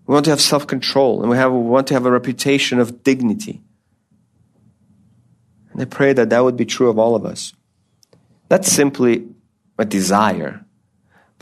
We 0.06 0.12
want 0.12 0.24
to 0.26 0.30
have 0.30 0.40
self 0.40 0.66
control 0.66 1.22
and 1.22 1.30
we, 1.30 1.36
have, 1.36 1.52
we 1.52 1.58
want 1.58 1.86
to 1.88 1.94
have 1.94 2.06
a 2.06 2.10
reputation 2.10 2.78
of 2.78 3.02
dignity. 3.02 3.62
And 5.72 5.80
I 5.80 5.86
pray 5.86 6.12
that 6.12 6.30
that 6.30 6.44
would 6.44 6.56
be 6.56 6.66
true 6.66 6.90
of 6.90 6.98
all 6.98 7.14
of 7.14 7.24
us. 7.24 7.54
Not 8.50 8.64
simply 8.66 9.26
a 9.78 9.84
desire, 9.86 10.66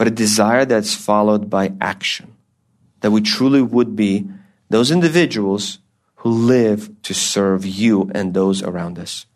but 0.01 0.09
a 0.09 0.11
desire 0.11 0.65
that's 0.65 0.95
followed 0.95 1.51
by 1.51 1.75
action. 1.79 2.35
That 3.01 3.11
we 3.11 3.21
truly 3.21 3.61
would 3.61 3.97
be 3.97 4.31
those 4.71 4.91
individuals 4.91 5.79
who 6.15 6.31
live 6.31 6.89
to 7.03 7.13
serve 7.13 7.67
you 7.67 8.11
and 8.15 8.33
those 8.33 8.63
around 8.63 8.99
us. 8.99 9.27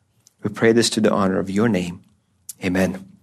We 0.42 0.48
pray 0.48 0.72
this 0.72 0.88
to 0.96 1.02
the 1.02 1.12
honor 1.12 1.38
of 1.38 1.50
your 1.50 1.68
name. 1.68 2.00
Amen. 2.64 3.13